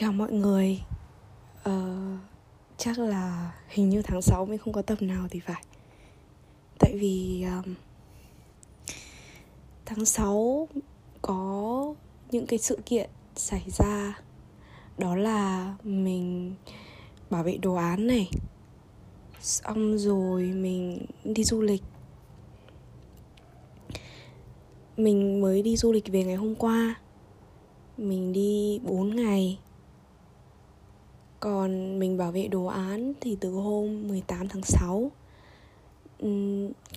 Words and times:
Chào 0.00 0.12
mọi 0.12 0.32
người. 0.32 0.82
Uh, 1.68 2.18
Chắc 2.76 2.98
là 2.98 3.52
hình 3.68 3.90
như 3.90 4.02
tháng 4.02 4.22
6 4.22 4.46
mình 4.46 4.58
không 4.58 4.72
có 4.72 4.82
tập 4.82 5.02
nào 5.02 5.26
thì 5.30 5.40
phải. 5.40 5.62
Tại 6.78 6.96
vì 6.96 7.44
um, 7.44 7.74
Tháng 9.86 10.04
6 10.04 10.68
có 11.22 11.94
những 12.30 12.46
cái 12.46 12.58
sự 12.58 12.78
kiện 12.86 13.10
xảy 13.36 13.64
ra. 13.66 14.20
Đó 14.98 15.16
là 15.16 15.74
mình 15.84 16.54
bảo 17.30 17.42
vệ 17.42 17.56
đồ 17.56 17.74
án 17.74 18.06
này 18.06 18.30
Xong 19.40 19.98
rồi 19.98 20.42
mình 20.42 21.06
đi 21.24 21.44
du 21.44 21.60
lịch. 21.60 21.82
Mình 24.96 25.40
mới 25.40 25.62
đi 25.62 25.76
du 25.76 25.92
lịch 25.92 26.08
về 26.08 26.24
ngày 26.24 26.36
hôm 26.36 26.54
qua. 26.54 26.94
Mình 27.98 28.32
đi 28.32 28.80
4 28.84 29.16
ngày 29.16 29.58
còn 31.40 31.98
mình 31.98 32.18
bảo 32.18 32.32
vệ 32.32 32.48
đồ 32.48 32.64
án 32.64 33.12
thì 33.20 33.36
từ 33.40 33.50
hôm 33.50 34.08
18 34.08 34.48
tháng 34.48 34.62
6 34.62 35.10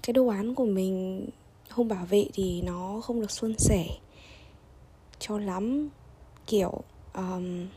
Cái 0.04 0.14
đồ 0.14 0.28
án 0.28 0.56
của 0.56 0.66
mình 0.66 1.26
hôm 1.70 1.88
bảo 1.88 2.06
vệ 2.06 2.26
thì 2.34 2.62
nó 2.62 3.02
không 3.04 3.22
được 3.22 3.32
suôn 3.32 3.58
sẻ 3.58 3.86
cho 5.20 5.40
lắm. 5.40 5.90
Kiểu 6.48 6.82
um, 7.14 7.68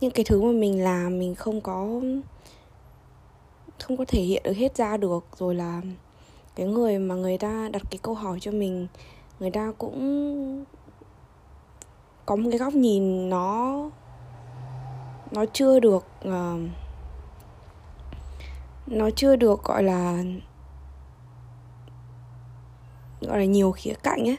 những 0.00 0.10
cái 0.10 0.24
thứ 0.24 0.42
mà 0.42 0.52
mình 0.52 0.84
làm 0.84 1.18
mình 1.18 1.34
không 1.34 1.60
có 1.60 2.00
không 3.78 3.96
có 3.96 4.04
thể 4.08 4.22
hiện 4.22 4.42
được 4.44 4.56
hết 4.56 4.76
ra 4.76 4.96
được. 4.96 5.24
Rồi 5.38 5.54
là 5.54 5.82
cái 6.54 6.66
người 6.66 6.98
mà 6.98 7.14
người 7.14 7.38
ta 7.38 7.68
đặt 7.72 7.82
cái 7.90 7.98
câu 8.02 8.14
hỏi 8.14 8.38
cho 8.40 8.50
mình 8.50 8.86
người 9.40 9.50
ta 9.50 9.72
cũng 9.78 10.64
có 12.28 12.36
một 12.36 12.48
cái 12.50 12.58
góc 12.58 12.74
nhìn 12.74 13.30
nó 13.30 13.90
nó 15.30 15.44
chưa 15.52 15.80
được 15.80 16.06
uh, 16.28 16.60
nó 18.86 19.10
chưa 19.16 19.36
được 19.36 19.64
gọi 19.64 19.82
là 19.82 20.24
gọi 23.20 23.38
là 23.38 23.44
nhiều 23.44 23.72
khía 23.72 23.94
cạnh 24.02 24.28
ấy. 24.28 24.36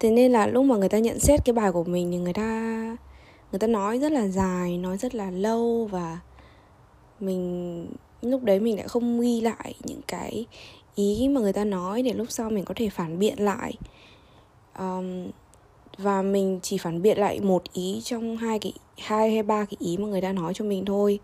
Thế 0.00 0.10
nên 0.10 0.32
là 0.32 0.46
lúc 0.46 0.64
mà 0.64 0.76
người 0.76 0.88
ta 0.88 0.98
nhận 0.98 1.18
xét 1.18 1.40
cái 1.44 1.52
bài 1.52 1.72
của 1.72 1.84
mình 1.84 2.10
thì 2.10 2.18
người 2.18 2.32
ta 2.32 2.50
người 3.52 3.58
ta 3.58 3.66
nói 3.66 3.98
rất 3.98 4.12
là 4.12 4.28
dài 4.28 4.78
nói 4.78 4.98
rất 4.98 5.14
là 5.14 5.30
lâu 5.30 5.88
và 5.90 6.18
mình 7.20 7.86
lúc 8.22 8.42
đấy 8.42 8.60
mình 8.60 8.76
lại 8.76 8.88
không 8.88 9.20
ghi 9.20 9.40
lại 9.40 9.74
những 9.84 10.00
cái 10.06 10.46
ý 10.94 11.28
mà 11.28 11.40
người 11.40 11.52
ta 11.52 11.64
nói 11.64 12.02
để 12.02 12.12
lúc 12.12 12.30
sau 12.30 12.50
mình 12.50 12.64
có 12.64 12.74
thể 12.76 12.88
phản 12.88 13.18
biện 13.18 13.38
lại. 13.38 13.74
Um, 14.78 15.30
và 15.98 16.22
mình 16.22 16.60
chỉ 16.62 16.78
phản 16.78 17.02
biện 17.02 17.18
lại 17.18 17.40
một 17.40 17.62
ý 17.72 18.00
trong 18.04 18.36
hai 18.36 18.58
cái, 18.58 18.72
hai 18.98 19.32
hay 19.32 19.42
ba 19.42 19.64
cái 19.64 19.76
ý 19.78 19.96
mà 19.96 20.08
người 20.08 20.20
ta 20.20 20.32
nói 20.32 20.54
cho 20.54 20.64
mình 20.64 20.84
thôi. 20.84 21.18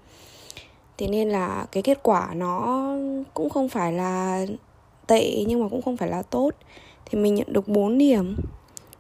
Thế 0.98 1.08
nên 1.08 1.28
là 1.28 1.66
cái 1.72 1.82
kết 1.82 1.98
quả 2.02 2.34
nó 2.34 2.86
cũng 3.34 3.50
không 3.50 3.68
phải 3.68 3.92
là 3.92 4.46
tệ, 5.06 5.44
nhưng 5.46 5.60
mà 5.62 5.68
cũng 5.68 5.82
không 5.82 5.96
phải 5.96 6.08
là 6.08 6.22
tốt. 6.22 6.50
Thì 7.06 7.18
mình 7.18 7.34
nhận 7.34 7.52
được 7.52 7.68
4 7.68 7.98
điểm. 7.98 8.36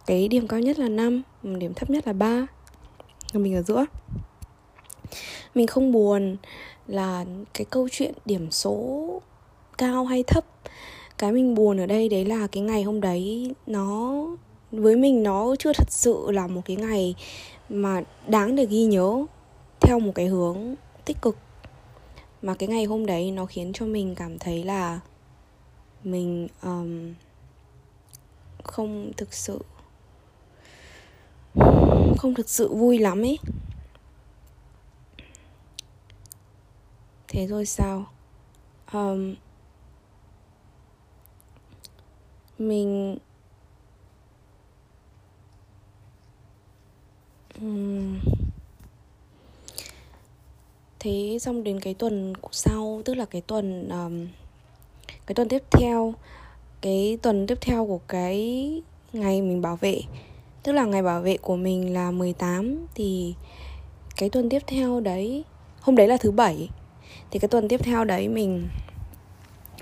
Cái 0.06 0.28
điểm 0.28 0.48
cao 0.48 0.60
nhất 0.60 0.78
là 0.78 0.88
5 0.88 1.22
điểm 1.42 1.74
thấp 1.74 1.90
nhất 1.90 2.06
là 2.06 2.12
3 2.12 2.46
và 3.32 3.40
mình 3.40 3.54
ở 3.54 3.62
giữa. 3.62 3.86
Mình 5.54 5.66
không 5.66 5.92
buồn 5.92 6.36
là 6.86 7.24
cái 7.54 7.64
câu 7.64 7.88
chuyện 7.92 8.14
điểm 8.24 8.50
số 8.50 9.20
cao 9.78 10.04
hay 10.04 10.22
thấp. 10.22 10.44
Cái 11.18 11.32
mình 11.32 11.54
buồn 11.54 11.80
ở 11.80 11.86
đây 11.86 12.08
đấy 12.08 12.24
là 12.24 12.46
cái 12.46 12.62
ngày 12.62 12.82
hôm 12.82 13.00
đấy 13.00 13.54
nó 13.66 14.24
với 14.70 14.96
mình 14.96 15.22
nó 15.22 15.54
chưa 15.58 15.72
thật 15.72 15.90
sự 15.90 16.30
là 16.30 16.46
một 16.46 16.62
cái 16.64 16.76
ngày 16.76 17.14
mà 17.68 18.02
đáng 18.26 18.56
để 18.56 18.66
ghi 18.66 18.84
nhớ 18.84 19.24
theo 19.80 19.98
một 20.00 20.12
cái 20.14 20.26
hướng 20.26 20.74
tích 21.04 21.16
cực. 21.22 21.36
Mà 22.42 22.54
cái 22.54 22.68
ngày 22.68 22.84
hôm 22.84 23.06
đấy 23.06 23.30
nó 23.30 23.46
khiến 23.46 23.72
cho 23.72 23.86
mình 23.86 24.14
cảm 24.14 24.38
thấy 24.38 24.64
là 24.64 25.00
mình 26.04 26.48
um, 26.62 27.14
không 28.62 29.12
thực 29.16 29.34
sự 29.34 29.58
không 32.18 32.34
thực 32.34 32.48
sự 32.48 32.74
vui 32.74 32.98
lắm 32.98 33.22
ấy. 33.22 33.38
Thế 37.28 37.46
rồi 37.46 37.66
sao? 37.66 38.06
Um, 38.92 39.34
mình 42.58 43.18
thế 50.98 51.38
xong 51.40 51.64
đến 51.64 51.80
cái 51.80 51.94
tuần 51.94 52.32
sau 52.52 53.02
tức 53.04 53.14
là 53.14 53.24
cái 53.24 53.40
tuần 53.40 53.88
um, 53.88 54.26
cái 55.26 55.34
tuần 55.34 55.48
tiếp 55.48 55.62
theo 55.70 56.14
cái 56.80 57.18
tuần 57.22 57.46
tiếp 57.46 57.58
theo 57.60 57.86
của 57.86 58.00
cái 58.08 58.70
ngày 59.12 59.42
mình 59.42 59.62
bảo 59.62 59.76
vệ 59.76 60.00
tức 60.62 60.72
là 60.72 60.84
ngày 60.84 61.02
bảo 61.02 61.20
vệ 61.20 61.36
của 61.36 61.56
mình 61.56 61.94
là 61.94 62.10
18 62.10 62.86
thì 62.94 63.34
cái 64.16 64.30
tuần 64.30 64.48
tiếp 64.48 64.62
theo 64.66 65.00
đấy 65.00 65.44
hôm 65.80 65.96
đấy 65.96 66.08
là 66.08 66.16
thứ 66.16 66.30
bảy 66.30 66.68
thì 67.30 67.38
cái 67.38 67.48
tuần 67.48 67.68
tiếp 67.68 67.80
theo 67.84 68.04
đấy 68.04 68.28
mình 68.28 68.68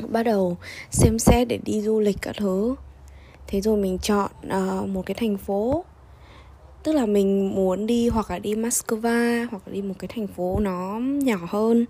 bắt 0.09 0.23
đầu 0.23 0.57
xem 0.91 1.19
xét 1.19 1.49
để 1.49 1.59
đi 1.65 1.81
du 1.81 2.01
lịch 2.01 2.17
các 2.23 2.37
thứ. 2.39 2.75
Thế 3.47 3.61
rồi 3.61 3.77
mình 3.77 3.99
chọn 3.99 4.31
uh, 4.47 4.89
một 4.89 5.07
cái 5.07 5.15
thành 5.15 5.37
phố 5.37 5.85
tức 6.87 6.93
là 6.93 7.07
mình 7.07 7.55
muốn 7.55 7.87
đi 7.87 8.09
hoặc 8.09 8.31
là 8.31 8.39
đi 8.39 8.55
Moscow, 8.55 9.47
hoặc 9.51 9.63
là 9.67 9.73
đi 9.73 9.83
một 9.83 9.95
cái 9.99 10.09
thành 10.09 10.27
phố 10.27 10.59
nó 10.61 10.99
nhỏ 11.01 11.39
hơn. 11.49 11.87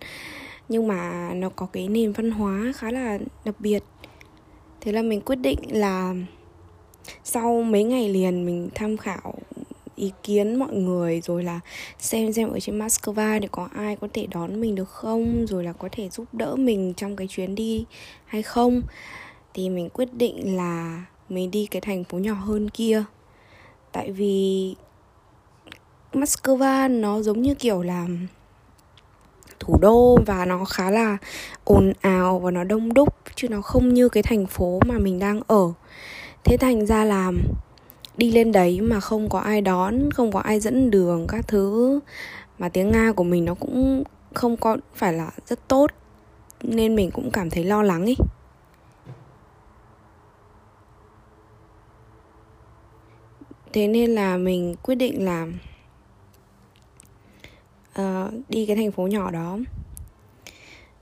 Nhưng 0.69 0.89
mà 0.89 1.31
nó 1.35 1.49
có 1.49 1.67
cái 1.67 1.89
nền 1.89 2.13
văn 2.13 2.31
hóa 2.31 2.73
khá 2.77 2.91
là 2.91 3.19
đặc 3.45 3.55
biệt. 3.59 3.83
Thế 4.81 4.93
là 4.93 5.03
mình 5.03 5.21
quyết 5.21 5.37
định 5.37 5.59
là 5.69 6.15
sau 7.25 7.63
mấy 7.63 7.85
ngày 7.85 8.09
liền 8.09 8.47
mình 8.47 8.69
tham 8.75 8.97
khảo 8.97 9.35
ý 9.97 10.13
kiến 10.23 10.57
mọi 10.57 10.75
người, 10.75 11.21
rồi 11.21 11.43
là 11.43 11.61
xem 11.99 12.33
xem 12.33 12.49
ở 12.49 12.61
trên 12.61 12.79
Moscow 12.79 13.41
để 13.41 13.49
có 13.53 13.69
ai 13.75 13.97
có 13.97 14.09
thể 14.13 14.27
đón 14.27 14.61
mình 14.61 14.75
được 14.75 14.89
không, 14.89 15.47
rồi 15.47 15.65
là 15.65 15.73
có 15.73 15.89
thể 15.93 16.09
giúp 16.09 16.25
đỡ 16.33 16.57
mình 16.57 16.93
trong 16.97 17.17
cái 17.17 17.27
chuyến 17.27 17.55
đi 17.55 17.85
hay 18.25 18.43
không, 18.43 18.83
thì 19.55 19.69
mình 19.69 19.89
quyết 19.89 20.15
định 20.15 20.57
là 20.57 21.05
mình 21.29 21.51
đi 21.51 21.67
cái 21.71 21.81
thành 21.81 22.05
phố 22.05 22.19
nhỏ 22.19 22.35
hơn 22.35 22.71
kia. 22.71 23.05
Tại 23.93 24.13
vì 24.13 24.75
Moscow 26.17 27.01
nó 27.01 27.23
giống 27.23 27.43
như 27.43 27.55
kiểu 27.55 27.83
là 27.83 28.07
thủ 29.61 29.79
đô 29.81 30.19
và 30.27 30.45
nó 30.45 30.65
khá 30.65 30.91
là 30.91 31.17
ồn 31.65 31.93
ào 32.01 32.39
và 32.39 32.51
nó 32.51 32.65
đông 32.65 32.95
đúc 32.95 33.15
chứ 33.35 33.49
nó 33.49 33.61
không 33.61 33.95
như 33.95 34.09
cái 34.09 34.23
thành 34.23 34.47
phố 34.47 34.81
mà 34.87 34.99
mình 34.99 35.19
đang 35.19 35.41
ở 35.47 35.73
thế 36.45 36.57
thành 36.57 36.87
ra 36.87 37.05
là 37.05 37.33
đi 38.17 38.31
lên 38.31 38.53
đấy 38.53 38.81
mà 38.81 39.01
không 39.01 39.29
có 39.29 39.39
ai 39.39 39.61
đón, 39.61 40.11
không 40.11 40.33
có 40.33 40.41
ai 40.41 40.61
dẫn 40.61 40.91
đường 40.91 41.27
các 41.29 41.49
thứ 41.49 42.01
mà 42.59 42.69
tiếng 42.69 42.93
nga 42.93 43.13
của 43.13 43.25
mình 43.25 43.45
nó 43.45 43.55
cũng 43.55 44.05
không 44.35 44.57
có, 44.57 44.77
phải 44.95 45.13
là 45.13 45.31
rất 45.47 45.69
tốt 45.69 45.91
nên 46.63 46.97
mình 46.97 47.11
cũng 47.11 47.31
cảm 47.31 47.51
thấy 47.51 47.65
lo 47.65 47.83
lắng 47.83 48.05
ấy. 48.05 48.17
thế 53.73 53.89
nên 53.89 54.11
là 54.11 54.37
mình 54.37 54.77
quyết 54.83 54.95
định 54.95 55.25
làm 55.25 55.59
uh, 58.01 58.33
đi 58.49 58.67
cái 58.67 58.77
thành 58.77 58.93
phố 58.93 59.07
nhỏ 59.07 59.31
đó. 59.31 59.59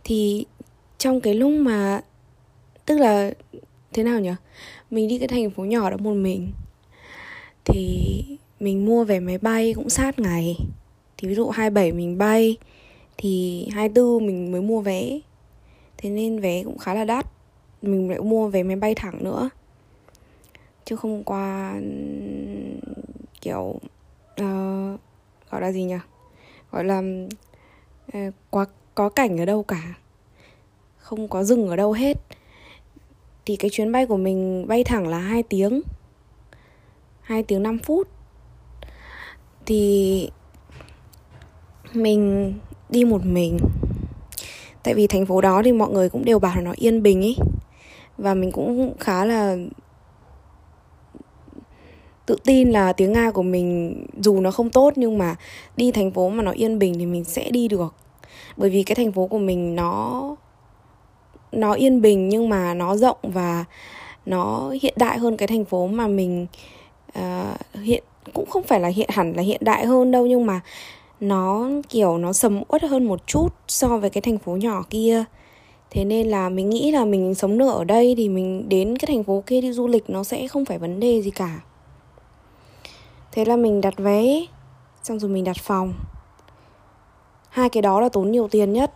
Thì 0.04 0.46
trong 0.98 1.20
cái 1.20 1.34
lúc 1.34 1.52
mà 1.52 2.00
tức 2.86 2.98
là 2.98 3.30
thế 3.92 4.02
nào 4.02 4.20
nhỉ? 4.20 4.32
Mình 4.90 5.08
đi 5.08 5.18
cái 5.18 5.28
thành 5.28 5.50
phố 5.50 5.64
nhỏ 5.64 5.90
đó 5.90 5.96
một 5.96 6.14
mình 6.14 6.52
thì 7.64 8.24
mình 8.60 8.86
mua 8.86 9.04
vé 9.04 9.20
máy 9.20 9.38
bay 9.38 9.74
cũng 9.74 9.90
sát 9.90 10.18
ngày. 10.18 10.56
Thì 11.16 11.28
ví 11.28 11.34
dụ 11.34 11.48
27 11.48 11.92
mình 11.92 12.18
bay 12.18 12.56
thì 13.16 13.66
24 13.72 14.26
mình 14.26 14.52
mới 14.52 14.60
mua 14.60 14.80
vé. 14.80 15.20
Thế 15.96 16.10
nên 16.10 16.40
vé 16.40 16.62
cũng 16.64 16.78
khá 16.78 16.94
là 16.94 17.04
đắt 17.04 17.26
mình 17.82 18.10
lại 18.10 18.20
mua 18.20 18.48
vé 18.48 18.62
máy 18.62 18.76
bay 18.76 18.94
thẳng 18.94 19.24
nữa. 19.24 19.50
Chứ 20.84 20.96
không 20.96 21.24
qua 21.24 21.74
kiểu 23.40 23.80
uh, 24.40 25.00
gọi 25.50 25.60
là 25.60 25.72
gì 25.72 25.84
nhỉ? 25.84 25.98
Gọi 26.74 26.84
là 26.84 27.02
ờ, 28.12 28.20
quá, 28.50 28.66
có 28.94 29.08
cảnh 29.08 29.40
ở 29.40 29.44
đâu 29.44 29.62
cả. 29.62 29.94
Không 30.98 31.28
có 31.28 31.44
dừng 31.44 31.68
ở 31.68 31.76
đâu 31.76 31.92
hết. 31.92 32.18
Thì 33.46 33.56
cái 33.56 33.70
chuyến 33.70 33.92
bay 33.92 34.06
của 34.06 34.16
mình 34.16 34.66
bay 34.68 34.84
thẳng 34.84 35.08
là 35.08 35.18
2 35.18 35.42
tiếng. 35.42 35.82
2 37.20 37.42
tiếng 37.42 37.62
5 37.62 37.78
phút. 37.78 38.08
Thì 39.66 40.30
mình 41.92 42.54
đi 42.88 43.04
một 43.04 43.24
mình. 43.24 43.58
Tại 44.82 44.94
vì 44.94 45.06
thành 45.06 45.26
phố 45.26 45.40
đó 45.40 45.62
thì 45.64 45.72
mọi 45.72 45.90
người 45.90 46.08
cũng 46.08 46.24
đều 46.24 46.38
bảo 46.38 46.56
là 46.56 46.62
nó 46.62 46.72
yên 46.76 47.02
bình 47.02 47.22
ý. 47.22 47.36
Và 48.18 48.34
mình 48.34 48.52
cũng 48.52 48.94
khá 49.00 49.24
là 49.24 49.56
tự 52.26 52.36
tin 52.44 52.70
là 52.70 52.92
tiếng 52.92 53.12
nga 53.12 53.30
của 53.30 53.42
mình 53.42 53.96
dù 54.20 54.40
nó 54.40 54.50
không 54.50 54.70
tốt 54.70 54.92
nhưng 54.96 55.18
mà 55.18 55.36
đi 55.76 55.92
thành 55.92 56.10
phố 56.10 56.28
mà 56.28 56.42
nó 56.42 56.50
yên 56.50 56.78
bình 56.78 56.94
thì 56.98 57.06
mình 57.06 57.24
sẽ 57.24 57.50
đi 57.50 57.68
được. 57.68 57.94
Bởi 58.56 58.70
vì 58.70 58.82
cái 58.82 58.94
thành 58.94 59.12
phố 59.12 59.26
của 59.26 59.38
mình 59.38 59.76
nó 59.76 60.36
nó 61.52 61.72
yên 61.72 62.02
bình 62.02 62.28
nhưng 62.28 62.48
mà 62.48 62.74
nó 62.74 62.96
rộng 62.96 63.18
và 63.22 63.64
nó 64.26 64.72
hiện 64.82 64.94
đại 64.96 65.18
hơn 65.18 65.36
cái 65.36 65.48
thành 65.48 65.64
phố 65.64 65.86
mà 65.86 66.06
mình 66.06 66.46
uh, 67.18 67.82
hiện 67.82 68.02
cũng 68.32 68.46
không 68.50 68.62
phải 68.62 68.80
là 68.80 68.88
hiện 68.88 69.08
hẳn 69.12 69.32
là 69.32 69.42
hiện 69.42 69.60
đại 69.64 69.86
hơn 69.86 70.10
đâu 70.10 70.26
nhưng 70.26 70.46
mà 70.46 70.60
nó 71.20 71.68
kiểu 71.88 72.18
nó 72.18 72.32
sầm 72.32 72.62
uất 72.68 72.82
hơn 72.82 73.04
một 73.04 73.26
chút 73.26 73.48
so 73.68 73.98
với 73.98 74.10
cái 74.10 74.22
thành 74.22 74.38
phố 74.38 74.56
nhỏ 74.56 74.84
kia. 74.90 75.24
Thế 75.90 76.04
nên 76.04 76.26
là 76.26 76.48
mình 76.48 76.70
nghĩ 76.70 76.90
là 76.90 77.04
mình 77.04 77.34
sống 77.34 77.58
được 77.58 77.68
ở 77.68 77.84
đây 77.84 78.14
thì 78.16 78.28
mình 78.28 78.68
đến 78.68 78.98
cái 78.98 79.06
thành 79.06 79.24
phố 79.24 79.42
kia 79.46 79.60
đi 79.60 79.72
du 79.72 79.86
lịch 79.88 80.10
nó 80.10 80.24
sẽ 80.24 80.48
không 80.48 80.64
phải 80.64 80.78
vấn 80.78 81.00
đề 81.00 81.22
gì 81.22 81.30
cả 81.30 81.60
thế 83.34 83.44
là 83.44 83.56
mình 83.56 83.80
đặt 83.80 83.94
vé 83.96 84.46
xong 85.02 85.18
rồi 85.18 85.30
mình 85.30 85.44
đặt 85.44 85.56
phòng. 85.60 85.94
Hai 87.48 87.68
cái 87.68 87.82
đó 87.82 88.00
là 88.00 88.08
tốn 88.08 88.30
nhiều 88.30 88.48
tiền 88.48 88.72
nhất. 88.72 88.92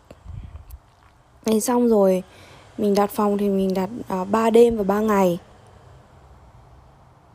Thế 1.44 1.60
xong 1.60 1.88
rồi 1.88 2.22
mình 2.78 2.94
đặt 2.94 3.10
phòng 3.10 3.38
thì 3.38 3.48
mình 3.48 3.74
đặt 3.74 3.90
à, 4.08 4.20
uh, 4.20 4.30
3 4.30 4.50
đêm 4.50 4.76
và 4.76 4.82
3 4.82 5.00
ngày. 5.00 5.38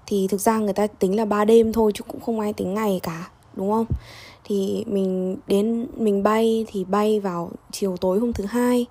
Thì 0.06 0.28
thực 0.28 0.42
ra 0.42 0.58
người 0.58 0.74
ta 0.74 0.88
tính 0.88 1.16
là 1.16 1.26
3 1.26 1.46
đêm 1.46 1.74
thôi 1.74 1.92
chứ 1.96 2.04
cũng 2.08 2.22
không 2.22 2.40
ai 2.40 2.54
tính 2.54 2.74
ngày 2.74 3.00
cả 3.04 3.30
đúng 3.56 3.72
không? 3.72 3.86
Thì 4.44 4.84
mình 4.88 5.38
đến 5.48 5.88
mình 5.98 6.24
bay 6.24 6.66
thì 6.68 6.84
bay 6.84 7.20
vào 7.20 7.52
chiều 7.72 7.98
tối 7.98 8.20
hôm 8.20 8.34
thứ 8.34 8.46
hai. 8.46 8.86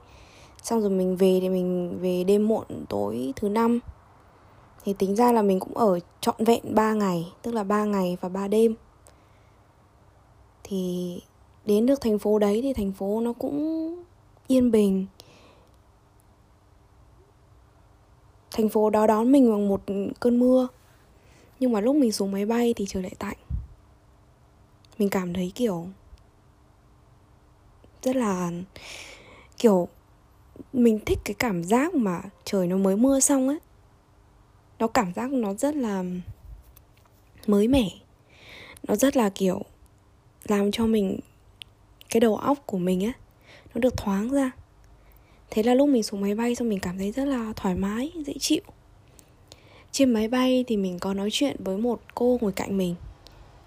Xong 0.62 0.81
rồi 0.81 0.91
mình 0.91 1.17
về 1.17 1.38
thì 1.41 1.49
mình 1.49 1.99
về 2.00 2.25
đêm 2.25 2.49
muộn 2.49 2.64
tối 2.88 3.32
thứ 3.37 3.49
năm 3.49 3.81
thì 4.84 4.93
tính 4.93 5.17
ra 5.17 5.32
là 5.32 5.43
mình 5.43 5.61
cũng 5.61 5.76
ở 5.76 5.99
trọn 6.20 6.44
vẹn 6.44 6.75
3 6.75 6.93
ngày, 6.94 7.32
tức 7.43 7.55
là 7.55 7.64
3 7.64 7.84
ngày 7.84 8.17
và 8.20 8.29
3 8.29 8.49
đêm. 8.49 8.75
Thì 10.62 11.20
đến 11.64 11.87
được 11.87 12.00
thành 12.00 12.19
phố 12.19 12.38
đấy 12.38 12.61
thì 12.62 12.73
thành 12.73 12.93
phố 12.93 13.20
nó 13.20 13.32
cũng 13.32 13.96
yên 14.46 14.70
bình. 14.70 15.06
Thành 18.50 18.69
phố 18.69 18.90
đó 18.90 19.06
đón 19.06 19.32
mình 19.32 19.50
bằng 19.50 19.69
một 19.69 19.82
cơn 20.20 20.38
mưa. 20.38 20.69
Nhưng 21.61 21.73
mà 21.73 21.81
lúc 21.81 21.96
mình 21.96 22.12
xuống 22.12 22.32
máy 22.32 22.46
bay 22.46 22.75
thì 22.75 22.87
trời 22.88 23.02
lại 23.02 23.14
tạnh. 23.19 23.37
Mình 24.99 25.08
cảm 25.08 25.35
thấy 25.35 25.52
kiểu 25.55 25.87
rất 28.02 28.17
là, 28.17 28.50
kiểu 29.58 29.88
mình 30.73 30.99
thích 31.06 31.19
cái 31.25 31.35
cảm 31.35 31.64
giác 31.64 31.94
mà 31.94 32.23
trời 32.44 32.67
nó 32.67 32.76
mới 32.76 32.96
mưa 32.96 33.20
xong 33.20 33.49
ấy 33.49 33.58
nó 34.82 34.88
cảm 34.88 35.12
giác 35.12 35.32
nó 35.32 35.55
rất 35.55 35.75
là 35.76 36.05
mới 37.46 37.69
mẻ. 37.69 37.88
Nó 38.88 38.96
rất 38.96 39.17
là, 39.17 39.29
kiểu, 39.29 39.62
làm 40.44 40.70
cho 40.70 40.87
mình, 40.87 41.19
cái 42.11 42.20
đầu 42.20 42.37
óc 42.37 42.58
của 42.67 42.79
mình 42.79 43.05
á, 43.05 43.12
nó 43.75 43.81
được 43.81 43.96
thoáng 43.96 44.31
ra. 44.31 44.50
Thế 45.50 45.62
là 45.62 45.75
lúc 45.75 45.88
mình 45.88 46.02
xuống 46.02 46.20
máy 46.20 46.34
bay 46.34 46.55
xong 46.55 46.69
mình 46.69 46.79
cảm 46.81 46.99
thấy 46.99 47.12
rất 47.12 47.25
là 47.25 47.52
thoải 47.56 47.75
mái, 47.75 48.12
dễ 48.26 48.32
chịu. 48.40 48.62
Trên 49.93 50.11
máy 50.11 50.29
bay 50.29 50.64
thì 50.67 50.76
mình 50.76 50.99
có 50.99 51.14
nói 51.14 51.28
chuyện 51.32 51.56
với 51.58 51.76
một 51.78 52.00
cô 52.14 52.38
ngồi 52.40 52.52
cạnh 52.52 52.78
mình. 52.78 52.94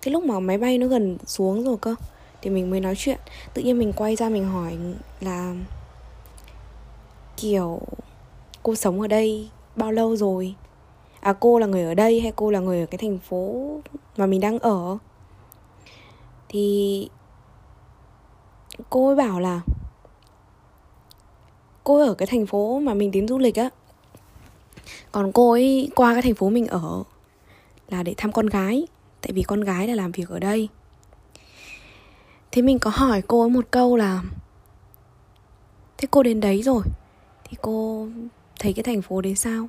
Cái 0.02 0.12
lúc 0.12 0.24
mà 0.24 0.40
máy 0.40 0.58
bay 0.58 0.78
nó 0.78 0.88
gần 0.88 1.18
xuống 1.26 1.64
rồi 1.64 1.78
cơ, 1.78 1.96
thì 2.42 2.50
mình 2.50 2.70
mới 2.70 2.80
nói 2.80 2.96
chuyện. 2.98 3.20
Tự 3.54 3.62
nhiên 3.62 3.80
mình 3.80 3.94
quay 3.94 4.16
ra 4.16 4.30
mình 4.30 4.46
hỏi 4.46 4.78
là, 5.22 5.56
kiểu, 7.38 7.82
cô 8.64 8.76
sống 8.76 9.02
ở 9.02 9.08
đây 9.08 9.50
bao 9.76 9.92
lâu 9.92 10.16
rồi? 10.16 10.56
À 11.26 11.34
cô 11.34 11.60
là 11.60 11.68
người 11.68 11.84
ở 11.84 11.94
đây 11.94 12.22
hay 12.22 12.32
cô 12.36 12.52
là 12.52 12.60
người 12.60 12.80
ở 12.80 12.86
cái 12.86 12.98
thành 12.98 13.18
phố 13.18 13.72
mà 14.18 14.26
mình 14.26 14.42
đang 14.42 14.60
ở? 14.60 14.98
Thì 16.50 17.10
cô 18.90 19.08
ấy 19.08 19.16
bảo 19.16 19.40
là 19.40 19.62
cô 21.84 21.98
ấy 21.98 22.08
ở 22.08 22.14
cái 22.14 22.28
thành 22.28 22.46
phố 22.46 22.80
mà 22.80 22.94
mình 22.94 23.12
đến 23.12 23.28
du 23.28 23.38
lịch 23.38 23.56
á. 23.56 23.70
Còn 25.12 25.32
cô 25.32 25.52
ấy 25.52 25.92
qua 25.96 26.14
cái 26.14 26.22
thành 26.22 26.36
phố 26.36 26.50
mình 26.50 26.68
ở 26.68 27.04
là 27.88 28.04
để 28.04 28.14
thăm 28.18 28.32
con 28.32 28.48
gái, 28.48 28.88
tại 29.22 29.32
vì 29.34 29.44
con 29.44 29.62
gái 29.62 29.88
là 29.88 29.96
làm 29.96 30.12
việc 30.12 30.30
ở 30.30 30.40
đây. 30.40 30.70
Thế 32.52 32.62
mình 32.62 32.80
có 32.80 32.92
hỏi 32.94 33.22
cô 33.28 33.42
ấy 33.42 33.50
một 33.50 33.66
câu 33.72 33.96
là, 33.96 34.22
thế 35.98 36.08
cô 36.12 36.24
đến 36.24 36.40
đấy 36.40 36.64
rồi, 36.64 36.84
thì 37.44 37.58
cô 37.62 38.08
thấy 38.60 38.74
cái 38.74 38.84
thành 38.84 39.02
phố 39.02 39.22
đấy 39.22 39.36
sao? 39.36 39.68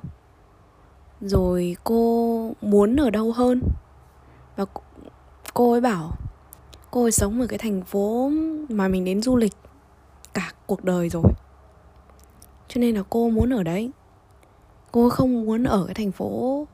Rồi 1.21 1.75
cô 1.83 2.51
muốn 2.61 2.95
ở 2.95 3.09
đâu 3.09 3.31
hơn? 3.31 3.61
Và 4.55 4.65
cô 5.53 5.71
ấy 5.71 5.81
bảo, 5.81 6.11
cô 6.91 7.01
ấy 7.03 7.11
sống 7.11 7.41
ở 7.41 7.47
cái 7.47 7.59
thành 7.59 7.81
phố 7.81 8.31
mà 8.69 8.87
mình 8.87 9.05
đến 9.05 9.21
du 9.21 9.35
lịch 9.35 9.53
cả 10.33 10.51
cuộc 10.65 10.83
đời 10.83 11.09
rồi. 11.09 11.31
Cho 12.67 12.79
nên 12.81 12.95
là 12.95 13.03
cô 13.09 13.29
muốn 13.29 13.53
ở 13.53 13.63
đấy. 13.63 13.91
Cô 14.91 15.09
không 15.09 15.45
muốn 15.45 15.63
ở 15.63 15.85
cái 15.85 15.95
thành 15.95 16.11
phố 16.11 16.67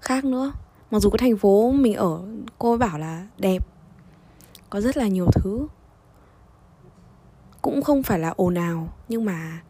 khác 0.00 0.24
nữa. 0.24 0.52
Mặc 0.90 0.98
dù 0.98 1.10
cái 1.10 1.18
thành 1.18 1.36
phố 1.36 1.70
mình 1.70 1.94
ở, 1.94 2.22
cô 2.58 2.72
ấy 2.72 2.78
bảo 2.78 2.98
là 2.98 3.26
đẹp, 3.38 3.66
có 4.70 4.80
rất 4.80 4.96
là 4.96 5.08
nhiều 5.08 5.26
thứ. 5.34 5.66
Cũng 7.62 7.82
không 7.82 8.02
phải 8.02 8.18
là 8.18 8.34
ồn 8.36 8.54
ào, 8.54 8.88
nhưng 9.08 9.24
mà 9.24 9.62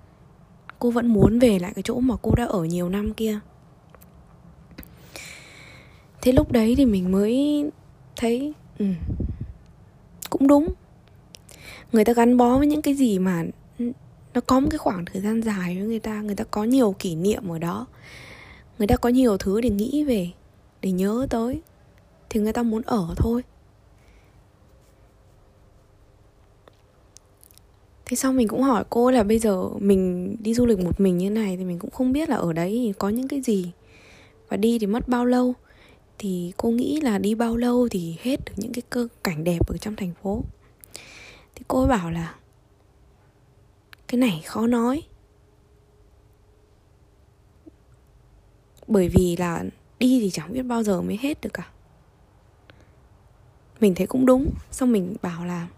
cô 0.78 0.90
vẫn 0.90 1.06
muốn 1.06 1.38
về 1.38 1.58
lại 1.58 1.72
cái 1.75 1.82
chỗ 1.82 2.00
mà 2.00 2.14
cô 2.22 2.34
đã 2.34 2.44
ở 2.44 2.64
nhiều 2.64 2.88
năm 2.88 3.14
kia 3.14 3.40
thế 6.22 6.32
lúc 6.32 6.52
đấy 6.52 6.75
thì 6.78 6.84
mình 6.84 7.12
mới 7.12 7.64
thấy 8.17 8.52
ừ, 8.78 8.87
cũng 10.31 10.46
đúng. 10.46 10.69
Người 11.93 12.05
ta 12.05 12.12
gắn 12.12 12.37
bó 12.37 12.58
với 12.58 12.67
những 12.67 12.82
cái 12.82 12.94
gì 12.94 13.19
mà 13.19 13.44
nó 14.34 14.40
có 14.40 14.61
một 14.61 14.69
cái 14.70 14.78
khoảng 14.78 15.05
thời 15.05 15.22
gian 15.22 15.43
dài 15.43 15.76
với 15.76 15.87
người 15.87 16.00
ta 16.00 16.20
người 16.20 16.34
ta 16.34 16.44
có 16.44 16.64
nhiều 16.64 16.94
kỷ 16.99 17.14
niệm 17.14 17.49
ở 17.49 17.58
đó. 17.58 17.87
Người 18.78 18.87
ta 18.87 18.96
có 18.96 19.08
nhiều 19.08 19.38
thứ 19.38 19.61
để 19.61 19.70
nghĩ 19.70 20.05
về 20.05 20.31
để 20.81 20.90
nhớ 20.90 21.26
tới 21.31 21.61
thì 22.31 22.40
người 22.40 22.52
ta 22.52 22.62
muốn 22.62 22.82
ở 22.82 23.14
thôi. 23.16 23.43
Thế 28.05 28.16
xong 28.16 28.37
mình 28.37 28.49
cũng 28.49 28.62
hỏi 28.62 28.84
cô 28.90 29.11
là 29.11 29.23
bây 29.23 29.38
giờ 29.38 29.69
mình 29.78 30.37
đi 30.40 30.55
du 30.55 30.66
lịch 30.66 30.78
một 30.78 31.00
mình 31.00 31.19
như 31.19 31.31
này 31.31 31.56
thì 31.56 31.64
mình 31.64 31.78
cũng 31.78 31.90
không 31.90 32.12
biết 32.12 32.28
là 32.28 32.37
ở 32.37 32.52
đấy 32.52 32.94
có 32.99 33.08
những 33.08 33.28
cái 33.28 33.40
gì. 33.40 33.73
Và 34.49 34.56
đi 34.56 34.78
thì 34.78 34.87
mất 34.87 35.08
bao 35.08 35.25
lâu? 35.25 35.54
Thì 36.22 36.52
cô 36.56 36.70
nghĩ 36.70 37.00
là 37.00 37.18
đi 37.18 37.34
bao 37.34 37.56
lâu 37.56 37.88
thì 37.90 38.16
hết 38.22 38.44
được 38.44 38.52
những 38.56 38.72
cái 38.72 38.82
cơ, 38.90 39.08
cảnh 39.24 39.44
đẹp 39.44 39.68
ở 39.68 39.76
trong 39.76 39.96
thành 39.96 40.12
phố. 40.22 40.42
Thì 41.54 41.64
cô 41.68 41.78
ấy 41.78 41.88
bảo 41.88 42.10
là, 42.10 42.34
cái 44.08 44.18
này 44.18 44.42
khó 44.46 44.66
nói. 44.66 45.02
Bởi 48.86 49.08
vì 49.08 49.36
là 49.36 49.64
đi 49.98 50.20
thì 50.20 50.30
chẳng 50.30 50.52
biết 50.52 50.62
bao 50.62 50.82
giờ 50.82 51.02
mới 51.02 51.18
hết 51.20 51.40
được 51.40 51.50
cả. 51.52 51.70
Mình 53.80 53.94
thấy 53.94 54.06
cũng 54.06 54.26
đúng. 54.26 54.50
Xong 54.70 54.92
mình 54.92 55.16
bảo 55.22 55.44
là, 55.44 55.68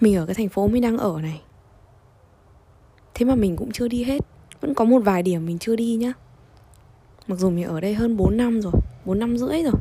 mình 0.00 0.16
ở 0.16 0.26
cái 0.26 0.34
thành 0.34 0.48
phố 0.48 0.68
mình 0.68 0.82
đang 0.82 0.98
ở 0.98 1.20
này. 1.22 1.42
Thế 3.14 3.26
mà 3.26 3.34
mình 3.34 3.56
cũng 3.56 3.72
chưa 3.72 3.88
đi 3.88 4.04
hết. 4.04 4.22
Vẫn 4.60 4.74
có 4.74 4.84
một 4.84 5.00
vài 5.04 5.22
điểm 5.22 5.46
mình 5.46 5.58
chưa 5.58 5.76
đi 5.76 5.96
nhá 5.96 6.12
mặc 7.26 7.38
dù 7.38 7.50
mình 7.50 7.64
ở 7.64 7.80
đây 7.80 7.94
hơn 7.94 8.16
4 8.16 8.36
năm 8.36 8.60
rồi 8.60 8.72
4 9.04 9.18
năm 9.18 9.38
rưỡi 9.38 9.62
rồi. 9.62 9.80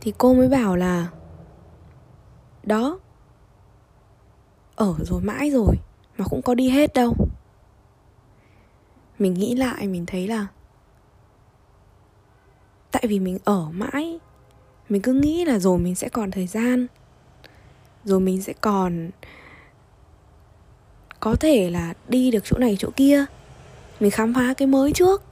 Thì 0.00 0.12
cô 0.18 0.34
mới 0.34 0.48
bảo 0.48 0.76
là, 0.76 1.08
đó, 2.62 2.98
ở 4.76 4.94
rồi 4.98 5.20
mãi 5.20 5.50
rồi, 5.50 5.74
mà 6.18 6.24
cũng 6.30 6.42
có 6.42 6.54
đi 6.54 6.68
hết 6.68 6.94
đâu. 6.94 7.14
Mình 9.18 9.34
nghĩ 9.34 9.54
lại, 9.54 9.88
mình 9.88 10.06
thấy 10.06 10.28
là 10.28 10.46
tại 12.90 13.04
vì 13.08 13.18
mình 13.18 13.38
ở 13.44 13.70
mãi, 13.70 14.18
mình 14.88 15.02
cứ 15.02 15.12
nghĩ 15.12 15.44
là 15.44 15.58
rồi 15.58 15.78
mình 15.78 15.94
sẽ 15.94 16.08
còn 16.08 16.30
thời 16.30 16.46
gian, 16.46 16.86
rồi 18.04 18.20
mình 18.20 18.42
sẽ 18.42 18.52
còn 18.60 19.10
có 21.20 21.34
thể 21.40 21.70
là 21.70 21.94
đi 22.08 22.30
được 22.30 22.44
chỗ 22.44 22.58
này 22.58 22.76
chỗ 22.78 22.90
kia 22.96 23.24
mình 24.04 24.10
khám 24.10 24.34
phá 24.34 24.54
cái 24.54 24.68
mới 24.68 24.92
trước. 24.92 25.22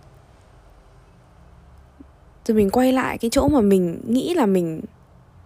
Rồi 2.45 2.57
mình 2.57 2.71
quay 2.71 2.93
lại 2.93 3.19
cái 3.19 3.31
chỗ 3.31 3.49
mà 3.49 3.61
mình 3.61 4.00
nghĩ 4.07 4.35
là 4.35 4.47
mình 4.47 4.81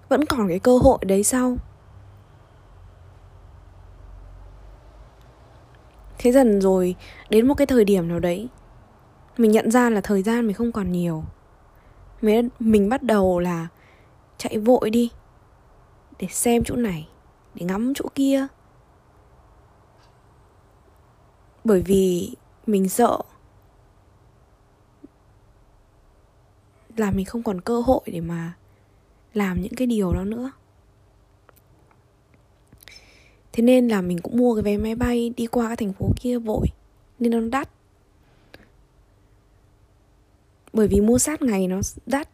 vẫn 0.09 0.25
còn 0.25 0.49
cái 0.49 0.59
cơ 0.59 0.79
hội 0.79 0.99
đấy 1.03 1.23
sau. 1.23 1.57
Thế 6.19 6.33
dần 6.33 6.61
rồi 6.61 6.95
đến 7.31 7.49
một 7.49 7.55
cái 7.55 7.67
thời 7.67 7.85
điểm 7.85 8.09
nào 8.09 8.19
đấy 8.19 8.49
mình 9.39 9.51
nhận 9.51 9.71
ra 9.71 9.91
là 9.91 10.01
thời 10.01 10.23
gian 10.23 10.47
mình 10.47 10.55
không 10.55 10.73
còn 10.73 10.93
nhiều. 10.93 11.25
Mình, 12.23 12.49
mình 12.59 12.89
bắt 12.89 13.03
đầu 13.03 13.39
là 13.39 13.69
chạy 14.39 14.59
vội 14.59 14.91
đi 14.91 15.11
để 16.19 16.29
xem 16.31 16.63
chỗ 16.65 16.77
này 16.77 17.09
để 17.55 17.67
ngắm 17.67 17.93
chỗ 17.95 18.05
kia. 18.15 18.47
Bởi 21.65 21.83
vì 21.83 22.35
mình 22.67 22.89
sợ 22.89 23.19
là 26.97 27.11
mình 27.11 27.25
không 27.25 27.43
còn 27.43 27.61
cơ 27.61 27.81
hội 27.81 28.01
để 28.07 28.21
mà 28.21 28.53
làm 29.35 29.63
những 29.63 29.75
cái 29.75 29.87
điều 29.87 30.13
đó 30.13 30.25
nữa. 30.25 30.51
Thế 33.53 33.63
nên 33.63 33.89
là 33.89 34.01
mình 34.01 34.19
cũng 34.23 34.37
mua 34.37 34.55
cái 34.55 34.63
vé 34.63 34.77
máy 34.77 34.95
bay 34.95 35.33
đi 35.37 35.47
qua 35.47 35.67
cái 35.67 35.77
thành 35.77 35.93
phố 35.93 36.11
kia 36.21 36.39
vội, 36.39 36.67
nên 37.19 37.33
nó 37.33 37.41
đắt. 37.41 37.69
Bởi 40.73 40.89
vì 40.89 41.01
mua 41.01 41.19
sát 41.19 41.43
ngày 41.43 41.69
nó 41.69 41.81
đắt. 42.07 42.29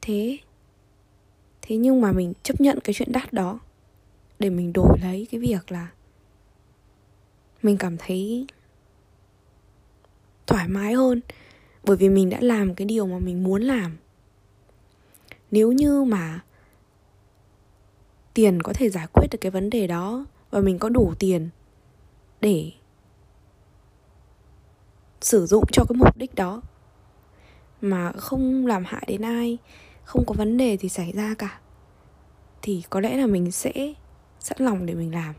Thế 0.00 0.38
thế 1.62 1.76
nhưng 1.76 2.00
mà 2.00 2.12
mình 2.12 2.32
chấp 2.42 2.60
nhận 2.60 2.78
cái 2.80 2.94
chuyện 2.94 3.12
đắt 3.12 3.32
đó 3.32 3.58
để 4.38 4.50
mình 4.50 4.72
đổi 4.72 4.98
lấy 5.02 5.26
cái 5.30 5.40
việc 5.40 5.72
là 5.72 5.88
mình 7.66 7.76
cảm 7.76 7.96
thấy 7.98 8.46
thoải 10.46 10.68
mái 10.68 10.94
hơn, 10.94 11.20
bởi 11.84 11.96
vì 11.96 12.08
mình 12.08 12.30
đã 12.30 12.38
làm 12.40 12.74
cái 12.74 12.86
điều 12.86 13.06
mà 13.06 13.18
mình 13.18 13.44
muốn 13.44 13.62
làm. 13.62 13.96
Nếu 15.50 15.72
như 15.72 16.04
mà 16.04 16.40
tiền 18.34 18.62
có 18.62 18.72
thể 18.72 18.90
giải 18.90 19.06
quyết 19.12 19.26
được 19.30 19.38
cái 19.40 19.50
vấn 19.50 19.70
đề 19.70 19.86
đó 19.86 20.26
và 20.50 20.60
mình 20.60 20.78
có 20.78 20.88
đủ 20.88 21.14
tiền 21.18 21.48
để 22.40 22.72
sử 25.20 25.46
dụng 25.46 25.64
cho 25.72 25.84
cái 25.88 25.96
mục 25.96 26.16
đích 26.16 26.34
đó 26.34 26.62
mà 27.80 28.12
không 28.12 28.66
làm 28.66 28.84
hại 28.84 29.04
đến 29.06 29.22
ai, 29.22 29.58
không 30.04 30.24
có 30.26 30.34
vấn 30.38 30.56
đề 30.56 30.76
gì 30.76 30.88
xảy 30.88 31.12
ra 31.12 31.34
cả, 31.38 31.60
thì 32.62 32.82
có 32.90 33.00
lẽ 33.00 33.16
là 33.16 33.26
mình 33.26 33.52
sẽ 33.52 33.72
sẵn 34.40 34.58
lòng 34.60 34.86
để 34.86 34.94
mình 34.94 35.14
làm. 35.14 35.34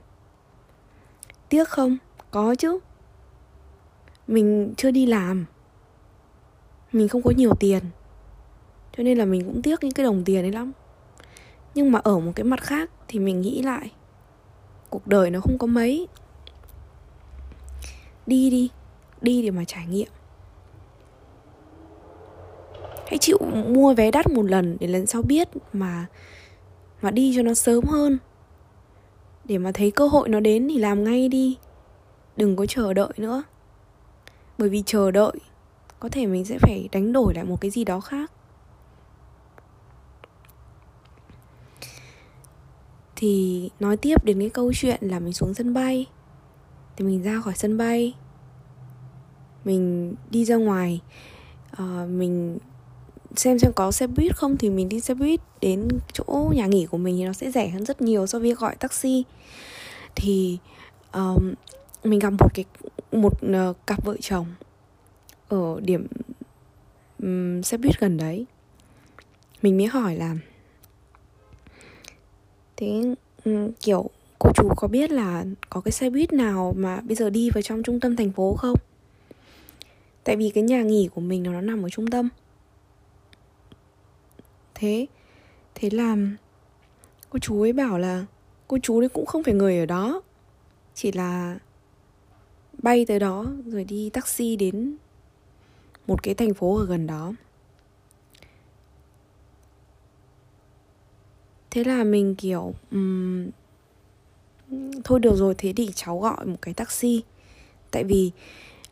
Tiếc 1.50 1.67
không? 1.67 1.98
Có 2.31 2.55
chứ. 2.55 2.79
Mình 4.27 4.74
chưa 4.77 4.91
đi 4.91 5.05
làm. 5.05 5.46
Mình 6.91 7.07
không 7.07 7.22
có 7.22 7.31
nhiều 7.31 7.53
tiền. 7.60 7.84
Cho 8.98 9.03
nên 9.03 9.17
là 9.17 9.25
mình 9.25 9.43
cũng 9.46 9.62
tiếc 9.62 9.84
những 9.84 9.91
cái 9.93 10.03
đồng 10.03 10.24
tiền 10.24 10.46
ấy 10.46 10.51
lắm. 10.51 10.72
Nhưng 11.75 11.91
mà 11.91 12.00
ở 12.00 12.19
một 12.19 12.31
cái 12.36 12.43
mặt 12.43 12.62
khác 12.63 12.89
thì 13.07 13.19
mình 13.19 13.41
nghĩ 13.41 13.62
lại, 13.62 13.91
cuộc 14.89 15.07
đời 15.07 15.31
nó 15.31 15.39
không 15.39 15.57
có 15.57 15.67
mấy. 15.67 16.07
Đi 18.25 18.50
đi 18.50 18.69
đi 19.22 19.41
để 19.41 19.51
mà 19.51 19.63
trải 19.67 19.86
nghiệm. 19.88 20.07
Hãy 23.07 23.17
chịu 23.17 23.38
mua 23.67 23.93
vé 23.93 24.12
đắt 24.12 24.31
một 24.31 24.43
lần 24.43 24.77
để 24.79 24.88
lần 24.88 25.05
sau 25.05 25.22
biết 25.22 25.48
mà 25.74 26.05
mà 27.01 27.12
đi 27.12 27.34
cho 27.36 27.41
nó 27.41 27.53
sớm 27.53 27.84
hơn. 27.84 28.17
Để 29.46 29.57
mà 29.57 29.72
thấy 29.72 29.91
cơ 29.91 30.07
hội 30.07 30.29
nó 30.29 30.39
đến 30.39 30.67
thì 30.69 30.77
làm 30.77 31.03
ngay 31.03 31.29
đi 31.29 31.57
đừng 32.38 32.56
có 32.56 32.65
chờ 32.65 32.94
đợi 32.94 33.13
nữa. 33.17 33.44
Bởi 34.58 34.70
vì 34.70 34.84
chờ 34.86 35.12
đợi 35.12 35.34
có 36.00 36.10
thể 36.10 36.25
mình 36.25 36.46
sẽ 36.46 36.58
phải 36.60 36.89
đánh 36.91 37.13
đổi 37.13 37.34
lại 37.34 37.44
một 37.44 37.62
cái 37.62 37.72
gì 37.72 37.84
đó 37.84 38.00
khác. 38.00 38.32
Thì 43.15 43.70
nói 43.79 43.98
tiếp 43.98 44.25
đến 44.25 44.39
cái 44.39 44.50
câu 44.50 44.72
chuyện 44.75 44.98
là 45.01 45.20
mình 45.20 45.34
xuống 45.34 45.53
sân 45.53 45.74
bay. 45.74 46.06
Thì 46.96 47.06
mình 47.06 47.24
ra 47.24 47.41
khỏi 47.41 47.53
sân 47.56 47.77
bay. 47.77 48.13
Mình 49.65 50.15
đi 50.29 50.46
ra 50.46 50.56
ngoài. 50.56 51.01
Uh, 51.82 52.10
mình 52.10 52.58
xem 53.36 53.60
xem 53.60 53.72
có 53.75 53.91
xe 53.91 54.08
buýt 54.08 54.36
không 54.36 54.58
thì 54.58 54.70
mình 54.70 54.89
đi 54.89 55.00
xe 55.00 55.13
buýt 55.13 55.39
đến 55.62 55.88
chỗ 56.13 56.51
nhà 56.56 56.65
nghỉ 56.65 56.86
của 56.86 56.98
mình 56.98 57.17
thì 57.17 57.25
nó 57.25 57.34
sẽ 57.34 57.51
rẻ 57.51 57.70
hơn 57.70 57.86
rất 57.86 58.01
nhiều 58.01 58.27
so 58.27 58.39
với 58.39 58.53
gọi 58.53 58.75
taxi. 58.75 59.24
Thì 60.15 60.58
um, 61.13 61.53
mình 62.04 62.20
gặp 62.20 62.30
một 62.30 62.54
cái 62.54 62.66
một 63.12 63.34
uh, 63.46 63.77
cặp 63.88 64.06
vợ 64.06 64.16
chồng 64.22 64.46
ở 65.48 65.80
điểm 65.82 66.08
um, 67.20 67.62
xe 67.62 67.77
buýt 67.77 68.00
gần 68.00 68.18
đấy. 68.18 68.46
Mình 69.62 69.77
mới 69.77 69.88
hỏi 69.88 70.16
là 70.16 70.36
thế 72.75 73.16
um, 73.46 73.72
kiểu 73.80 74.10
cô 74.39 74.51
chú 74.56 74.70
có 74.77 74.88
biết 74.88 75.12
là 75.12 75.46
có 75.70 75.82
cái 75.82 75.92
xe 75.92 76.10
buýt 76.10 76.34
nào 76.34 76.74
mà 76.77 77.01
bây 77.01 77.16
giờ 77.16 77.30
đi 77.30 77.50
vào 77.50 77.62
trong 77.62 77.84
trung 77.84 78.00
tâm 78.00 78.16
thành 78.16 78.32
phố 78.32 78.56
không? 78.56 78.77
Tại 80.24 80.36
vì 80.36 80.50
cái 80.50 80.63
nhà 80.63 80.84
nghỉ 80.84 81.10
của 81.16 81.22
mình 81.22 81.44
nó 81.44 81.62
nằm 81.62 81.86
ở 81.86 81.89
trung 81.89 82.08
tâm. 82.08 82.30
Thế 84.75 85.06
thế 85.75 85.89
làm 85.89 86.38
cô 87.30 87.39
chú 87.39 87.62
ấy 87.62 87.74
bảo 87.74 88.00
là 88.00 88.25
cô 88.68 88.77
chú 88.84 89.00
ấy 89.00 89.10
cũng 89.10 89.25
không 89.25 89.44
phải 89.44 89.54
người 89.54 89.80
ở 89.80 89.86
đó 89.86 90.22
chỉ 90.94 91.12
là 91.12 91.58
bay 92.84 93.05
tới 93.05 93.19
đó 93.19 93.46
rồi 93.65 93.84
đi 93.84 94.10
taxi 94.10 94.55
đến 94.55 94.96
một 96.07 96.24
cái 96.24 96.34
thành 96.34 96.53
phố 96.53 96.77
ở 96.77 96.86
gần 96.86 97.07
đó. 97.07 97.34
Thế 101.72 101.84
là 101.84 102.03
mình 102.03 102.36
kiểu 102.36 102.74
um, 102.91 103.48
thôi 105.03 105.19
được 105.19 105.36
rồi 105.36 105.55
thế 105.57 105.74
thì 105.75 105.89
cháu 105.96 106.19
gọi 106.19 106.46
một 106.46 106.57
cái 106.62 106.74
taxi. 106.74 107.24
Tại 107.91 108.03
vì 108.03 108.31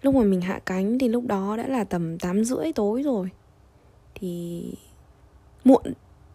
lúc 0.02 0.16
mà 0.16 0.24
mình 0.24 0.42
hạ 0.42 0.60
cánh 0.66 1.00
thì 1.00 1.08
lúc 1.08 1.26
đó 1.28 1.58
đã 1.58 1.68
là 1.68 1.84
tầm 1.84 2.18
tám 2.18 2.44
rưỡi 2.44 2.74
tối 2.74 3.04
rồi. 3.04 3.30
Thì 4.16 4.64
muộn 5.64 5.84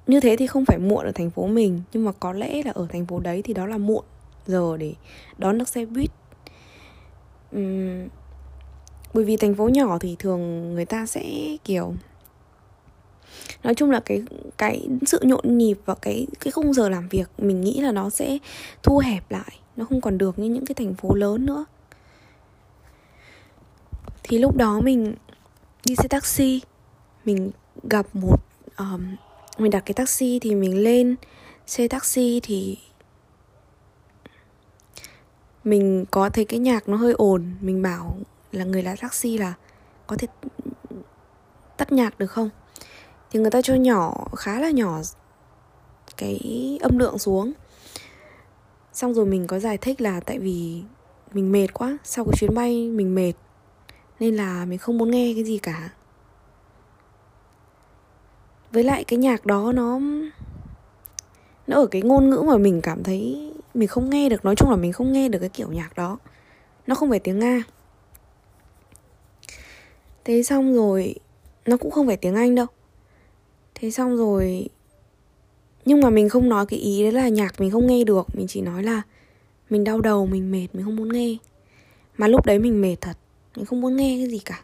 như 0.07 0.21
thế 0.21 0.37
thì 0.37 0.47
không 0.47 0.65
phải 0.65 0.79
muộn 0.79 1.05
ở 1.05 1.13
thành 1.13 1.31
phố 1.31 1.47
mình 1.47 1.83
nhưng 1.93 2.05
mà 2.05 2.13
có 2.13 2.33
lẽ 2.33 2.63
là 2.63 2.71
ở 2.71 2.87
thành 2.91 3.07
phố 3.07 3.21
đấy 3.21 3.43
thì 3.43 3.55
đó 3.55 3.67
là 3.67 3.79
muộn 3.79 4.05
giờ 4.47 4.77
để 4.77 4.95
đón 5.39 5.59
được 5.59 5.69
xe 5.69 5.85
buýt 5.85 6.11
um, 7.53 8.09
bởi 9.15 9.25
vì 9.25 9.37
thành 9.37 9.55
phố 9.55 9.69
nhỏ 9.69 9.99
thì 9.99 10.17
thường 10.19 10.75
người 10.75 10.85
ta 10.85 11.07
sẽ 11.07 11.57
kiểu 11.65 11.95
nói 13.65 13.75
chung 13.75 13.91
là 13.91 14.01
cái 14.01 14.23
cái 14.59 14.89
sự 15.07 15.19
nhộn 15.23 15.59
nhịp 15.59 15.79
và 15.85 15.95
cái 15.95 16.27
cái 16.41 16.51
khung 16.51 16.73
giờ 16.73 16.89
làm 16.89 17.09
việc 17.09 17.31
mình 17.39 17.61
nghĩ 17.61 17.81
là 17.81 17.93
nó 17.93 18.11
sẽ 18.11 18.39
thu 18.83 18.99
hẹp 18.99 19.31
lại 19.31 19.61
nó 19.77 19.87
không 19.87 20.01
còn 20.01 20.19
được 20.19 20.39
như 20.39 20.49
những 20.49 20.67
cái 20.67 20.75
thành 20.75 20.95
phố 20.95 21.15
lớn 21.15 21.47
nữa. 21.47 21.65
Thì 24.23 24.39
lúc 24.39 24.57
đó 24.57 24.81
mình 24.81 25.15
đi 25.85 25.95
xe 25.97 26.09
taxi 26.09 26.61
mình 27.25 27.51
gặp 27.83 28.07
một 28.13 28.37
um, 28.77 29.17
mình 29.59 29.71
đặt 29.71 29.83
cái 29.87 29.95
taxi 29.95 30.39
thì 30.39 30.55
mình 30.55 30.85
lên 30.85 31.17
xe 31.67 31.89
taxi 31.89 32.41
thì 32.43 32.79
mình 35.65 36.05
có 36.11 36.31
thấy 36.31 36.45
cái 36.45 36.61
nhạc 36.61 36.89
nó 36.89 36.97
hơi 36.97 37.13
ồn, 37.13 37.53
mình 37.61 37.83
bảo 37.83 38.17
là 38.53 38.65
người 38.65 38.83
lái 38.83 38.97
taxi 38.97 39.39
là 39.39 39.55
có 40.07 40.17
thể 40.17 40.29
tắt 41.77 41.93
nhạc 41.93 42.19
được 42.19 42.27
không? 42.27 42.51
Thì 43.31 43.41
người 43.41 43.51
ta 43.51 43.63
cho 43.63 43.75
nhỏ, 43.75 44.27
khá 44.37 44.61
là 44.61 44.71
nhỏ 44.71 45.01
cái 46.17 46.79
âm 46.83 46.99
lượng 46.99 47.19
xuống. 47.19 47.53
Xong 48.93 49.15
rồi 49.15 49.27
mình 49.27 49.47
có 49.47 49.59
giải 49.59 49.79
thích 49.79 50.01
là 50.01 50.21
tại 50.21 50.39
vì 50.39 50.83
mình 51.33 51.53
mệt 51.53 51.69
quá, 51.75 51.99
sau 52.05 52.25
cái 52.25 52.35
chuyến 52.39 52.55
bay 52.55 52.89
mình 52.89 53.15
mệt, 53.15 53.33
nên 54.21 54.37
là 54.37 54.65
mình 54.65 54.79
không 54.79 54.99
muốn 54.99 55.11
nghe 55.11 55.33
cái 55.35 55.45
gì 55.45 55.59
cả. 55.59 55.91
Với 58.73 58.85
lại 58.85 59.05
cái 59.05 59.19
nhạc 59.19 59.47
đó 59.47 59.73
nó 59.73 60.01
nó 61.67 61.77
ở 61.77 61.87
cái 61.87 62.03
ngôn 62.03 62.31
ngữ 62.31 62.43
mà 62.47 62.57
mình 62.57 62.81
cảm 62.81 63.03
thấy 63.03 63.53
mình 63.75 63.89
không 63.89 64.11
nghe 64.11 64.29
được, 64.29 64.45
nói 64.45 64.57
chung 64.57 64.71
là 64.71 64.77
mình 64.77 64.93
không 64.93 65.13
nghe 65.13 65.29
được 65.29 65.39
cái 65.39 65.49
kiểu 65.49 65.73
nhạc 65.73 65.97
đó. 65.97 66.19
Nó 66.87 66.95
không 66.95 67.11
phải 67.11 67.19
tiếng 67.19 67.39
nga. 67.39 67.63
Thế 70.25 70.43
xong 70.43 70.75
rồi, 70.75 71.15
nó 71.67 71.77
cũng 71.77 71.91
không 71.91 72.07
phải 72.07 72.17
tiếng 72.17 72.35
anh 72.35 72.55
đâu. 72.55 72.67
Thế 73.75 73.91
xong 73.91 74.17
rồi, 74.17 74.69
nhưng 75.85 76.01
mà 76.01 76.11
mình 76.11 76.29
không 76.29 76.49
nói 76.49 76.67
cái 76.67 76.79
ý 76.79 77.03
đấy 77.03 77.13
là 77.13 77.29
nhạc 77.29 77.61
mình 77.61 77.71
không 77.71 77.87
nghe 77.87 78.05
được, 78.05 78.27
mình 78.35 78.47
chỉ 78.47 78.61
nói 78.61 78.83
là 78.83 79.03
mình 79.71 79.85
đau 79.85 80.01
đầu, 80.01 80.27
mình 80.27 80.51
mệt, 80.53 80.69
mình 80.73 80.85
không 80.85 80.97
muốn 80.97 81.13
nghe. 81.13 81.37
Mà 82.17 82.29
lúc 82.29 82.47
đấy 82.47 82.59
mình 82.59 82.81
mệt 82.81 82.97
thật, 83.01 83.17
mình 83.57 83.65
không 83.65 83.81
muốn 83.81 83.97
nghe 83.97 84.17
cái 84.19 84.31
gì 84.31 84.39
cả. 84.39 84.61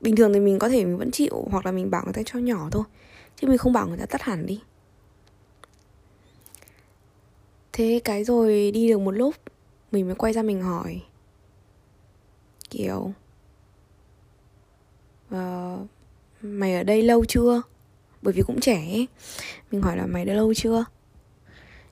Bình 0.00 0.16
thường 0.16 0.32
thì 0.32 0.40
mình 0.40 0.58
có 0.58 0.68
thể 0.68 0.84
mình 0.84 0.98
vẫn 0.98 1.10
chịu, 1.10 1.48
hoặc 1.50 1.66
là 1.66 1.72
mình 1.72 1.90
bảo 1.90 2.04
người 2.04 2.12
ta 2.12 2.22
cho 2.26 2.38
nhỏ 2.38 2.68
thôi, 2.70 2.84
chứ 3.36 3.48
mình 3.48 3.58
không 3.58 3.72
bảo 3.72 3.88
người 3.88 3.98
ta 3.98 4.06
tắt 4.06 4.22
hẳn 4.22 4.46
đi 4.46 4.60
thế 7.76 8.00
cái 8.04 8.24
rồi 8.24 8.70
đi 8.70 8.88
được 8.88 8.98
một 8.98 9.10
lúc 9.10 9.34
mình 9.92 10.06
mới 10.06 10.14
quay 10.14 10.32
ra 10.32 10.42
mình 10.42 10.62
hỏi. 10.62 11.02
Kiểu 12.70 13.12
uh, 15.34 15.86
mày 16.42 16.74
ở 16.74 16.82
đây 16.82 17.02
lâu 17.02 17.24
chưa? 17.24 17.62
Bởi 18.22 18.34
vì 18.34 18.42
cũng 18.42 18.60
trẻ 18.60 18.76
ấy. 18.76 19.08
mình 19.70 19.82
hỏi 19.82 19.96
là 19.96 20.06
mày 20.06 20.24
đã 20.24 20.34
lâu 20.34 20.54
chưa? 20.54 20.84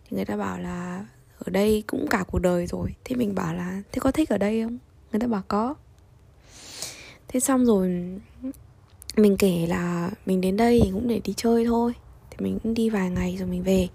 Thì 0.04 0.16
người 0.16 0.24
ta 0.24 0.36
bảo 0.36 0.58
là 0.58 1.06
ở 1.38 1.50
đây 1.50 1.84
cũng 1.86 2.06
cả 2.10 2.24
cuộc 2.26 2.38
đời 2.38 2.66
rồi. 2.66 2.94
Thế 3.04 3.16
mình 3.16 3.34
bảo 3.34 3.54
là 3.54 3.82
thế 3.92 4.00
có 4.00 4.12
thích 4.12 4.28
ở 4.28 4.38
đây 4.38 4.62
không? 4.62 4.78
Người 5.12 5.20
ta 5.20 5.26
bảo 5.26 5.42
có. 5.48 5.74
Thế 7.28 7.40
xong 7.40 7.64
rồi 7.64 7.88
mình 9.16 9.36
kể 9.38 9.66
là 9.66 10.10
mình 10.26 10.40
đến 10.40 10.56
đây 10.56 10.80
thì 10.84 10.90
cũng 10.92 11.08
để 11.08 11.20
đi 11.24 11.34
chơi 11.36 11.64
thôi. 11.64 11.92
Thì 12.30 12.36
mình 12.44 12.58
cũng 12.62 12.74
đi 12.74 12.90
vài 12.90 13.10
ngày 13.10 13.36
rồi 13.38 13.48
mình 13.48 13.62
về 13.62 13.88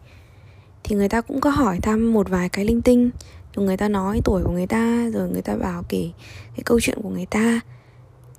thì 0.89 0.95
người 0.95 1.09
ta 1.09 1.21
cũng 1.21 1.41
có 1.41 1.49
hỏi 1.49 1.79
thăm 1.81 2.13
một 2.13 2.29
vài 2.29 2.49
cái 2.49 2.65
linh 2.65 2.81
tinh. 2.81 3.09
Rồi 3.53 3.65
người 3.65 3.77
ta 3.77 3.89
nói 3.89 4.21
tuổi 4.25 4.43
của 4.43 4.51
người 4.51 4.67
ta, 4.67 5.09
rồi 5.13 5.29
người 5.29 5.41
ta 5.41 5.55
bảo 5.55 5.83
kể 5.89 6.09
cái 6.55 6.63
câu 6.65 6.79
chuyện 6.79 7.01
của 7.03 7.09
người 7.09 7.25
ta. 7.25 7.59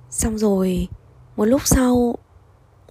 Xong 0.09 0.37
rồi, 0.37 0.87
một 1.35 1.45
lúc 1.45 1.61
sau, 1.65 2.15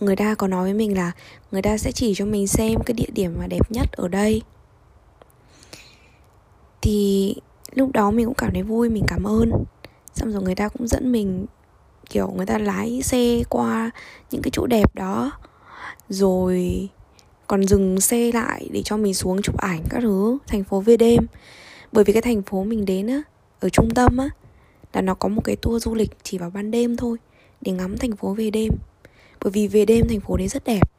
người 0.01 0.17
ta 0.17 0.35
có 0.35 0.47
nói 0.47 0.65
với 0.65 0.75
mình 0.75 0.97
là 0.97 1.13
người 1.53 1.63
ta 1.63 1.79
sẽ 1.79 1.93
chỉ 1.93 2.15
cho 2.17 2.25
mình 2.25 2.47
xem 2.47 2.75
cái 2.87 2.95
địa 2.95 3.11
điểm 3.15 3.35
mà 3.39 3.47
đẹp 3.47 3.71
nhất 3.71 3.93
ở 3.93 4.09
đây. 4.09 4.43
Thì 6.83 7.37
lúc 7.75 7.93
đó 7.93 8.11
mình 8.11 8.27
cũng 8.27 8.35
cảm 8.35 8.53
thấy 8.53 8.63
vui, 8.63 8.91
mình 8.91 9.05
cảm 9.09 9.25
ơn. 9.25 9.51
Xong 10.15 10.33
rồi 10.33 10.43
người 10.43 10.55
ta 10.55 10.69
cũng 10.69 10.89
dẫn 10.89 11.13
mình, 11.13 11.47
kiểu 12.11 12.31
người 12.37 12.47
ta 12.47 12.59
lái 12.59 13.03
xe 13.03 13.43
qua 13.49 13.91
những 14.31 14.43
cái 14.43 14.51
chỗ 14.55 14.67
đẹp 14.67 14.95
đó. 14.95 15.33
Rồi 16.09 16.89
còn 17.51 17.63
dừng 17.63 18.01
xe 18.01 18.31
lại 18.33 18.69
để 18.73 18.83
cho 18.85 18.97
mình 18.97 19.15
xuống 19.15 19.43
chụp 19.43 19.57
ảnh 19.57 19.83
các 19.91 20.01
thứ, 20.03 20.39
thành 20.47 20.65
phố 20.65 20.81
về 20.81 20.97
đêm. 20.97 21.27
Bởi 21.93 22.05
vì 22.05 22.13
cái 22.13 22.23
thành 22.23 22.43
phố 22.43 22.65
mình 22.65 22.85
đến 22.85 23.07
á, 23.07 23.23
ở 23.61 23.69
trung 23.69 23.91
tâm 23.91 24.17
á, 24.17 24.29
là 24.93 25.01
nó 25.01 25.15
có 25.15 25.29
một 25.29 25.43
cái 25.45 25.57
tour 25.57 25.85
du 25.85 25.95
lịch 25.95 26.11
chỉ 26.23 26.39
vào 26.39 26.51
ban 26.51 26.71
đêm 26.71 26.97
thôi, 26.97 27.19
để 27.61 27.73
ngắm 27.73 27.99
thành 27.99 28.17
phố 28.17 28.35
về 28.35 28.51
đêm. 28.51 28.73
Bởi 29.41 29.51
vì 29.51 29.69
về 29.69 29.85
đêm 29.85 30.09
thành 30.09 30.21
phố 30.21 30.37
đấy 30.37 30.49
rất 30.49 30.65
đẹp. 30.65 30.91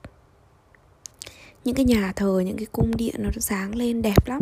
Những 1.63 1.75
cái 1.75 1.85
nhà 1.85 2.13
thờ, 2.15 2.43
những 2.45 2.57
cái 2.57 2.67
cung 2.71 2.97
điện 2.97 3.15
nó 3.17 3.29
sáng 3.39 3.75
lên 3.75 4.01
đẹp 4.01 4.27
lắm. 4.27 4.41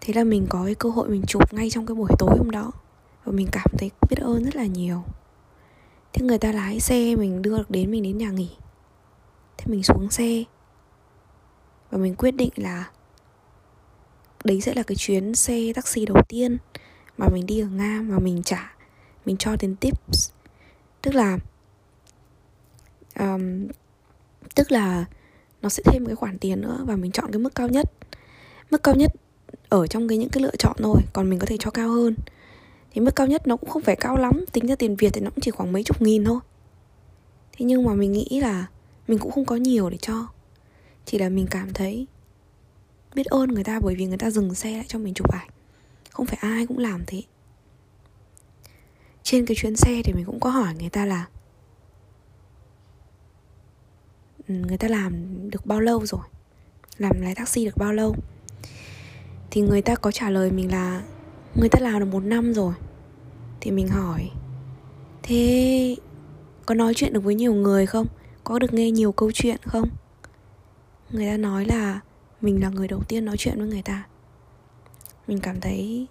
Thế 0.00 0.14
là 0.14 0.24
mình 0.24 0.46
có 0.48 0.64
cái 0.64 0.74
cơ 0.74 0.90
hội 0.90 1.08
mình 1.08 1.22
chụp 1.26 1.54
ngay 1.54 1.70
trong 1.70 1.86
cái 1.86 1.94
buổi 1.94 2.10
tối 2.18 2.34
hôm 2.38 2.50
đó. 2.50 2.72
Và 3.24 3.32
mình 3.32 3.48
cảm 3.52 3.70
thấy 3.78 3.90
biết 4.10 4.16
ơn 4.20 4.44
rất 4.44 4.56
là 4.56 4.66
nhiều. 4.66 5.02
Thế 6.12 6.26
người 6.26 6.38
ta 6.38 6.52
lái 6.52 6.80
xe 6.80 7.16
mình 7.16 7.42
đưa 7.42 7.58
được 7.58 7.70
đến 7.70 7.90
mình 7.90 8.02
đến 8.02 8.18
nhà 8.18 8.30
nghỉ 8.30 8.50
thế 9.58 9.64
mình 9.66 9.82
xuống 9.82 10.10
xe. 10.10 10.44
Và 11.90 11.98
mình 11.98 12.14
quyết 12.14 12.30
định 12.30 12.50
là 12.56 12.90
đấy 14.44 14.60
sẽ 14.60 14.74
là 14.74 14.82
cái 14.82 14.96
chuyến 14.96 15.34
xe 15.34 15.72
taxi 15.74 16.06
đầu 16.06 16.22
tiên 16.28 16.58
mà 17.18 17.26
mình 17.32 17.46
đi 17.46 17.60
ở 17.60 17.66
nga 17.66 18.02
và 18.08 18.18
mình 18.18 18.42
trả 18.42 18.74
mình 19.26 19.36
cho 19.36 19.56
tiền 19.56 19.76
tips. 19.76 20.30
Tức 21.02 21.14
là 21.14 21.38
um, 23.18 23.68
tức 24.54 24.72
là 24.72 25.04
nó 25.62 25.68
sẽ 25.68 25.82
thêm 25.86 26.06
cái 26.06 26.14
khoản 26.14 26.38
tiền 26.38 26.60
nữa 26.60 26.84
và 26.84 26.96
mình 26.96 27.12
chọn 27.12 27.32
cái 27.32 27.38
mức 27.38 27.54
cao 27.54 27.68
nhất. 27.68 27.92
Mức 28.70 28.82
cao 28.82 28.94
nhất 28.94 29.12
ở 29.68 29.86
trong 29.86 30.08
cái 30.08 30.18
những 30.18 30.28
cái 30.28 30.42
lựa 30.42 30.56
chọn 30.56 30.76
thôi 30.78 31.00
còn 31.12 31.30
mình 31.30 31.38
có 31.38 31.46
thể 31.46 31.56
cho 31.60 31.70
cao 31.70 31.88
hơn. 31.88 32.14
Thì 32.90 33.00
mức 33.00 33.16
cao 33.16 33.26
nhất 33.26 33.46
nó 33.46 33.56
cũng 33.56 33.70
không 33.70 33.82
phải 33.82 33.96
cao 33.96 34.16
lắm 34.16 34.44
tính 34.52 34.66
ra 34.66 34.74
tiền 34.76 34.96
việt 34.96 35.10
thì 35.12 35.20
nó 35.20 35.30
cũng 35.30 35.40
chỉ 35.40 35.50
khoảng 35.50 35.72
mấy 35.72 35.82
chục 35.82 36.02
nghìn 36.02 36.24
thôi. 36.24 36.40
Thế 37.52 37.64
nhưng 37.64 37.84
mà 37.84 37.94
mình 37.94 38.12
nghĩ 38.12 38.40
là 38.40 38.66
mình 39.08 39.18
cũng 39.18 39.32
không 39.32 39.44
có 39.44 39.56
nhiều 39.56 39.90
để 39.90 39.96
cho. 39.96 40.26
Chỉ 41.04 41.18
là 41.18 41.28
mình 41.28 41.46
cảm 41.50 41.72
thấy 41.72 42.06
biết 43.14 43.26
ơn 43.26 43.48
người 43.48 43.64
ta 43.64 43.80
bởi 43.80 43.94
vì 43.94 44.06
người 44.06 44.18
ta 44.18 44.30
dừng 44.30 44.54
xe 44.54 44.76
lại 44.76 44.84
cho 44.88 44.98
mình 44.98 45.14
chụp 45.14 45.32
ảnh. 45.32 45.48
Không 46.10 46.26
phải 46.26 46.38
ai 46.40 46.66
cũng 46.66 46.78
làm 46.78 47.04
thế. 47.06 47.22
Trên 49.22 49.46
cái 49.46 49.56
chuyến 49.60 49.76
xe 49.76 50.02
thì 50.04 50.12
mình 50.12 50.24
cũng 50.24 50.40
có 50.40 50.50
hỏi 50.50 50.74
người 50.80 50.88
ta 50.90 51.06
là 51.06 51.26
ừ, 54.48 54.54
người 54.54 54.78
ta 54.78 54.88
làm 54.88 55.24
được 55.50 55.66
bao 55.66 55.80
lâu 55.80 56.06
rồi? 56.06 56.20
Làm 56.98 57.20
lái 57.20 57.34
taxi 57.34 57.64
được 57.64 57.76
bao 57.76 57.92
lâu? 57.92 58.16
Thì 59.50 59.60
người 59.60 59.82
ta 59.82 59.94
có 59.94 60.10
trả 60.10 60.30
lời 60.30 60.50
mình 60.50 60.70
là, 60.70 61.02
người 61.54 61.68
ta 61.68 61.78
làm 61.80 62.00
được 62.00 62.06
một 62.06 62.24
năm 62.24 62.54
rồi. 62.54 62.74
Thì 63.60 63.70
mình 63.70 63.88
hỏi, 63.88 64.30
thế 65.22 65.96
có 66.66 66.74
nói 66.74 66.94
chuyện 66.94 67.12
được 67.12 67.24
với 67.24 67.34
nhiều 67.34 67.54
người 67.54 67.86
không? 67.86 68.06
Có 68.48 68.58
được 68.58 68.74
nghe 68.74 68.90
nhiều 68.90 69.12
câu 69.12 69.32
chuyện 69.32 69.56
không? 69.62 69.88
Người 71.10 71.26
ta 71.26 71.36
nói 71.36 71.64
là 71.64 72.00
mình 72.40 72.62
là 72.62 72.68
người 72.68 72.88
đầu 72.88 73.00
tiên 73.08 73.24
nói 73.24 73.36
chuyện 73.38 73.58
với 73.58 73.68
người 73.68 73.82
ta. 73.82 74.06
Mình 75.26 75.40
cảm 75.40 75.60
thấy 75.60 76.06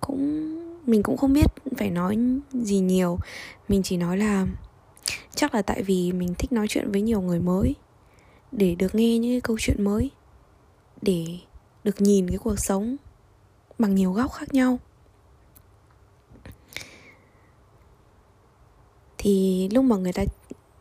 cũng, 0.00 0.56
mình 0.86 1.02
cũng 1.02 1.16
không 1.16 1.32
biết 1.32 1.46
phải 1.76 1.90
nói 1.90 2.18
gì 2.52 2.78
nhiều. 2.78 3.18
Mình 3.68 3.82
chỉ 3.82 3.96
nói 3.96 4.18
là 4.18 4.46
chắc 5.34 5.54
là 5.54 5.62
tại 5.62 5.82
vì 5.82 6.12
mình 6.12 6.34
thích 6.38 6.52
nói 6.52 6.66
chuyện 6.68 6.92
với 6.92 7.02
nhiều 7.02 7.20
người 7.20 7.40
mới, 7.40 7.74
để 8.52 8.74
được 8.74 8.94
nghe 8.94 9.18
những 9.18 9.40
câu 9.40 9.56
chuyện 9.60 9.84
mới, 9.84 10.10
để 11.02 11.38
được 11.84 12.00
nhìn 12.00 12.28
cái 12.28 12.38
cuộc 12.38 12.58
sống 12.58 12.96
bằng 13.78 13.94
nhiều 13.94 14.12
góc 14.12 14.32
khác 14.32 14.54
nhau. 14.54 14.78
Thì 19.22 19.68
lúc 19.72 19.84
mà 19.84 19.96
người 19.96 20.12
ta 20.12 20.24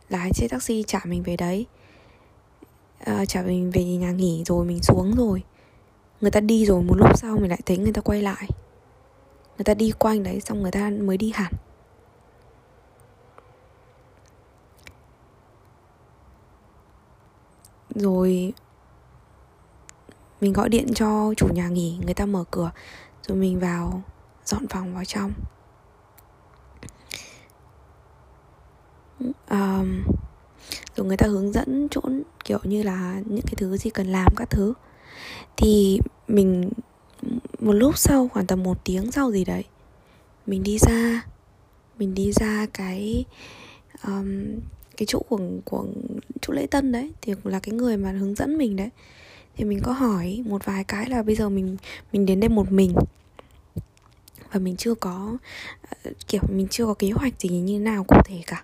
lái 0.09 0.33
xe 0.33 0.47
taxi 0.47 0.83
trả 0.87 0.99
mình 1.05 1.23
về 1.23 1.37
đấy 1.37 1.65
ờ, 3.05 3.15
à, 3.15 3.25
trả 3.25 3.41
mình 3.41 3.71
về 3.71 3.83
nhà 3.83 4.11
nghỉ 4.11 4.43
rồi 4.45 4.65
mình 4.65 4.79
xuống 4.83 5.15
rồi 5.17 5.43
người 6.21 6.31
ta 6.31 6.39
đi 6.39 6.65
rồi 6.65 6.83
một 6.83 6.95
lúc 6.97 7.17
sau 7.17 7.37
mình 7.37 7.49
lại 7.49 7.59
thấy 7.65 7.77
người 7.77 7.93
ta 7.93 8.01
quay 8.01 8.21
lại. 8.21 8.49
Người 9.57 9.63
ta 9.63 9.73
đi 9.73 9.91
quanh 9.99 10.23
đấy 10.23 10.41
xong 10.41 10.61
người 10.61 10.71
ta 10.71 10.89
mới 10.89 11.17
đi 11.17 11.31
hẳn. 11.35 11.53
Rồi 17.95 18.53
mình 20.41 20.53
gọi 20.53 20.69
điện 20.69 20.93
cho 20.93 21.33
chủ 21.37 21.47
nhà 21.47 21.67
nghỉ 21.67 21.97
người 22.05 22.13
ta 22.13 22.25
mở 22.25 22.43
cửa 22.51 22.71
rồi 23.27 23.37
mình 23.37 23.59
vào 23.59 24.01
dọn 24.45 24.67
phòng 24.67 24.93
vào 24.95 25.05
trong. 25.05 25.33
Um, 29.49 30.03
rồi 30.95 31.07
người 31.07 31.17
ta 31.17 31.27
hướng 31.27 31.51
dẫn 31.51 31.87
chỗ 31.91 32.01
kiểu 32.45 32.59
như 32.63 32.83
là 32.83 33.21
những 33.25 33.41
cái 33.41 33.53
thứ 33.57 33.77
gì 33.77 33.89
cần 33.89 34.07
làm 34.07 34.33
các 34.35 34.49
thứ. 34.49 34.73
Thì 35.57 35.99
mình 36.27 36.69
một 37.59 37.73
lúc 37.73 37.97
sau 37.97 38.27
khoảng 38.27 38.47
tầm 38.47 38.63
một 38.63 38.85
tiếng 38.85 39.11
sau 39.11 39.31
gì 39.31 39.45
đấy 39.45 39.63
mình 40.47 40.63
đi 40.63 40.77
ra 40.77 41.25
mình 41.99 42.13
đi 42.13 42.31
ra 42.31 42.65
cái 42.73 43.25
um, 44.03 44.45
cái 44.97 45.05
chỗ 45.05 45.19
của 45.29 45.39
của 45.65 45.85
chỗ 46.41 46.53
lễ 46.53 46.67
tân 46.67 46.91
đấy 46.91 47.11
thì 47.21 47.33
là 47.43 47.59
cái 47.59 47.73
người 47.73 47.97
mà 47.97 48.11
hướng 48.11 48.35
dẫn 48.35 48.57
mình 48.57 48.75
đấy. 48.75 48.89
Thì 49.55 49.65
mình 49.65 49.79
có 49.83 49.91
hỏi 49.91 50.43
một 50.45 50.65
vài 50.65 50.83
cái 50.83 51.09
là 51.09 51.23
bây 51.23 51.35
giờ 51.35 51.49
mình 51.49 51.77
mình 52.11 52.25
đến 52.25 52.39
đây 52.39 52.49
một 52.49 52.71
mình. 52.71 52.95
Và 54.51 54.59
mình 54.59 54.75
chưa 54.75 54.95
có 54.95 55.37
ờ, 55.89 56.11
kiểu 56.27 56.41
mình 56.49 56.67
chưa 56.67 56.85
có 56.85 56.93
kế 56.93 57.11
hoạch 57.11 57.33
gì 57.39 57.49
như 57.49 57.79
nào 57.79 58.03
cụ 58.03 58.15
thể 58.25 58.41
cả 58.47 58.63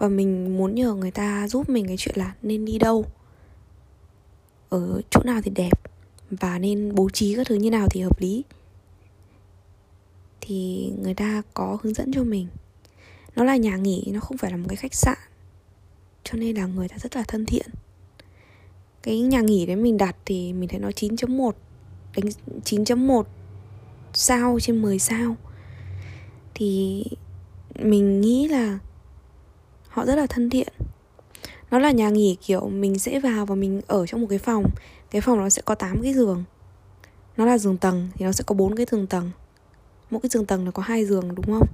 và 0.00 0.08
mình 0.08 0.56
muốn 0.56 0.74
nhờ 0.74 0.94
người 0.94 1.10
ta 1.10 1.48
giúp 1.48 1.68
mình 1.68 1.86
cái 1.86 1.96
chuyện 1.96 2.14
là 2.18 2.34
nên 2.42 2.64
đi 2.64 2.78
đâu, 2.78 3.04
ở 4.68 5.00
chỗ 5.10 5.20
nào 5.24 5.40
thì 5.44 5.50
đẹp 5.50 5.80
và 6.30 6.58
nên 6.58 6.94
bố 6.94 7.10
trí 7.10 7.34
các 7.34 7.46
thứ 7.46 7.54
như 7.54 7.70
nào 7.70 7.88
thì 7.90 8.00
hợp 8.00 8.20
lý. 8.20 8.44
Thì 10.40 10.90
người 11.02 11.14
ta 11.14 11.42
có 11.54 11.78
hướng 11.82 11.94
dẫn 11.94 12.12
cho 12.12 12.24
mình. 12.24 12.46
Nó 13.36 13.44
là 13.44 13.56
nhà 13.56 13.76
nghỉ, 13.76 14.10
nó 14.12 14.20
không 14.20 14.36
phải 14.36 14.50
là 14.50 14.56
một 14.56 14.66
cái 14.68 14.76
khách 14.76 14.94
sạn, 14.94 15.18
cho 16.24 16.38
nên 16.38 16.56
là 16.56 16.66
người 16.66 16.88
ta 16.88 16.96
rất 16.98 17.16
là 17.16 17.22
thân 17.28 17.46
thiện. 17.46 17.66
Cái 19.02 19.20
nhà 19.20 19.40
nghỉ 19.40 19.66
đấy 19.66 19.76
mình 19.76 19.96
đặt 19.96 20.16
thì 20.24 20.52
mình 20.52 20.68
thấy 20.68 20.80
nó 20.80 20.88
9.1 20.88 21.52
đánh 22.16 22.26
9.1 22.64 23.22
sao 24.12 24.58
trên 24.60 24.82
10 24.82 24.98
sao. 24.98 25.36
Thì 26.54 27.04
mình 27.78 28.20
nghĩ 28.20 28.48
là 28.48 28.78
họ 29.90 30.04
rất 30.04 30.14
là 30.14 30.26
thân 30.26 30.50
thiện. 30.50 30.68
Nó 31.70 31.78
là 31.78 31.90
nhà 31.90 32.08
nghỉ, 32.08 32.36
kiểu, 32.46 32.68
mình 32.68 32.98
sẽ 32.98 33.20
vào 33.20 33.46
và 33.46 33.54
mình 33.54 33.80
ở 33.86 34.06
trong 34.06 34.20
một 34.20 34.26
cái 34.30 34.38
phòng. 34.38 34.64
Cái 35.10 35.20
phòng 35.20 35.38
nó 35.38 35.48
sẽ 35.48 35.62
có 35.62 35.74
8 35.74 36.02
cái 36.02 36.14
giường. 36.14 36.44
Nó 37.36 37.46
là 37.46 37.58
giường 37.58 37.76
tầng 37.76 38.08
thì 38.14 38.24
nó 38.24 38.32
sẽ 38.32 38.44
có 38.46 38.54
bốn 38.54 38.76
cái 38.76 38.86
giường 38.90 39.06
tầng. 39.06 39.30
Mỗi 40.10 40.20
cái 40.20 40.30
giường 40.30 40.46
tầng 40.46 40.64
là 40.64 40.70
có 40.70 40.82
hai 40.82 41.06
giường, 41.06 41.34
đúng 41.34 41.46
không? 41.46 41.68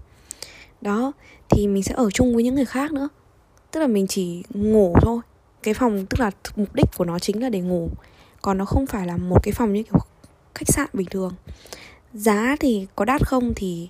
Đó, 0.81 1.13
thì 1.49 1.67
mình 1.67 1.83
sẽ 1.83 1.95
ở 1.95 2.11
chung 2.11 2.35
với 2.35 2.45
những 2.45 2.55
người 2.55 2.65
khác 2.65 2.93
nữa. 2.93 3.09
Tức 3.71 3.81
là 3.81 3.87
mình 3.87 4.07
chỉ 4.07 4.43
ngủ 4.51 4.95
thôi. 5.03 5.21
Cái 5.63 5.75
phòng, 5.75 6.07
tức 6.07 6.21
là 6.21 6.31
mục 6.57 6.75
đích 6.75 6.87
của 6.97 7.05
nó 7.05 7.19
chính 7.19 7.43
là 7.43 7.49
để 7.49 7.61
ngủ. 7.61 7.91
Còn 8.43 8.59
nó 8.59 8.65
không 8.65 8.87
phải 8.87 9.07
là 9.07 9.17
một 9.17 9.43
cái 9.43 9.53
phòng 9.53 9.73
như 9.73 9.83
kiểu 9.83 10.01
khách 10.55 10.69
sạn 10.69 10.89
bình 10.93 11.07
thường. 11.11 11.33
Giá 12.15 12.57
thì 12.61 12.87
có 12.97 13.05
đắt 13.05 13.27
không 13.27 13.53
thì 13.57 13.89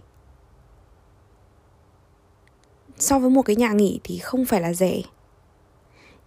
so 2.98 3.18
với 3.18 3.30
một 3.30 3.42
cái 3.42 3.56
nhà 3.56 3.72
nghỉ 3.72 4.00
thì 4.04 4.18
không 4.18 4.44
phải 4.44 4.60
là 4.60 4.72
rẻ. 4.72 5.02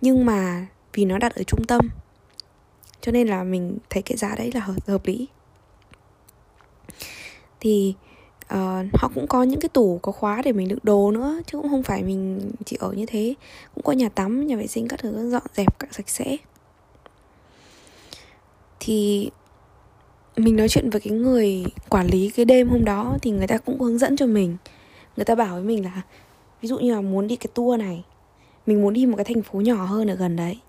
Nhưng 0.01 0.25
mà 0.25 0.67
vì 0.93 1.05
nó 1.05 1.17
đặt 1.17 1.35
ở 1.35 1.43
trung 1.43 1.65
tâm 1.67 1.89
cho 3.01 3.11
nên 3.11 3.27
là 3.27 3.43
mình 3.43 3.77
thấy 3.89 4.03
cái 4.03 4.17
giá 4.17 4.35
đấy 4.35 4.51
là 4.53 4.59
hợp, 4.59 4.87
hợp 4.87 5.05
lý. 5.05 5.27
Thì 7.59 7.93
uh, 8.53 8.85
họ 8.93 9.11
cũng 9.15 9.27
có 9.27 9.43
những 9.43 9.59
cái 9.59 9.69
tủ 9.69 9.99
có 10.01 10.11
khóa 10.11 10.41
để 10.45 10.51
mình 10.51 10.67
đựng 10.67 10.79
đồ 10.83 11.11
nữa 11.11 11.39
chứ 11.45 11.57
cũng 11.57 11.69
không 11.69 11.83
phải 11.83 12.03
mình 12.03 12.51
chỉ 12.65 12.77
ở 12.79 12.91
như 12.91 13.05
thế. 13.05 13.33
Cũng 13.75 13.83
có 13.83 13.93
nhà 13.93 14.09
tắm 14.09 14.47
nhà 14.47 14.55
vệ 14.55 14.67
sinh 14.67 14.87
các 14.87 14.99
thứ 14.99 15.29
dọn 15.29 15.43
dẹp 15.53 15.79
cả 15.79 15.87
sạch 15.91 16.09
sẽ. 16.09 16.37
Thì 18.79 19.29
mình 20.37 20.55
nói 20.55 20.69
chuyện 20.69 20.89
với 20.89 21.01
cái 21.01 21.13
người 21.13 21.65
quản 21.89 22.07
lý 22.07 22.29
cái 22.29 22.45
đêm 22.45 22.69
hôm 22.69 22.85
đó 22.85 23.17
thì 23.21 23.31
người 23.31 23.47
ta 23.47 23.57
cũng 23.57 23.79
hướng 23.79 23.97
dẫn 23.97 24.17
cho 24.17 24.25
mình. 24.25 24.57
Người 25.17 25.25
ta 25.25 25.35
bảo 25.35 25.53
với 25.53 25.63
mình 25.63 25.85
là 25.85 26.01
ví 26.61 26.69
dụ 26.69 26.79
như 26.79 26.95
là 26.95 27.01
muốn 27.01 27.27
đi 27.27 27.35
cái 27.35 27.47
tour 27.53 27.79
này, 27.79 28.03
mình 28.65 28.81
muốn 28.81 28.93
đi 28.93 29.05
một 29.05 29.15
cái 29.15 29.25
thành 29.25 29.43
phố 29.43 29.61
nhỏ 29.61 29.85
hơn 29.85 30.07
ở 30.07 30.15
gần 30.15 30.35
đấy, 30.35 30.59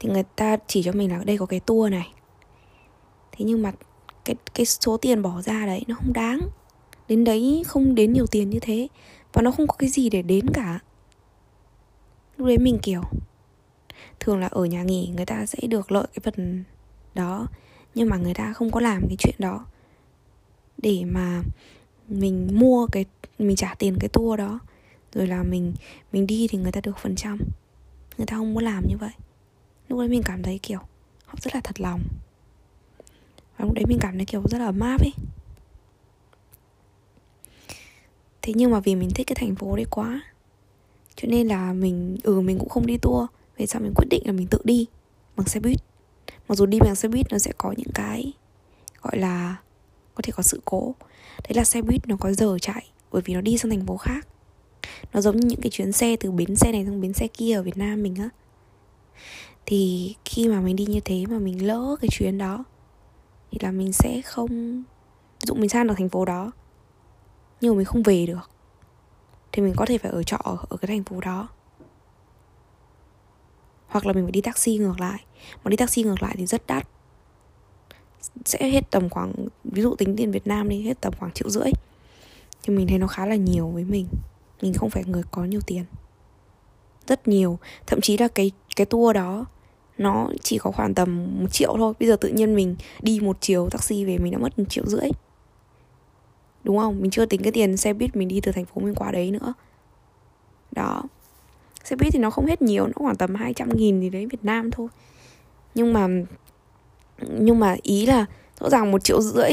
thì 0.00 0.08
người 0.08 0.22
ta 0.36 0.56
chỉ 0.66 0.82
cho 0.82 0.92
mình 0.92 1.10
là 1.10 1.24
đây 1.24 1.38
có 1.38 1.46
cái 1.46 1.60
tour 1.60 1.90
này. 1.90 2.12
Thế 3.32 3.44
nhưng 3.44 3.62
mà 3.62 3.72
cái 4.24 4.36
cái 4.54 4.66
số 4.66 4.96
tiền 4.96 5.22
bỏ 5.22 5.42
ra 5.42 5.66
đấy 5.66 5.84
nó 5.86 5.94
không 5.94 6.12
đáng. 6.12 6.40
Đến 7.08 7.24
đấy 7.24 7.62
không 7.66 7.94
đến 7.94 8.12
nhiều 8.12 8.26
tiền 8.26 8.50
như 8.50 8.58
thế, 8.60 8.88
và 9.32 9.42
nó 9.42 9.50
không 9.50 9.66
có 9.66 9.74
cái 9.78 9.88
gì 9.88 10.10
để 10.10 10.22
đến 10.22 10.46
cả. 10.54 10.78
Lúc 12.36 12.46
đấy 12.48 12.58
mình 12.58 12.78
kiểu, 12.82 13.02
thường 14.20 14.40
là 14.40 14.46
ở 14.46 14.64
nhà 14.64 14.82
nghỉ 14.82 15.12
người 15.16 15.26
ta 15.26 15.46
sẽ 15.46 15.66
được 15.66 15.92
lợi 15.92 16.06
cái 16.14 16.20
phần 16.24 16.64
đó, 17.14 17.46
nhưng 17.94 18.08
mà 18.08 18.16
người 18.16 18.34
ta 18.34 18.52
không 18.52 18.70
có 18.70 18.80
làm 18.80 19.02
cái 19.08 19.16
chuyện 19.18 19.34
đó 19.38 19.66
để 20.78 21.04
mà 21.04 21.42
mình 22.08 22.48
mua 22.52 22.86
cái, 22.92 23.04
mình 23.38 23.56
trả 23.56 23.74
tiền 23.78 23.96
cái 24.00 24.08
tour 24.08 24.38
đó 24.38 24.58
rồi 25.14 25.26
là 25.26 25.42
mình 25.42 25.74
mình 26.12 26.26
đi 26.26 26.46
thì 26.50 26.58
người 26.58 26.72
ta 26.72 26.80
được 26.80 26.98
phần 26.98 27.16
trăm. 27.16 27.38
Người 28.18 28.26
ta 28.26 28.36
không 28.36 28.54
muốn 28.54 28.64
làm 28.64 28.88
như 28.88 28.96
vậy. 28.96 29.12
Lúc 29.88 29.98
đấy 29.98 30.08
mình 30.08 30.22
cảm 30.24 30.42
thấy 30.42 30.58
kiểu 30.62 30.78
họ 31.24 31.34
rất 31.40 31.54
là 31.54 31.60
thật 31.64 31.80
lòng. 31.80 32.00
Và 33.56 33.64
lúc 33.64 33.74
đấy 33.74 33.84
mình 33.88 33.98
cảm 34.00 34.16
thấy 34.16 34.26
kiểu 34.26 34.42
rất 34.50 34.58
là 34.58 34.64
ấm 34.64 34.80
áp 34.80 35.00
ấy. 35.00 35.12
Thế 38.42 38.52
nhưng 38.56 38.70
mà 38.70 38.80
vì 38.80 38.94
mình 38.94 39.10
thích 39.14 39.26
cái 39.26 39.34
thành 39.34 39.54
phố 39.54 39.76
đấy 39.76 39.86
quá, 39.90 40.22
cho 41.16 41.28
nên 41.28 41.48
là 41.48 41.72
mình 41.72 42.18
ừ 42.22 42.40
mình 42.40 42.58
cũng 42.58 42.68
không 42.68 42.86
đi 42.86 42.96
tour. 42.96 43.28
Về 43.56 43.66
sau 43.66 43.82
mình 43.82 43.92
quyết 43.96 44.06
định 44.10 44.22
là 44.26 44.32
mình 44.32 44.46
tự 44.46 44.58
đi 44.64 44.86
bằng 45.36 45.46
xe 45.46 45.60
buýt. 45.60 45.78
Mặc 46.48 46.54
dù 46.54 46.66
đi 46.66 46.78
bằng 46.80 46.94
xe 46.94 47.08
buýt 47.08 47.26
nó 47.30 47.38
sẽ 47.38 47.52
có 47.58 47.74
những 47.76 47.92
cái, 47.94 48.32
gọi 49.02 49.18
là, 49.18 49.56
có 50.14 50.20
thể 50.22 50.32
có 50.36 50.42
sự 50.42 50.60
cố. 50.64 50.94
Đấy 51.48 51.54
là 51.54 51.64
xe 51.64 51.82
buýt 51.82 52.08
nó 52.08 52.16
có 52.16 52.32
giờ 52.32 52.58
chạy 52.60 52.90
bởi 53.12 53.22
vì 53.24 53.34
nó 53.34 53.40
đi 53.40 53.58
sang 53.58 53.70
thành 53.70 53.86
phố 53.86 53.96
khác 53.96 54.26
nó 55.12 55.20
giống 55.20 55.36
như 55.36 55.48
những 55.48 55.60
cái 55.60 55.70
chuyến 55.70 55.92
xe 55.92 56.16
từ 56.16 56.30
bến 56.30 56.56
xe 56.56 56.72
này 56.72 56.84
sang 56.84 57.00
bến 57.00 57.12
xe 57.12 57.26
kia 57.26 57.54
ở 57.54 57.62
việt 57.62 57.76
nam 57.76 58.02
mình 58.02 58.14
á. 58.16 58.28
Thì 59.66 60.14
khi 60.24 60.48
mà 60.48 60.60
mình 60.60 60.76
đi 60.76 60.86
như 60.86 61.00
thế 61.00 61.24
mà 61.28 61.38
mình 61.38 61.66
lỡ 61.66 61.96
cái 62.00 62.08
chuyến 62.12 62.38
đó, 62.38 62.64
thì 63.50 63.58
là 63.60 63.70
mình 63.70 63.92
sẽ 63.92 64.22
không, 64.22 64.82
ví 65.40 65.46
dụ 65.46 65.54
mình 65.54 65.68
sang 65.68 65.86
được 65.86 65.94
thành 65.98 66.08
phố 66.08 66.24
đó, 66.24 66.52
nhưng 67.60 67.74
mà 67.74 67.76
mình 67.76 67.86
không 67.86 68.02
về 68.02 68.26
được, 68.26 68.50
thì 69.52 69.62
mình 69.62 69.74
có 69.76 69.86
thể 69.86 69.98
phải 69.98 70.10
ở 70.10 70.22
trọ 70.22 70.38
ở 70.68 70.76
cái 70.76 70.86
thành 70.86 71.04
phố 71.04 71.20
đó. 71.20 71.48
Hoặc 73.86 74.06
là 74.06 74.12
mình 74.12 74.24
phải 74.24 74.32
đi 74.32 74.40
taxi 74.40 74.78
ngược 74.78 75.00
lại. 75.00 75.24
Mà 75.64 75.68
đi 75.68 75.76
taxi 75.76 76.02
ngược 76.02 76.22
lại 76.22 76.34
thì 76.38 76.46
rất 76.46 76.66
đắt. 76.66 76.88
Sẽ 78.44 78.70
hết 78.70 78.90
tầm 78.90 79.10
khoảng, 79.10 79.32
ví 79.64 79.82
dụ 79.82 79.94
tính 79.94 80.16
tiền 80.16 80.30
Việt 80.30 80.46
Nam 80.46 80.68
đi, 80.68 80.82
hết 80.82 81.00
tầm 81.00 81.12
khoảng 81.18 81.32
triệu 81.32 81.50
rưỡi. 81.50 81.70
Thì 82.62 82.74
mình 82.74 82.86
thấy 82.86 82.98
nó 82.98 83.06
khá 83.06 83.26
là 83.26 83.34
nhiều 83.34 83.68
với 83.68 83.84
mình 83.84 84.06
mình 84.62 84.74
không 84.74 84.90
phải 84.90 85.04
người 85.06 85.22
có 85.30 85.44
nhiều 85.44 85.60
tiền. 85.66 85.84
Rất 87.06 87.28
nhiều, 87.28 87.58
thậm 87.86 88.00
chí 88.00 88.16
là 88.16 88.28
cái 88.28 88.50
cái 88.76 88.86
tour 88.86 89.14
đó, 89.14 89.46
nó 89.98 90.28
chỉ 90.42 90.58
có 90.58 90.70
khoảng 90.70 90.94
tầm 90.94 91.26
một 91.40 91.52
triệu 91.52 91.74
thôi. 91.78 91.94
Bây 92.00 92.08
giờ 92.08 92.16
tự 92.16 92.28
nhiên 92.28 92.54
mình 92.54 92.76
đi 93.02 93.20
một 93.20 93.36
chiều 93.40 93.68
taxi 93.70 94.04
về 94.04 94.18
mình 94.18 94.32
đã 94.32 94.38
mất 94.38 94.58
một 94.58 94.64
triệu 94.68 94.86
rưỡi. 94.86 95.10
Đúng 96.64 96.78
không? 96.78 97.00
Mình 97.00 97.10
chưa 97.10 97.26
tính 97.26 97.42
cái 97.42 97.52
tiền 97.52 97.76
xe 97.76 97.92
buýt 97.92 98.16
mình 98.16 98.28
đi 98.28 98.40
từ 98.40 98.52
thành 98.52 98.64
phố 98.64 98.80
mình 98.80 98.94
qua 98.94 99.10
đấy 99.10 99.30
nữa. 99.30 99.54
Đó. 100.70 101.02
Xe 101.84 101.96
buýt 101.96 102.12
thì 102.12 102.18
nó 102.18 102.30
không 102.30 102.46
hết 102.46 102.62
nhiều, 102.62 102.86
nó 102.86 102.92
khoảng 102.94 103.16
tầm 103.16 103.34
200 103.34 103.68
nghìn 103.76 104.00
gì 104.00 104.10
đấy 104.10 104.26
Việt 104.26 104.44
Nam 104.44 104.70
thôi. 104.70 104.88
Nhưng 105.74 105.92
mà 105.92 106.08
nhưng 107.38 107.58
mà 107.58 107.76
ý 107.82 108.06
là 108.06 108.26
rõ 108.60 108.70
ràng 108.70 108.90
một 108.90 109.04
triệu 109.04 109.20
rưỡi 109.20 109.50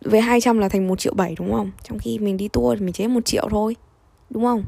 với 0.00 0.20
200 0.20 0.58
là 0.58 0.68
thành 0.68 0.88
một 0.88 0.98
triệu 0.98 1.14
bảy 1.14 1.34
đúng 1.38 1.52
không? 1.52 1.70
Trong 1.82 1.98
khi 1.98 2.18
mình 2.18 2.36
đi 2.36 2.48
tour 2.48 2.78
thì 2.78 2.84
mình 2.84 2.92
chỉ 2.92 3.06
một 3.06 3.24
triệu 3.24 3.48
thôi 3.50 3.76
đúng 4.30 4.42
không? 4.42 4.64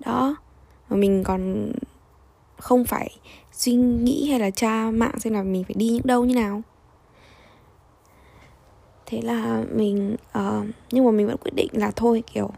Đó. 0.00 0.36
Mà 0.88 0.96
mình 0.96 1.24
còn 1.24 1.72
không 2.56 2.84
phải 2.84 3.10
suy 3.52 3.74
nghĩ 3.74 4.30
hay 4.30 4.40
là 4.40 4.50
tra 4.50 4.90
mạng 4.90 5.20
xem 5.20 5.32
là 5.32 5.42
mình 5.42 5.64
phải 5.64 5.74
đi 5.78 5.88
những 5.88 6.06
đâu 6.06 6.24
như 6.24 6.34
nào. 6.34 6.62
Thế 9.06 9.20
là 9.22 9.64
mình 9.74 10.16
uh, 10.38 10.66
nhưng 10.90 11.04
mà 11.04 11.10
mình 11.10 11.26
vẫn 11.26 11.36
quyết 11.36 11.54
định 11.54 11.68
là 11.72 11.90
thôi 11.96 12.22
kiểu 12.32 12.50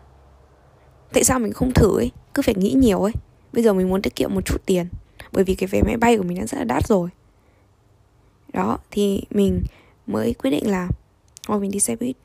tại 1.13 1.25
sao 1.25 1.39
mình 1.39 1.53
không 1.53 1.73
thử 1.73 1.99
ấy? 1.99 2.11
Cứ 2.35 2.43
phải 2.43 2.55
nghĩ 2.55 2.73
nhiều 2.73 3.03
ấy. 3.03 3.13
Bây 3.53 3.63
giờ 3.63 3.73
mình 3.73 3.89
muốn 3.89 4.03
tiết 4.03 4.17
kiệm 4.17 4.35
một 4.35 4.41
chút 4.45 4.67
tiền 4.67 4.87
bởi 5.33 5.45
vì 5.45 5.55
cái 5.55 5.67
vé 5.67 5.83
máy 5.83 5.97
bay 5.97 6.17
của 6.17 6.23
mình 6.23 6.39
đã 6.39 6.47
rất 6.47 6.59
là 6.59 6.65
đắt 6.65 6.87
rồi. 6.87 7.09
Đó 8.53 8.79
thì 8.91 9.23
mình 9.31 9.63
mới 10.07 10.35
quyết 10.35 10.51
định 10.51 10.71
là 10.71 10.89
thôi 11.47 11.61
mình 11.61 11.71
đi 11.71 11.81
xe 11.81 11.97
buýt. 11.97 12.17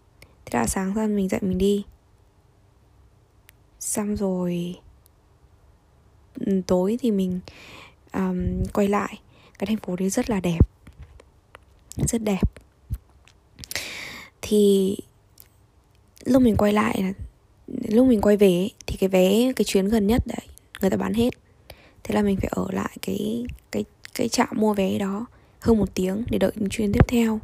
Thế 0.45 0.59
là 0.59 0.67
sáng 0.67 0.93
ra 0.93 1.07
mình 1.07 1.29
dậy 1.29 1.39
mình 1.43 1.57
đi. 1.57 1.85
Xong 3.79 4.15
rồi 4.15 4.79
ừ, 6.45 6.61
tối 6.67 6.97
thì 7.01 7.11
mình 7.11 7.39
um, 8.13 8.63
quay 8.73 8.87
lại. 8.87 9.19
Cái 9.59 9.67
thành 9.67 9.77
phố 9.77 9.95
đấy 9.95 10.09
rất 10.09 10.29
là 10.29 10.39
đẹp. 10.39 10.59
Rất 12.07 12.21
đẹp. 12.23 12.51
Thì 14.41 14.97
lúc 16.25 16.41
mình 16.41 16.55
quay 16.57 16.73
lại 16.73 17.13
lúc 17.67 18.07
mình 18.07 18.21
quay 18.21 18.37
về 18.37 18.69
thì 18.87 18.97
cái 18.97 19.09
vé 19.09 19.53
cái 19.55 19.65
chuyến 19.65 19.85
gần 19.85 20.07
nhất 20.07 20.27
đấy 20.27 20.47
người 20.81 20.89
ta 20.89 20.97
bán 20.97 21.13
hết. 21.13 21.29
Thế 22.03 22.15
là 22.15 22.21
mình 22.21 22.37
phải 22.37 22.49
ở 22.51 22.67
lại 22.71 22.97
cái 23.01 23.45
cái 23.71 23.85
cái 24.13 24.29
trạm 24.29 24.49
mua 24.51 24.73
vé 24.73 24.97
đó 24.97 25.25
hơn 25.59 25.77
một 25.77 25.95
tiếng 25.95 26.23
để 26.29 26.37
đợi 26.37 26.51
chuyến 26.69 26.91
tiếp 26.93 27.07
theo 27.07 27.39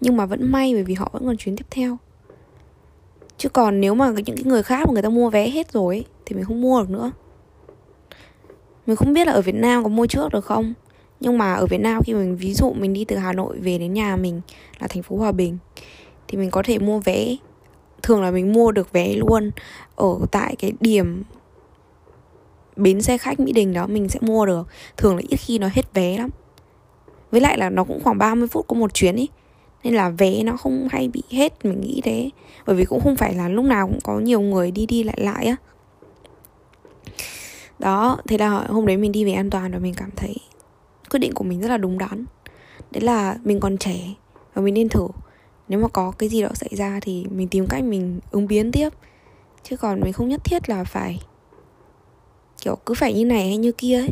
nhưng 0.00 0.16
mà 0.16 0.26
vẫn 0.26 0.52
may 0.52 0.74
bởi 0.74 0.82
vì 0.82 0.94
họ 0.94 1.10
vẫn 1.12 1.26
còn 1.26 1.36
chuyến 1.36 1.56
tiếp 1.56 1.66
theo. 1.70 1.96
Chứ 3.38 3.48
còn 3.48 3.80
nếu 3.80 3.94
mà 3.94 4.10
những 4.10 4.36
cái 4.36 4.44
người 4.44 4.62
khác 4.62 4.86
mà 4.86 4.92
người 4.92 5.02
ta 5.02 5.08
mua 5.08 5.30
vé 5.30 5.50
hết 5.50 5.72
rồi 5.72 6.04
thì 6.26 6.36
mình 6.36 6.44
không 6.44 6.60
mua 6.60 6.80
được 6.80 6.90
nữa. 6.90 7.10
Mình 8.86 8.96
không 8.96 9.12
biết 9.12 9.26
là 9.26 9.32
ở 9.32 9.40
Việt 9.40 9.54
Nam 9.54 9.82
có 9.82 9.88
mua 9.88 10.06
trước 10.06 10.32
được 10.32 10.44
không. 10.44 10.74
Nhưng 11.20 11.38
mà 11.38 11.54
ở 11.54 11.66
Việt 11.66 11.80
Nam 11.80 12.02
khi 12.04 12.14
mình 12.14 12.36
ví 12.36 12.54
dụ 12.54 12.72
mình 12.72 12.92
đi 12.92 13.04
từ 13.04 13.16
Hà 13.16 13.32
Nội 13.32 13.58
về 13.58 13.78
đến 13.78 13.92
nhà 13.94 14.16
mình 14.16 14.40
là 14.78 14.86
thành 14.86 15.02
phố 15.02 15.16
Hòa 15.16 15.32
Bình, 15.32 15.58
thì 16.28 16.38
mình 16.38 16.50
có 16.50 16.62
thể 16.62 16.78
mua 16.78 16.98
vé. 16.98 17.36
Thường 18.02 18.22
là 18.22 18.30
mình 18.30 18.52
mua 18.52 18.72
được 18.72 18.92
vé 18.92 19.14
luôn 19.14 19.50
ở 19.96 20.18
tại 20.30 20.56
cái 20.58 20.72
điểm 20.80 21.22
bến 22.76 23.02
xe 23.02 23.18
khách 23.18 23.40
Mỹ 23.40 23.52
Đình 23.52 23.72
đó, 23.72 23.86
mình 23.86 24.08
sẽ 24.08 24.18
mua 24.22 24.46
được. 24.46 24.66
Thường 24.96 25.16
là 25.16 25.22
ít 25.28 25.36
khi 25.36 25.58
nó 25.58 25.68
hết 25.72 25.94
vé 25.94 26.18
lắm. 26.18 26.30
Với 27.30 27.40
lại 27.40 27.58
là 27.58 27.70
nó 27.70 27.84
cũng 27.84 28.00
khoảng 28.04 28.18
30 28.18 28.48
phút 28.48 28.66
có 28.68 28.76
một 28.76 28.94
chuyến 28.94 29.16
ý 29.16 29.28
nên 29.88 29.96
là 29.96 30.08
vé 30.08 30.42
nó 30.42 30.56
không 30.56 30.88
hay 30.90 31.08
bị 31.08 31.22
hết, 31.30 31.64
mình 31.64 31.80
nghĩ 31.80 32.00
thế. 32.04 32.30
Bởi 32.66 32.76
vì 32.76 32.84
cũng 32.84 33.00
không 33.00 33.16
phải 33.16 33.34
là 33.34 33.48
lúc 33.48 33.64
nào 33.64 33.86
cũng 33.86 33.98
có 34.04 34.18
nhiều 34.18 34.40
người 34.40 34.70
đi 34.70 34.86
đi 34.86 35.02
lại 35.02 35.20
lại 35.20 35.46
á. 35.46 35.56
Đó, 37.78 38.18
thế 38.28 38.38
là 38.38 38.48
hôm 38.48 38.86
đấy 38.86 38.96
mình 38.96 39.12
đi 39.12 39.24
về 39.24 39.32
an 39.32 39.50
toàn 39.50 39.72
và 39.72 39.78
mình 39.78 39.94
cảm 39.96 40.10
thấy 40.16 40.36
quyết 41.10 41.18
định 41.18 41.32
của 41.34 41.44
mình 41.44 41.60
rất 41.60 41.68
là 41.68 41.76
đúng 41.76 41.98
đắn. 41.98 42.24
Đấy 42.90 43.00
là 43.00 43.36
mình 43.44 43.60
còn 43.60 43.78
trẻ 43.78 43.98
và 44.54 44.62
mình 44.62 44.74
nên 44.74 44.88
thử. 44.88 45.08
Nếu 45.68 45.80
mà 45.80 45.88
có 45.88 46.12
cái 46.18 46.28
gì 46.28 46.42
đó 46.42 46.48
xảy 46.54 46.70
ra 46.72 47.00
thì 47.02 47.26
mình 47.30 47.48
tìm 47.48 47.66
cách 47.66 47.84
mình 47.84 48.20
ứng 48.30 48.46
biến 48.46 48.72
tiếp. 48.72 48.88
Chứ 49.62 49.76
còn 49.76 50.00
mình 50.00 50.12
không 50.12 50.28
nhất 50.28 50.44
thiết 50.44 50.68
là 50.68 50.84
phải, 50.84 51.20
kiểu, 52.60 52.76
cứ 52.86 52.94
phải 52.94 53.14
như 53.14 53.24
này 53.24 53.46
hay 53.46 53.56
như 53.56 53.72
kia 53.72 53.98
ấy. 53.98 54.10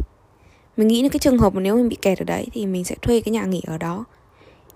Mình 0.77 0.89
nghĩ 0.89 1.03
là 1.03 1.09
cái 1.09 1.19
trường 1.19 1.39
hợp 1.39 1.55
mà 1.55 1.61
nếu 1.61 1.77
mình 1.77 1.89
bị 1.89 1.97
kẹt 2.03 2.19
ở 2.19 2.25
đấy 2.25 2.47
thì 2.53 2.67
mình 2.67 2.85
sẽ 2.85 2.95
thuê 3.03 3.21
cái 3.21 3.33
nhà 3.33 3.45
nghỉ 3.45 3.63
ở 3.67 3.79
đó 3.79 4.05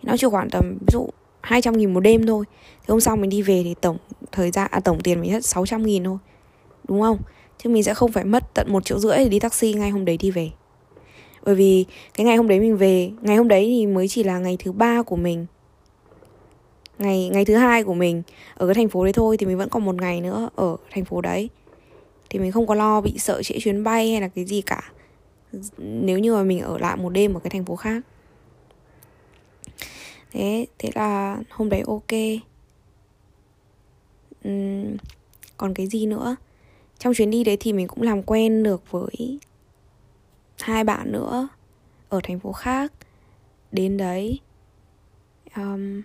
nó 0.03 0.17
chỉ 0.17 0.27
khoảng 0.31 0.51
tầm 0.51 0.79
ví 0.81 0.87
dụ 0.93 1.09
200 1.41 1.77
nghìn 1.77 1.95
một 1.95 2.01
đêm 2.01 2.27
thôi. 2.27 2.45
Thì 2.81 2.87
hôm 2.89 3.01
sau 3.01 3.17
mình 3.17 3.31
đi 3.31 3.43
về 3.43 3.63
thì 3.65 3.75
tổng 3.81 3.97
thời 4.33 4.51
gian 4.51 4.69
à, 4.71 4.81
tổng 4.81 5.01
tiền 5.01 5.21
mình 5.21 5.31
hết 5.31 5.45
600 5.45 5.83
nghìn 5.83 6.05
thôi. 6.05 6.19
Đúng 6.89 7.01
không? 7.01 7.19
Chứ 7.59 7.71
mình 7.71 7.83
sẽ 7.83 7.95
không 7.95 8.13
phải 8.13 8.25
mất 8.25 8.55
tận 8.55 8.73
một 8.73 8.85
triệu 8.85 8.99
rưỡi 8.99 9.19
để 9.19 9.29
đi 9.29 9.39
taxi 9.39 9.73
ngay 9.75 9.91
hôm 9.91 10.05
đấy 10.05 10.17
đi 10.17 10.31
về. 10.31 10.51
Bởi 11.45 11.55
vì 11.55 11.85
cái 12.15 12.27
ngày 12.27 12.37
hôm 12.37 12.49
đấy 12.49 12.61
mình 12.61 12.77
về 12.77 13.11
ngày 13.23 13.37
hôm 13.37 13.49
đấy 13.49 13.65
thì 13.65 13.87
mới 13.87 14.09
chỉ 14.09 14.23
là 14.23 14.39
ngày 14.39 14.57
thứ 14.61 14.73
ba 14.73 15.03
của 15.03 15.17
mình. 15.17 15.47
Ngày 16.99 17.29
ngày 17.33 17.45
thứ 17.45 17.55
hai 17.55 17.85
của 17.85 17.95
mình 17.95 18.23
ở 18.55 18.67
cái 18.67 18.75
thành 18.75 18.89
phố 18.89 19.05
đấy 19.05 19.13
thôi 19.13 19.37
thì 19.37 19.47
mình 19.47 19.59
vẫn 19.59 19.69
còn 19.69 19.85
một 19.85 19.95
ngày 19.95 20.21
nữa 20.21 20.49
ở 20.57 20.77
thành 20.91 21.05
phố 21.05 21.21
đấy. 21.21 21.49
Thì 22.31 22.39
mình 22.39 22.53
không 22.53 22.67
có 22.67 22.75
lo 22.75 23.01
bị 23.01 23.19
sợ 23.19 23.43
trễ 23.43 23.59
chuyến 23.61 23.85
bay 23.85 24.13
hay 24.13 24.21
là 24.21 24.29
cái 24.29 24.45
gì 24.45 24.63
cả. 24.63 24.93
Nếu 25.79 26.19
như 26.19 26.35
mà 26.35 26.43
mình 26.43 26.61
ở 26.61 26.79
lại 26.79 26.97
một 26.97 27.09
đêm 27.09 27.35
ở 27.35 27.41
cái 27.41 27.51
thành 27.51 27.65
phố 27.65 27.77
khác 27.77 28.03
thế 30.31 30.67
thế 30.79 30.91
là 30.95 31.39
hôm 31.51 31.69
đấy 31.69 31.83
ok. 31.87 32.41
Uhm, 34.49 34.97
còn 35.57 35.75
cái 35.75 35.87
gì 35.87 36.07
nữa? 36.07 36.37
Trong 36.99 37.15
chuyến 37.15 37.31
đi 37.31 37.45
đấy 37.45 37.57
thì 37.61 37.73
mình 37.73 37.89
cũng 37.89 38.03
làm 38.03 38.23
quen 38.23 38.63
được 38.63 38.91
với 38.91 39.39
hai 40.61 40.85
bạn 40.85 41.13
nữa 41.13 41.49
ở 42.09 42.21
thành 42.23 42.39
phố 42.39 42.53
khác. 42.53 42.93
Đến 43.73 43.97
đấy 43.97 44.41
um, 45.57 46.03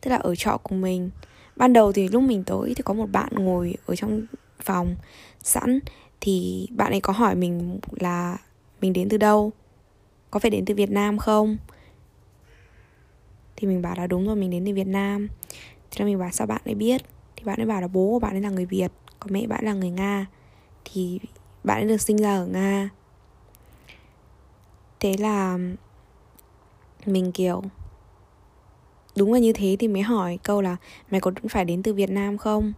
tức 0.00 0.10
là 0.10 0.16
ở 0.16 0.34
trọ 0.34 0.58
của 0.62 0.74
mình. 0.74 1.10
Ban 1.56 1.72
đầu 1.72 1.92
thì 1.92 2.08
lúc 2.08 2.22
mình 2.22 2.44
tới 2.44 2.74
thì 2.76 2.82
có 2.82 2.94
một 2.94 3.06
bạn 3.12 3.32
ngồi 3.34 3.74
ở 3.86 3.96
trong 3.96 4.26
phòng 4.62 4.96
sẵn. 5.42 5.80
Thì 6.20 6.66
bạn 6.70 6.92
ấy 6.92 7.00
có 7.00 7.12
hỏi 7.12 7.34
mình 7.34 7.78
là 8.00 8.38
mình 8.80 8.92
đến 8.92 9.08
từ 9.08 9.16
đâu? 9.16 9.52
Có 10.30 10.40
phải 10.40 10.50
đến 10.50 10.64
từ 10.64 10.74
việt 10.74 10.90
nam 10.90 11.18
không? 11.18 11.56
Thì 13.56 13.68
mình 13.68 13.82
bảo 13.82 13.94
là 13.96 14.06
đúng 14.06 14.26
rồi 14.26 14.36
mình 14.36 14.50
đến 14.50 14.64
từ 14.66 14.74
việt 14.74 14.86
nam. 14.86 15.28
Thì 15.90 15.98
là 15.98 16.04
mình 16.04 16.18
bảo 16.18 16.30
sao 16.30 16.46
bạn 16.46 16.60
ấy 16.64 16.74
biết? 16.74 17.02
Thì 17.36 17.44
bạn 17.44 17.60
ấy 17.60 17.66
bảo 17.66 17.80
là 17.80 17.88
bố 17.88 18.10
của 18.10 18.18
bạn 18.18 18.34
ấy 18.34 18.40
là 18.40 18.50
người 18.50 18.66
việt 18.66 18.92
còn 19.20 19.32
mẹ 19.32 19.46
bạn 19.46 19.64
là 19.64 19.72
người 19.72 19.90
nga 19.90 20.26
thì 20.84 21.20
bạn 21.64 21.80
ấy 21.80 21.88
được 21.88 22.00
sinh 22.00 22.16
ra 22.16 22.36
ở 22.36 22.46
nga. 22.46 22.90
Thế 25.00 25.16
là 25.18 25.58
mình 27.06 27.32
kiểu 27.32 27.62
đúng 29.16 29.32
là 29.32 29.38
như 29.38 29.52
thế 29.52 29.76
thì 29.78 29.88
mới 29.88 30.02
hỏi 30.02 30.38
câu 30.42 30.62
là 30.62 30.76
mày 31.10 31.20
có 31.20 31.32
phải 31.48 31.64
đến 31.64 31.82
từ 31.82 31.94
Việt 31.94 32.10
Nam 32.10 32.38
không? 32.38 32.72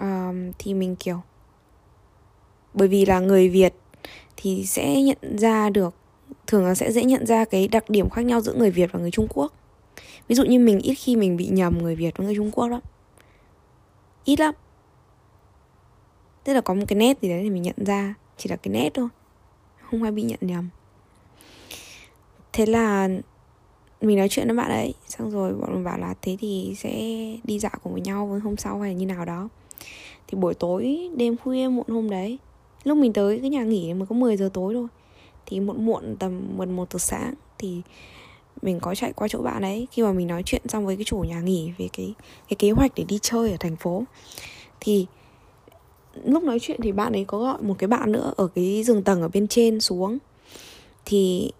Um, 0.00 0.52
thì 0.58 0.74
mình 0.74 0.96
kiểu 0.96 1.20
bởi 2.74 2.88
vì 2.88 3.06
là 3.06 3.20
người 3.20 3.48
Việt 3.48 3.74
thì 4.36 4.66
sẽ 4.66 5.02
nhận 5.02 5.38
ra 5.38 5.70
được 5.70 5.94
thường 6.46 6.64
là 6.64 6.74
sẽ 6.74 6.92
dễ 6.92 7.04
nhận 7.04 7.26
ra 7.26 7.44
cái 7.44 7.68
đặc 7.68 7.90
điểm 7.90 8.10
khác 8.10 8.22
nhau 8.22 8.40
giữa 8.40 8.54
người 8.54 8.70
Việt 8.70 8.92
và 8.92 9.00
người 9.00 9.10
Trung 9.10 9.26
Quốc. 9.34 9.52
Ví 10.28 10.34
dụ 10.34 10.44
như 10.44 10.58
mình 10.58 10.78
ít 10.78 10.94
khi 10.94 11.16
mình 11.16 11.36
bị 11.36 11.48
nhầm 11.48 11.78
người 11.82 11.96
Việt 11.96 12.16
với 12.16 12.26
người 12.26 12.36
Trung 12.36 12.50
Quốc 12.50 12.68
lắm. 12.68 12.80
Ít 14.24 14.40
lắm. 14.40 14.54
Tức 16.44 16.54
là 16.54 16.60
có 16.60 16.74
một 16.74 16.84
cái 16.88 16.98
nét 16.98 17.22
gì 17.22 17.28
đấy 17.28 17.42
thì 17.42 17.50
mình 17.50 17.62
nhận 17.62 17.84
ra, 17.84 18.14
chỉ 18.36 18.50
là 18.50 18.56
cái 18.56 18.74
nét 18.74 18.90
thôi. 18.94 19.08
Không 19.90 20.02
ai 20.02 20.12
bị 20.12 20.22
nhận 20.22 20.38
nhầm. 20.40 20.68
Thế 22.52 22.66
là 22.66 23.08
mình 24.00 24.18
nói 24.18 24.28
chuyện 24.28 24.46
với 24.46 24.56
bạn 24.56 24.70
ấy, 24.70 24.94
xong 25.08 25.30
rồi 25.30 25.54
bọn 25.54 25.74
mình 25.74 25.84
bảo 25.84 25.98
là 25.98 26.14
thế 26.22 26.36
thì 26.40 26.74
sẽ 26.78 26.92
đi 27.44 27.58
dạo 27.58 27.72
cùng 27.82 27.92
với 27.92 28.02
nhau 28.02 28.26
với 28.26 28.40
hôm 28.40 28.56
sau 28.56 28.80
hay 28.80 28.90
là 28.90 28.98
như 28.98 29.06
nào 29.06 29.24
đó. 29.24 29.48
Thì 30.26 30.38
buổi 30.38 30.54
tối, 30.54 31.10
đêm 31.16 31.36
khuya 31.36 31.68
muộn 31.68 31.88
hôm 31.88 32.10
đấy, 32.10 32.38
lúc 32.84 32.98
mình 32.98 33.12
tới 33.12 33.38
cái 33.40 33.50
nhà 33.50 33.62
nghỉ 33.62 33.94
mới 33.94 34.06
có 34.06 34.14
10 34.14 34.36
giờ 34.36 34.50
tối 34.52 34.74
thôi 34.74 34.86
thì 35.46 35.60
muộn 35.60 35.86
muộn 35.86 36.16
tầm 36.18 36.56
11 36.56 36.92
giờ 36.92 36.98
sáng 36.98 37.34
thì 37.58 37.82
mình 38.62 38.80
có 38.80 38.94
chạy 38.94 39.12
qua 39.12 39.28
chỗ 39.28 39.42
bạn 39.42 39.62
ấy. 39.62 39.86
Khi 39.90 40.02
mà 40.02 40.12
mình 40.12 40.26
nói 40.26 40.42
chuyện 40.46 40.62
xong 40.68 40.86
với 40.86 40.96
cái 40.96 41.04
chủ 41.04 41.18
nhà 41.18 41.40
nghỉ 41.40 41.72
về 41.78 41.88
cái 41.92 42.14
cái 42.48 42.56
kế 42.58 42.70
hoạch 42.70 42.92
để 42.96 43.04
đi 43.08 43.18
chơi 43.22 43.50
ở 43.50 43.56
thành 43.60 43.76
phố 43.76 44.04
thì 44.80 45.06
lúc 46.24 46.42
nói 46.42 46.58
chuyện 46.60 46.80
thì 46.82 46.92
bạn 46.92 47.12
ấy 47.12 47.24
có 47.24 47.38
gọi 47.38 47.62
một 47.62 47.74
cái 47.78 47.88
bạn 47.88 48.12
nữa 48.12 48.32
ở 48.36 48.46
cái 48.46 48.82
giường 48.82 49.02
tầng 49.02 49.22
ở 49.22 49.28
bên 49.28 49.48
trên 49.48 49.80
xuống. 49.80 50.18
Thì 51.04 51.50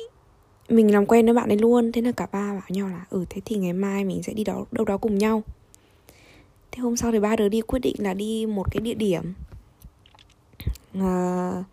mình 0.68 0.92
làm 0.92 1.07
quen 1.07 1.27
với 1.27 1.35
bạn 1.35 1.49
ấy 1.49 1.59
luôn 1.59 1.92
thế 1.92 2.03
là 2.03 2.12
cả 2.12 2.27
ba 2.33 2.53
bảo 2.53 2.68
nhau 2.68 2.88
là 2.88 3.05
ừ 3.11 3.25
thế 3.31 3.40
thì 3.44 3.57
ngày 3.57 3.72
mai 3.72 4.05
mình 4.05 4.22
sẽ 4.22 4.33
đi 4.33 4.44
đó 4.44 4.64
đâu 4.70 4.85
đó 4.85 4.96
cùng 4.96 5.18
nhau. 5.18 5.42
Thế 6.72 6.81
hôm 6.81 6.96
sau 6.96 7.12
thì 7.12 7.20
ba 7.20 7.37
đứa 7.37 7.49
đi 7.49 7.61
quyết 7.61 7.79
định 7.79 7.96
là 7.99 8.14
đi 8.14 8.46
một 8.46 8.66
cái 8.70 8.81
địa 8.81 8.94
điểm 8.94 9.35
uh, 10.99 11.64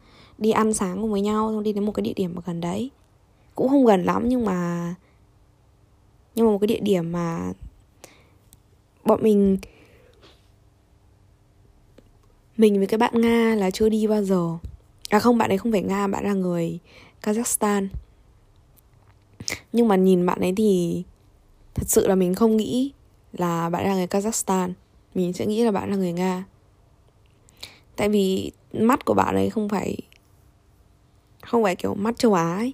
đi 0.44 0.52
ăn 0.52 0.74
sáng 0.74 1.02
cùng 1.02 1.12
với 1.12 1.22
nhau, 1.22 1.50
xong 1.50 1.64
đi 1.64 1.74
đến 1.74 1.86
một 1.86 1.92
cái 1.92 2.02
địa 2.02 2.14
điểm 2.14 2.36
ở 2.36 2.42
gần 2.46 2.62
đấy. 2.62 2.92
Cũng 3.56 3.70
không 3.70 3.86
gần 3.86 4.04
lắm 4.04 4.30
nhưng 4.30 4.46
mà 4.46 4.96
nhưng 6.36 6.46
mà 6.46 6.52
một 6.52 6.58
cái 6.58 6.68
địa 6.68 6.80
điểm 6.80 7.12
mà 7.12 7.54
bọn 9.06 9.24
mình 9.24 9.58
mình 12.58 12.78
với 12.78 12.88
cái 12.88 12.98
bạn 12.98 13.22
nga 13.22 13.56
là 13.56 13.72
chưa 13.72 13.90
đi 13.90 14.08
bao 14.08 14.24
giờ. 14.24 14.58
À 15.10 15.20
không, 15.20 15.38
bạn 15.38 15.52
ấy 15.52 15.58
không 15.58 15.72
phải 15.72 15.82
nga, 15.82 16.08
bạn 16.08 16.26
là 16.26 16.34
người 16.34 16.80
kazakhstan. 17.22 17.88
Nhưng 19.74 19.88
mà 19.88 19.96
nhìn 19.96 20.26
bạn 20.26 20.40
ấy 20.40 20.54
thì 20.58 21.04
thật 21.74 21.84
sự 21.88 22.08
là 22.08 22.16
mình 22.16 22.36
không 22.36 22.58
nghĩ 22.58 22.92
là 23.34 23.70
bạn 23.70 23.86
là 23.86 23.96
người 23.96 24.08
kazakhstan. 24.08 24.72
Mình 25.16 25.34
sẽ 25.34 25.46
nghĩ 25.46 25.64
là 25.64 25.72
bạn 25.72 25.90
là 25.90 25.96
người 25.96 26.12
nga. 26.12 26.44
Tại 27.96 28.10
vì 28.10 28.52
mắt 28.74 29.06
của 29.06 29.14
bạn 29.14 29.36
ấy 29.36 29.50
không 29.50 29.70
phải 29.70 29.98
không 31.54 31.64
phải 31.64 31.76
kiểu 31.76 31.94
mắt 31.94 32.18
châu 32.18 32.34
á 32.34 32.56
ấy. 32.58 32.74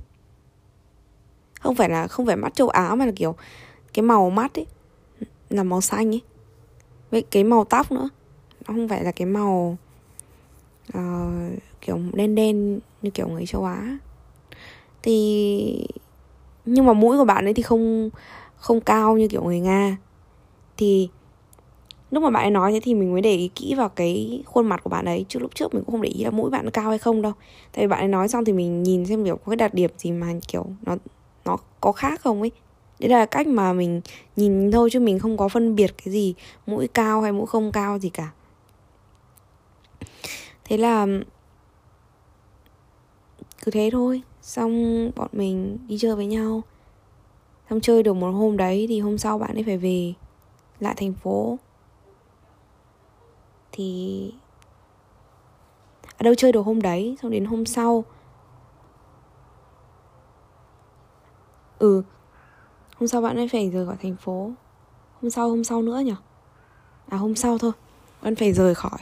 Không 1.59 1.75
phải 1.75 1.89
là 1.89 2.07
không 2.07 2.25
phải 2.25 2.35
mắt 2.35 2.55
châu 2.55 2.69
á 2.69 2.95
mà 2.95 3.05
là 3.05 3.11
kiểu 3.15 3.35
cái 3.93 4.03
màu 4.03 4.29
mắt 4.29 4.59
ấy 4.59 4.65
là 5.49 5.63
màu 5.63 5.81
xanh 5.81 6.13
ấy. 6.13 6.21
Với 7.11 7.21
cái 7.21 7.43
màu 7.43 7.63
tóc 7.63 7.91
nữa. 7.91 8.09
Nó 8.67 8.73
không 8.73 8.87
phải 8.87 9.03
là 9.03 9.11
cái 9.11 9.25
màu 9.25 9.77
uh, 10.97 11.59
kiểu 11.81 11.99
đen 12.13 12.35
đen 12.35 12.79
như 13.01 13.09
kiểu 13.09 13.27
người 13.27 13.45
châu 13.45 13.63
á. 13.63 13.97
Thì 15.01 15.87
nhưng 16.65 16.85
mà 16.85 16.93
mũi 16.93 17.17
của 17.17 17.25
bạn 17.25 17.45
ấy 17.45 17.53
thì 17.53 17.63
không 17.63 18.09
không 18.55 18.81
cao 18.81 19.17
như 19.17 19.27
kiểu 19.27 19.43
người 19.43 19.59
nga. 19.59 19.97
Thì 20.77 21.09
lúc 22.11 22.23
mà 22.23 22.29
bạn 22.29 22.43
ấy 22.43 22.51
nói 22.51 22.71
thế 22.71 22.79
thì 22.83 22.93
mình 22.93 23.11
mới 23.11 23.21
để 23.21 23.35
ý 23.35 23.47
kỹ 23.55 23.73
vào 23.75 23.89
cái 23.89 24.43
khuôn 24.45 24.67
mặt 24.67 24.83
của 24.83 24.89
bạn 24.89 25.05
ấy. 25.05 25.25
Chứ 25.29 25.39
lúc 25.39 25.55
trước 25.55 25.73
mình 25.73 25.83
cũng 25.83 25.93
không 25.93 26.01
để 26.01 26.09
ý 26.09 26.23
là 26.23 26.29
mũi 26.31 26.49
bạn 26.49 26.69
cao 26.69 26.89
hay 26.89 26.97
không 26.97 27.21
đâu. 27.21 27.33
Tại 27.71 27.85
vì 27.85 27.89
bạn 27.89 27.99
ấy 27.99 28.07
nói 28.07 28.27
xong 28.27 28.45
thì 28.45 28.53
mình 28.53 28.83
nhìn 28.83 29.05
xem 29.05 29.25
kiểu 29.25 29.35
có 29.35 29.49
cái 29.49 29.55
đặc 29.55 29.73
điểm 29.73 29.91
gì 29.97 30.11
mà 30.11 30.33
kiểu 30.47 30.65
nó 30.81 30.95
nó 31.45 31.57
có 31.81 31.91
khác 31.91 32.21
không 32.21 32.41
ấy. 32.41 32.51
Đấy 32.99 33.09
là 33.09 33.25
cách 33.25 33.47
mà 33.47 33.73
mình 33.73 34.01
nhìn 34.35 34.71
thôi 34.71 34.89
chứ 34.91 34.99
mình 34.99 35.19
không 35.19 35.37
có 35.37 35.47
phân 35.47 35.75
biệt 35.75 35.93
cái 36.05 36.13
gì 36.13 36.33
mũi 36.67 36.87
cao 36.87 37.21
hay 37.21 37.31
mũi 37.31 37.45
không 37.45 37.71
cao 37.71 37.99
gì 37.99 38.09
cả. 38.09 38.31
Thế 40.63 40.77
là 40.77 41.07
cứ 43.63 43.71
thế 43.71 43.89
thôi. 43.91 44.21
Xong 44.41 45.11
bọn 45.15 45.29
mình 45.33 45.77
đi 45.87 45.97
chơi 45.97 46.15
với 46.15 46.25
nhau. 46.25 46.63
Xong 47.69 47.81
chơi 47.81 48.03
được 48.03 48.13
một 48.13 48.31
hôm 48.31 48.57
đấy 48.57 48.85
thì 48.89 48.99
hôm 48.99 49.17
sau 49.17 49.39
bạn 49.39 49.53
ấy 49.53 49.63
phải 49.63 49.77
về 49.77 50.13
lại 50.79 50.93
thành 50.97 51.13
phố 51.13 51.57
thì 53.79 54.31
ở 56.17 56.23
đâu 56.23 56.35
chơi 56.35 56.51
được 56.51 56.61
hôm 56.61 56.81
đấy, 56.81 57.17
xong 57.21 57.31
đến 57.31 57.45
hôm 57.45 57.65
sau. 57.65 58.03
Ừ 61.79 62.03
hôm 62.99 63.07
sau 63.07 63.21
bạn 63.21 63.35
ấy 63.35 63.47
phải 63.47 63.69
rời 63.69 63.85
khỏi 63.85 63.95
thành 64.01 64.15
phố. 64.15 64.51
Hôm 65.21 65.31
sau 65.31 65.49
hôm 65.49 65.63
sau 65.63 65.81
nữa 65.81 65.99
nhỉ? 65.99 66.13
À 67.09 67.17
hôm 67.17 67.35
sau 67.35 67.57
thôi, 67.57 67.71
bạn 68.21 68.35
phải 68.35 68.53
rời 68.53 68.75
khỏi. 68.75 68.99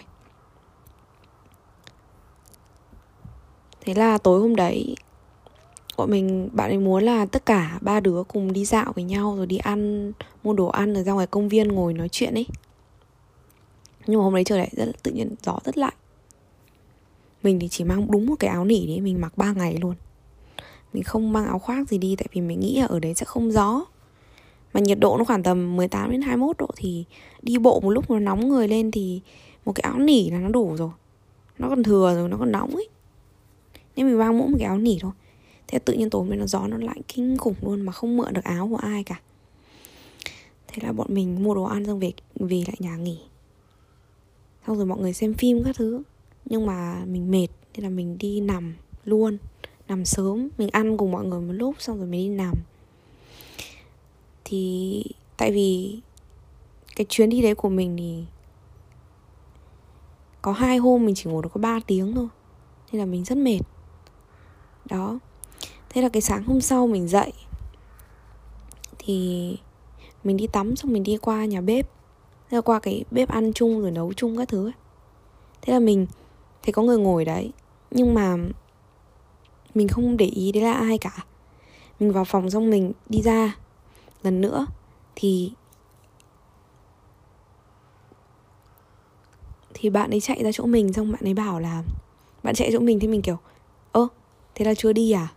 Thế 3.81 3.93
là 3.93 4.17
tối 4.17 4.39
hôm 4.39 4.55
đấy, 4.55 4.95
bọn 5.97 6.11
mình, 6.11 6.49
bạn 6.53 6.69
ấy 6.69 6.77
muốn 6.77 7.03
là 7.03 7.25
tất 7.25 7.45
cả 7.45 7.77
ba 7.81 7.99
đứa 7.99 8.23
cùng 8.23 8.53
đi 8.53 8.65
dạo 8.65 8.91
với 8.95 9.03
nhau 9.03 9.35
rồi 9.37 9.45
đi 9.45 9.57
ăn, 9.57 10.11
mua 10.43 10.53
đồ 10.53 10.67
ăn 10.67 10.93
rồi 10.93 11.03
ra 11.03 11.13
ngoài 11.13 11.27
công 11.27 11.49
viên 11.49 11.67
ngồi 11.67 11.93
nói 11.93 12.09
chuyện 12.09 12.33
ấy 12.33 12.47
nhưng 14.07 14.19
mà 14.19 14.23
hôm 14.23 14.33
đấy 14.33 14.43
trời 14.43 14.57
lại 14.59 14.69
rất 14.71 15.03
tự 15.03 15.11
nhiên, 15.11 15.35
gió 15.43 15.59
rất 15.65 15.77
lạnh. 15.77 15.93
Mình 17.43 17.59
thì 17.59 17.67
chỉ 17.67 17.83
mang 17.83 18.11
đúng 18.11 18.25
một 18.25 18.35
cái 18.39 18.49
áo 18.49 18.65
nỉ 18.65 18.87
đấy 18.87 19.01
mình 19.01 19.21
mặc 19.21 19.37
3 19.37 19.53
ngày 19.53 19.77
luôn. 19.81 19.95
Mình 20.93 21.03
không 21.03 21.33
mang 21.33 21.45
áo 21.45 21.59
khoác 21.59 21.89
gì 21.89 21.97
đi, 21.97 22.15
tại 22.15 22.27
vì 22.33 22.41
mình 22.41 22.59
nghĩ 22.59 22.79
là 22.79 22.85
ở 22.85 22.99
đấy 22.99 23.13
sẽ 23.13 23.25
không 23.25 23.51
gió. 23.51 23.85
Mà 24.73 24.79
nhiệt 24.79 24.99
độ 24.99 25.17
nó 25.17 25.23
khoảng 25.23 25.43
tầm 25.43 25.75
18 25.75 26.11
đến 26.11 26.21
21 26.21 26.57
độ 26.57 26.67
thì 26.75 27.05
đi 27.41 27.57
bộ 27.57 27.79
một 27.79 27.89
lúc 27.89 28.11
nó 28.11 28.19
nóng 28.19 28.49
người 28.49 28.67
lên 28.67 28.91
thì 28.91 29.21
một 29.65 29.71
cái 29.75 29.81
áo 29.81 29.99
nỉ 29.99 30.29
là 30.29 30.39
nó 30.39 30.49
đủ 30.49 30.75
rồi. 30.77 30.89
Nó 31.57 31.69
còn 31.69 31.83
thừa 31.83 32.13
rồi, 32.15 32.29
nó 32.29 32.37
còn 32.37 32.51
nóng 32.51 32.75
ấy. 32.75 32.89
Nên 33.95 34.07
mình 34.07 34.17
mang 34.17 34.37
mỗi 34.37 34.47
một 34.47 34.57
cái 34.59 34.67
áo 34.67 34.77
nỉ 34.77 34.97
thôi. 35.01 35.11
Thế 35.67 35.79
tự 35.79 35.93
nhiên 35.93 36.09
tối 36.09 36.25
mình 36.25 36.39
nó 36.39 36.45
gió 36.45 36.67
nó 36.67 36.77
lạnh 36.77 37.01
kinh 37.07 37.37
khủng 37.37 37.55
luôn 37.61 37.81
mà 37.81 37.91
không 37.91 38.17
mượn 38.17 38.33
được 38.33 38.43
áo 38.43 38.67
của 38.67 38.75
ai 38.77 39.03
cả. 39.03 39.19
Thế 40.67 40.81
là 40.85 40.91
bọn 40.91 41.07
mình 41.09 41.43
mua 41.43 41.55
đồ 41.55 41.63
ăn 41.63 41.85
xong 41.85 41.99
về 41.99 42.11
về 42.35 42.63
lại 42.67 42.75
nhà 42.79 42.95
nghỉ 42.95 43.19
xong 44.67 44.77
rồi 44.77 44.86
mọi 44.86 44.99
người 44.99 45.13
xem 45.13 45.34
phim 45.34 45.63
các 45.63 45.75
thứ. 45.75 46.01
Nhưng 46.45 46.65
mà 46.65 47.06
mình 47.06 47.32
mệt, 47.32 47.47
nên 47.73 47.84
là 47.84 47.89
mình 47.89 48.17
đi 48.17 48.41
nằm 48.41 48.75
luôn. 49.06 49.38
Nằm 49.88 50.06
sớm, 50.06 50.49
mình 50.58 50.69
ăn 50.69 50.97
cùng 50.97 51.12
mọi 51.12 51.25
người 51.25 51.41
một 51.41 51.53
lúc, 51.53 51.75
xong 51.80 51.97
rồi 51.97 52.08
mình 52.08 52.30
đi 52.30 52.30
nằm. 52.30 52.53
Thì 54.45 55.03
tại 55.38 55.51
vì 55.51 55.99
cái 56.95 57.06
chuyến 57.10 57.30
đi 57.30 57.41
đấy 57.41 57.56
của 57.56 57.69
mình 57.69 57.95
thì 57.97 58.23
có 60.41 60.51
hai 60.51 60.77
hôm 60.77 61.06
mình 61.06 61.15
chỉ 61.15 61.30
ngủ 61.30 61.41
được 61.41 61.49
có 61.53 61.60
3 61.60 61.80
tiếng 61.88 62.13
thôi. 62.15 62.27
Nên 62.91 62.99
là 62.99 63.06
mình 63.06 63.23
rất 63.23 63.38
mệt. 63.38 63.62
Đó. 64.86 65.19
Thế 65.89 66.01
là 66.01 66.10
cái 66.10 66.21
sáng 66.21 66.43
hôm 66.43 66.62
sau 66.62 66.88
mình 66.88 67.08
dậy, 67.08 67.34
thì 68.99 69.58
mình 70.23 70.38
đi 70.38 70.47
tắm, 70.47 70.75
xong 70.75 70.93
mình 70.93 71.03
đi 71.03 71.17
qua 71.17 71.45
nhà 71.45 71.62
bếp 71.62 71.96
thế 72.49 72.57
là 72.57 72.62
qua 72.62 72.79
cái 72.79 73.03
bếp 73.12 73.29
ăn 73.29 73.53
chung 73.53 73.81
rồi 73.81 73.91
nấu 73.91 74.13
chung 74.13 74.38
các 74.38 74.47
thứ 74.47 74.67
ấy. 74.67 74.73
thế 75.62 75.73
là 75.73 75.79
mình 75.79 76.07
thấy 76.63 76.73
có 76.73 76.81
người 76.81 76.97
ngồi 76.97 77.25
đấy, 77.25 77.51
nhưng 77.91 78.13
mà 78.13 78.38
mình 79.75 79.88
không 79.88 80.17
để 80.17 80.25
ý 80.25 80.51
đấy 80.51 80.63
là 80.63 80.73
ai 80.73 80.97
cả. 80.97 81.25
Mình 81.99 82.12
vào 82.12 82.25
phòng 82.25 82.49
xong 82.49 82.69
mình 82.69 82.93
đi 83.10 83.21
ra. 83.21 83.57
Lần 84.23 84.41
nữa 84.41 84.67
thì 85.15 85.51
thì 89.73 89.89
bạn 89.89 90.10
ấy 90.10 90.21
chạy 90.21 90.43
ra 90.43 90.51
chỗ 90.53 90.65
mình, 90.65 90.93
xong 90.93 91.12
bạn 91.12 91.23
ấy 91.23 91.33
bảo 91.33 91.60
là, 91.60 91.83
bạn 92.43 92.55
chạy 92.55 92.69
chỗ 92.71 92.79
mình 92.79 92.99
thì 92.99 93.07
mình 93.07 93.21
kiểu, 93.21 93.38
ơ, 93.91 94.07
thế 94.55 94.65
là 94.65 94.73
chưa 94.73 94.93
đi 94.93 95.12
à? 95.12 95.27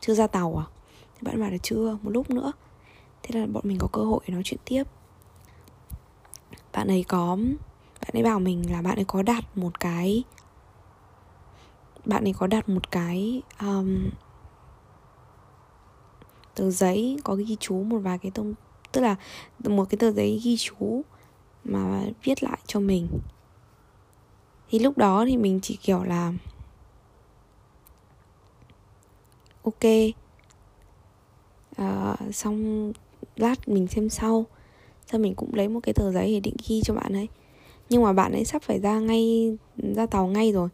Chưa 0.00 0.14
ra 0.14 0.26
tàu 0.26 0.56
à? 0.56 0.66
Thì 1.14 1.20
bạn 1.22 1.40
bảo 1.40 1.50
là 1.50 1.58
chưa, 1.62 1.98
một 2.02 2.10
lúc 2.10 2.30
nữa. 2.30 2.52
Thế 3.22 3.40
là 3.40 3.46
bọn 3.46 3.62
mình 3.66 3.78
có 3.78 3.88
cơ 3.92 4.04
hội 4.04 4.20
nói 4.28 4.42
chuyện 4.44 4.60
tiếp 4.64 4.84
bạn 6.72 6.88
ấy 6.88 7.04
có 7.08 7.36
bạn 8.00 8.10
ấy 8.12 8.22
bảo 8.22 8.40
mình 8.40 8.72
là 8.72 8.82
bạn 8.82 8.98
ấy 8.98 9.04
có 9.04 9.22
đặt 9.22 9.44
một 9.54 9.80
cái 9.80 10.24
bạn 12.04 12.24
ấy 12.24 12.32
có 12.32 12.46
đặt 12.46 12.68
một 12.68 12.90
cái 12.90 13.42
um, 13.60 14.08
tờ 16.54 16.70
giấy 16.70 17.18
có 17.24 17.34
ghi 17.34 17.56
chú 17.60 17.82
một 17.82 17.98
vài 17.98 18.18
cái 18.18 18.30
thông 18.30 18.54
tức 18.92 19.00
là 19.00 19.16
một 19.64 19.84
cái 19.90 19.98
tờ 19.98 20.12
giấy 20.12 20.40
ghi 20.44 20.56
chú 20.56 21.02
mà 21.64 22.02
viết 22.22 22.42
lại 22.42 22.58
cho 22.66 22.80
mình. 22.80 23.08
Thì 24.70 24.78
lúc 24.78 24.98
đó 24.98 25.24
thì 25.28 25.36
mình 25.36 25.60
chỉ 25.62 25.76
kiểu 25.76 26.02
là 26.02 26.32
ok 29.62 29.84
uh, 31.82 32.34
xong 32.34 32.92
lát 33.36 33.68
mình 33.68 33.86
xem 33.86 34.08
sau 34.08 34.46
xong 35.12 35.22
mình 35.22 35.34
cũng 35.34 35.54
lấy 35.54 35.68
một 35.68 35.80
cái 35.82 35.92
tờ 35.92 36.12
giấy 36.12 36.32
để 36.32 36.40
định 36.40 36.54
ghi 36.68 36.80
cho 36.84 36.94
bạn 36.94 37.12
ấy. 37.12 37.28
Nhưng 37.90 38.02
mà 38.02 38.12
bạn 38.12 38.32
ấy 38.32 38.44
sắp 38.44 38.62
phải 38.62 38.80
ra 38.80 39.00
ngay, 39.00 39.56
ra 39.96 40.06
tàu 40.06 40.26
ngay 40.26 40.52
rồi. 40.52 40.68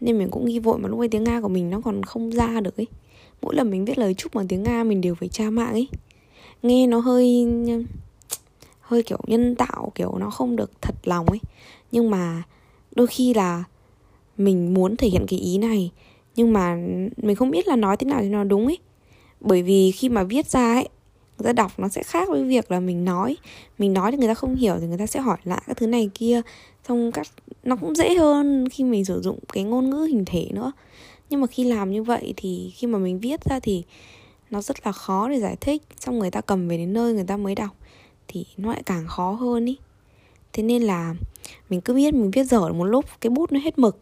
Nên 0.00 0.18
mình 0.18 0.28
cũng 0.30 0.46
ghi 0.46 0.58
vội 0.58 0.78
mà 0.78 0.88
lúc 0.88 0.98
ấy 0.98 1.08
tiếng 1.08 1.24
nga 1.24 1.40
của 1.40 1.48
mình 1.48 1.70
nó 1.70 1.80
còn 1.80 2.02
không 2.02 2.30
ra 2.30 2.60
được 2.60 2.76
ấy. 2.76 2.86
Mỗi 3.42 3.54
lần 3.54 3.70
mình 3.70 3.84
viết 3.84 3.98
lời 3.98 4.14
chúc 4.14 4.34
bằng 4.34 4.48
tiếng 4.48 4.62
nga 4.62 4.84
mình 4.84 5.00
đều 5.00 5.14
phải 5.14 5.28
tra 5.28 5.50
mạng 5.50 5.72
ấy. 5.72 5.88
Nghe 6.62 6.86
nó 6.86 6.98
hơi 6.98 7.46
hơi 8.80 9.02
kiểu 9.02 9.18
nhân 9.26 9.54
tạo, 9.54 9.92
kiểu 9.94 10.18
nó 10.18 10.30
không 10.30 10.56
được 10.56 10.70
thật 10.82 10.94
lòng 11.04 11.26
ấy. 11.26 11.40
Nhưng 11.92 12.10
mà 12.10 12.42
đôi 12.94 13.06
khi 13.06 13.34
là 13.34 13.64
mình 14.36 14.74
muốn 14.74 14.96
thể 14.96 15.08
hiện 15.08 15.26
cái 15.28 15.38
ý 15.38 15.58
này, 15.58 15.90
nhưng 16.36 16.52
mà 16.52 16.76
mình 17.16 17.36
không 17.36 17.50
biết 17.50 17.68
là 17.68 17.76
nói 17.76 17.96
thế 17.96 18.06
nào 18.06 18.20
cho 18.22 18.28
nó 18.28 18.44
đúng 18.44 18.66
ấy. 18.66 18.78
Bởi 19.40 19.62
vì 19.62 19.90
khi 19.90 20.08
mà 20.08 20.22
viết 20.22 20.46
ra 20.46 20.74
ấy 20.74 20.88
người 21.38 21.44
ta 21.44 21.52
đọc 21.52 21.72
nó 21.78 21.88
sẽ 21.88 22.02
khác 22.02 22.28
với 22.28 22.44
việc 22.44 22.70
là 22.70 22.80
mình 22.80 23.04
nói. 23.04 23.36
Mình 23.78 23.92
nói 23.92 24.10
thì 24.10 24.18
người 24.18 24.28
ta 24.28 24.34
không 24.34 24.54
hiểu 24.54 24.76
thì 24.80 24.86
người 24.86 24.98
ta 24.98 25.06
sẽ 25.06 25.20
hỏi 25.20 25.36
lại 25.44 25.62
các 25.66 25.76
thứ 25.76 25.86
này 25.86 26.10
kia. 26.14 26.42
Xong 26.88 27.12
các, 27.12 27.26
nó 27.62 27.76
cũng 27.76 27.94
dễ 27.94 28.14
hơn 28.14 28.68
khi 28.68 28.84
mình 28.84 29.04
sử 29.04 29.20
dụng 29.20 29.38
cái 29.52 29.64
ngôn 29.64 29.90
ngữ 29.90 30.04
hình 30.04 30.24
thể 30.24 30.48
nữa. 30.52 30.72
Nhưng 31.30 31.40
mà 31.40 31.46
khi 31.46 31.64
làm 31.64 31.90
như 31.90 32.02
vậy 32.02 32.34
thì 32.36 32.72
khi 32.74 32.86
mà 32.86 32.98
mình 32.98 33.18
viết 33.18 33.44
ra 33.44 33.60
thì 33.60 33.84
nó 34.50 34.62
rất 34.62 34.86
là 34.86 34.92
khó 34.92 35.28
để 35.28 35.40
giải 35.40 35.56
thích. 35.60 35.82
Xong 35.96 36.18
người 36.18 36.30
ta 36.30 36.40
cầm 36.40 36.68
về 36.68 36.76
đến 36.76 36.92
nơi 36.92 37.14
người 37.14 37.24
ta 37.24 37.36
mới 37.36 37.54
đọc 37.54 37.76
thì 38.28 38.46
nó 38.56 38.72
lại 38.72 38.82
càng 38.86 39.06
khó 39.06 39.32
hơn 39.32 39.66
ý. 39.66 39.76
Thế 40.52 40.62
nên 40.62 40.82
là 40.82 41.14
mình 41.70 41.80
cứ 41.80 41.94
viết, 41.94 42.14
mình 42.14 42.30
viết 42.30 42.44
dở 42.44 42.72
một 42.72 42.84
lúc, 42.84 43.04
cái 43.20 43.30
bút 43.30 43.52
nó 43.52 43.60
hết 43.60 43.78
mực. 43.78 43.98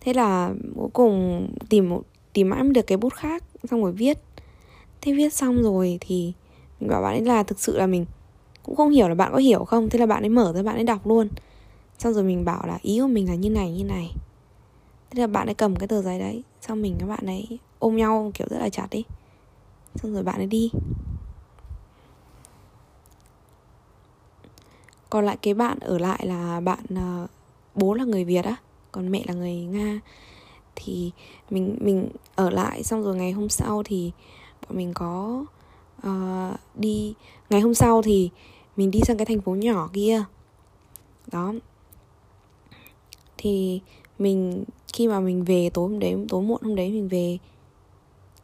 Thế 0.00 0.12
là 0.12 0.54
cuối 0.76 0.88
cùng 0.92 1.48
tìm 1.68 1.88
một, 1.88 2.02
tìm 2.32 2.48
mãi 2.48 2.62
được 2.62 2.86
cái 2.86 2.98
bút 2.98 3.14
khác, 3.14 3.44
xong 3.70 3.82
rồi 3.82 3.92
viết 3.92 4.18
thế 5.00 5.12
viết 5.12 5.32
xong 5.32 5.62
rồi 5.62 5.98
thì 6.00 6.32
mình 6.80 6.90
bảo 6.90 7.02
bạn 7.02 7.14
ấy 7.14 7.24
là 7.24 7.42
thực 7.42 7.60
sự 7.60 7.78
là 7.78 7.86
mình 7.86 8.06
cũng 8.62 8.76
không 8.76 8.90
hiểu 8.90 9.08
là 9.08 9.14
bạn 9.14 9.32
có 9.32 9.38
hiểu 9.38 9.64
không? 9.64 9.88
Thế 9.88 9.98
là 9.98 10.06
bạn 10.06 10.22
ấy 10.22 10.28
mở 10.28 10.52
ra, 10.52 10.62
bạn 10.62 10.74
ấy 10.74 10.84
đọc 10.84 11.06
luôn. 11.06 11.28
Xong 11.98 12.14
rồi 12.14 12.24
mình 12.24 12.44
bảo 12.44 12.66
là 12.66 12.78
ý 12.82 13.00
của 13.00 13.06
mình 13.06 13.28
là 13.28 13.34
như 13.34 13.50
này 13.50 13.72
như 13.72 13.84
này. 13.84 14.14
Thế 15.10 15.20
là 15.20 15.26
bạn 15.26 15.48
ấy 15.48 15.54
cầm 15.54 15.76
cái 15.76 15.88
tờ 15.88 16.02
giấy 16.02 16.18
đấy, 16.18 16.42
xong 16.60 16.82
mình 16.82 16.96
các 16.98 17.06
bạn 17.06 17.26
ấy 17.26 17.58
ôm 17.78 17.96
nhau 17.96 18.30
kiểu 18.34 18.46
rất 18.50 18.58
là 18.58 18.68
chặt 18.68 18.86
đi 18.90 19.04
xong 19.94 20.14
rồi 20.14 20.22
bạn 20.22 20.36
ấy 20.36 20.46
đi. 20.46 20.70
Còn 25.10 25.26
lại 25.26 25.36
cái 25.42 25.54
bạn 25.54 25.78
ở 25.80 25.98
lại 25.98 26.26
là 26.26 26.60
bạn 26.60 26.84
ờ, 26.96 27.26
bố 27.74 27.94
là 27.94 28.04
người 28.04 28.24
việt 28.24 28.44
á, 28.44 28.56
còn 28.92 29.10
mẹ 29.10 29.22
là 29.28 29.34
người 29.34 29.54
nga. 29.54 30.00
Thì 30.76 31.10
mình 31.50 31.76
mình 31.80 32.08
ở 32.34 32.50
lại 32.50 32.82
xong 32.82 33.02
rồi 33.02 33.16
ngày 33.16 33.32
hôm 33.32 33.48
sau 33.48 33.82
thì 33.82 34.12
mình 34.72 34.92
có 34.94 35.44
uh, 36.06 36.56
đi. 36.74 37.14
Ngày 37.50 37.60
hôm 37.60 37.74
sau 37.74 38.02
thì 38.02 38.30
mình 38.76 38.90
đi 38.90 39.00
sang 39.06 39.16
cái 39.16 39.26
thành 39.26 39.40
phố 39.40 39.54
nhỏ 39.54 39.90
kia. 39.92 40.24
Đó. 41.32 41.52
Thì 43.38 43.80
mình 44.18 44.64
khi 44.92 45.08
mà 45.08 45.20
mình 45.20 45.44
về 45.44 45.70
tối 45.74 45.88
hôm 45.88 45.98
đấy 45.98 46.16
tối 46.28 46.42
muộn 46.42 46.62
hôm 46.62 46.74
đấy 46.74 46.90
mình 46.90 47.08
về 47.08 47.38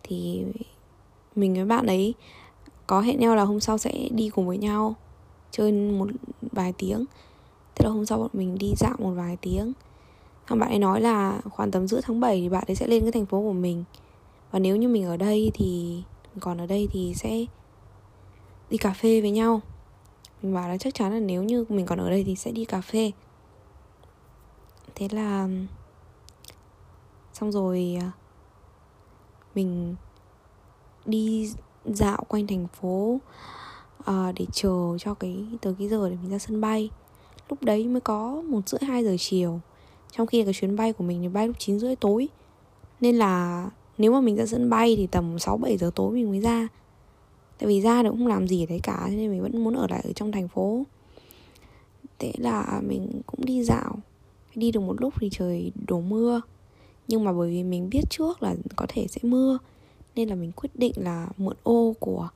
thì 0.03 0.43
mình 1.37 1.55
với 1.55 1.65
bạn 1.65 1.87
ấy 1.87 2.15
có 2.87 3.01
hẹn 3.01 3.21
nhau 3.21 3.37
là 3.37 3.43
hôm 3.43 3.61
sau 3.61 3.79
sẽ 3.79 4.09
đi 4.11 4.29
cùng 4.29 4.47
với 4.47 4.59
nhau 4.59 4.95
chơi 5.51 5.73
một 5.73 6.09
vài 6.53 6.73
tiếng. 6.73 7.05
Thế 7.75 7.85
là 7.85 7.91
hôm 7.91 8.07
sau 8.07 8.19
bọn 8.19 8.31
mình 8.33 8.59
đi 8.59 8.73
dạo 8.77 8.95
một 8.99 9.11
vài 9.11 9.37
tiếng. 9.37 9.73
Thằng 10.47 10.59
bạn 10.59 10.69
ấy 10.69 10.79
nói 10.79 11.01
là 11.01 11.41
khoảng 11.51 11.71
tầm 11.71 11.89
giữa 11.89 12.01
tháng 12.01 12.21
7 12.21 12.41
thì 12.41 12.49
bạn 12.49 12.65
ấy 12.67 12.75
sẽ 12.77 12.87
lên 12.87 13.03
cái 13.03 13.13
thành 13.13 13.27
phố 13.27 13.41
của 13.43 13.53
mình. 13.53 13.85
Và 14.51 14.59
nếu 14.59 14.77
như 14.77 14.89
mình 14.89 15.05
ở 15.05 15.17
đây 15.17 15.51
thì 15.55 16.03
còn 16.41 16.59
ở 16.59 16.67
đây 16.67 16.89
thì 16.93 17.15
sẽ 17.17 17.45
đi 18.71 18.77
cà 18.77 18.91
phê 18.93 19.21
với 19.21 19.31
nhau. 19.31 19.61
Mình 20.43 20.55
bảo 20.55 20.69
là 20.69 20.79
chắc 20.79 20.95
chắn 20.95 21.13
là 21.13 21.21
nếu 21.21 21.43
như 21.43 21.65
mình 21.69 21.87
còn 21.87 21.99
ở 21.99 22.11
đây 22.11 22.25
thì 22.25 22.37
sẽ 22.37 22.51
đi 22.51 22.65
cà 22.65 22.81
phê. 22.81 23.13
Thế 24.95 25.09
là 25.13 25.49
xong 27.33 27.53
rồi 27.53 27.99
à, 28.01 28.13
mình 29.55 29.95
đi 31.05 31.53
dạo 31.85 32.25
quanh 32.29 32.47
thành 32.47 32.67
phố 32.69 33.19
à, 34.05 34.33
để 34.37 34.47
chờ 34.53 34.97
cho 34.99 35.15
cái 35.15 35.47
tới 35.61 35.75
cái 35.79 35.89
giờ 35.89 36.09
để 36.11 36.17
mình 36.23 36.31
ra 36.31 36.39
sân 36.39 36.61
bay. 36.61 36.91
Lúc 37.49 37.63
đấy 37.63 37.87
mới 37.87 38.01
có 38.01 38.43
một 38.49 38.69
rưỡi 38.69 38.81
hai 38.89 39.05
giờ 39.05 39.17
chiều. 39.19 39.61
Trong 40.11 40.27
khi 40.27 40.45
cái 40.45 40.53
chuyến 40.55 40.77
bay 40.77 40.93
của 40.93 41.05
mình 41.05 41.23
thì 41.23 41.29
bay 41.29 41.47
lúc 41.47 41.57
chín 41.59 41.79
rưỡi 41.79 41.97
tối. 41.97 42.29
Nên 43.01 43.17
là 43.17 43.67
nếu 43.99 44.13
mà 44.13 44.21
mình 44.21 44.37
ra 44.37 44.47
sân 44.47 44.71
bay 44.71 44.95
thì 44.97 45.07
tầm 45.07 45.39
6 45.39 45.57
7 45.57 45.77
giờ 45.77 45.91
tối 45.95 46.15
mình 46.15 46.31
mới 46.31 46.41
ra. 46.41 46.69
Tại 47.59 47.69
vì 47.69 47.81
ra 47.81 48.03
thì 48.03 48.09
cũng 48.09 48.19
không 48.19 48.27
làm 48.27 48.49
gì 48.49 48.63
ở 48.63 48.67
đấy 48.67 48.81
cả 48.83 49.09
nên 49.11 49.31
mình 49.31 49.43
vẫn 49.43 49.65
muốn 49.65 49.75
ở 49.75 49.87
lại 49.91 50.01
ở 50.05 50.13
trong 50.13 50.33
thành 50.33 50.49
phố. 50.49 50.85
Thế 52.19 52.33
là 52.39 52.81
mình 52.87 53.21
cũng 53.27 53.45
đi 53.45 53.63
dạo. 53.63 53.99
Đi 54.55 54.71
được 54.71 54.81
một 54.81 55.01
lúc 55.01 55.15
thì 55.21 55.29
trời 55.33 55.73
đổ 55.87 56.01
mưa. 56.01 56.41
Nhưng 57.09 57.25
mà 57.25 57.33
bởi 57.33 57.51
vì 57.51 57.63
mình 57.63 57.91
biết 57.91 58.03
trước 58.11 58.43
là 58.43 58.55
có 58.77 58.87
thể 58.89 59.07
sẽ 59.09 59.21
mưa 59.23 59.59
nên 60.15 60.29
là 60.29 60.35
mình 60.35 60.53
quyết 60.53 60.71
định 60.75 60.93
là 60.97 61.29
mượn 61.37 61.57
ô 61.63 61.95
của 62.01 62.29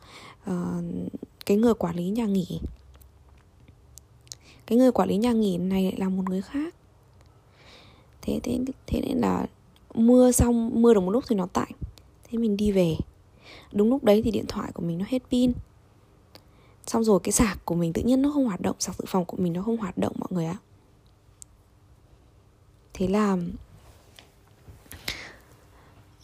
uh, 0.51 0.85
cái 1.47 1.57
người 1.57 1.75
quản 1.75 1.97
lý 1.97 2.11
nhà 2.11 2.27
nghỉ. 2.27 2.61
Cái 4.67 4.79
người 4.79 4.93
quản 4.93 5.09
lý 5.09 5.17
nhà 5.17 5.33
nghỉ 5.33 5.59
này 5.59 5.85
lại 5.85 5.95
là 5.97 6.09
một 6.09 6.23
người 6.29 6.43
khác. 6.43 6.75
Thế 8.23 8.41
thế 8.43 8.59
thế 8.87 9.01
nên 9.01 9.19
là 9.19 9.47
mưa 9.95 10.33
xong 10.33 10.83
mưa 10.83 10.95
được 10.95 11.01
một 11.01 11.11
lúc 11.11 11.25
thì 11.29 11.37
nó 11.37 11.47
tạnh. 11.53 11.73
Thế 12.25 12.39
mình 12.39 12.57
đi 12.57 12.73
về. 12.73 12.97
Đúng 13.73 13.91
lúc 13.91 14.05
đấy 14.05 14.23
thì 14.25 14.31
điện 14.31 14.47
thoại 14.49 14.73
của 14.75 14.83
mình 14.83 14.99
nó 14.99 15.05
hết 15.09 15.23
pin. 15.31 15.53
Xong 16.87 17.05
rồi 17.05 17.21
cái 17.23 17.33
sạc 17.33 17.65
của 17.65 17.75
mình 17.75 17.93
tự 17.93 18.03
nhiên 18.03 18.23
nó 18.23 18.31
không 18.31 18.45
hoạt 18.45 18.61
động 18.61 18.77
sạc 18.79 18.97
dự 18.99 19.05
phòng 19.09 19.25
của 19.25 19.37
mình 19.37 19.53
nó 19.53 19.63
không 19.63 19.77
hoạt 19.77 19.99
động 19.99 20.13
mọi 20.19 20.29
người 20.31 20.47
ạ. 20.47 20.57
Thế 22.93 23.09
là 23.09 23.37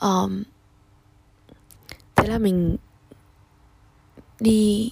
um, 0.00 0.42
thế 2.14 2.28
là 2.28 2.38
mình 2.38 2.76
đi 4.40 4.90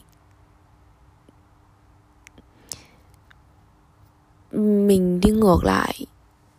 mình 4.53 5.21
đi 5.21 5.31
ngược 5.31 5.65
lại. 5.65 6.07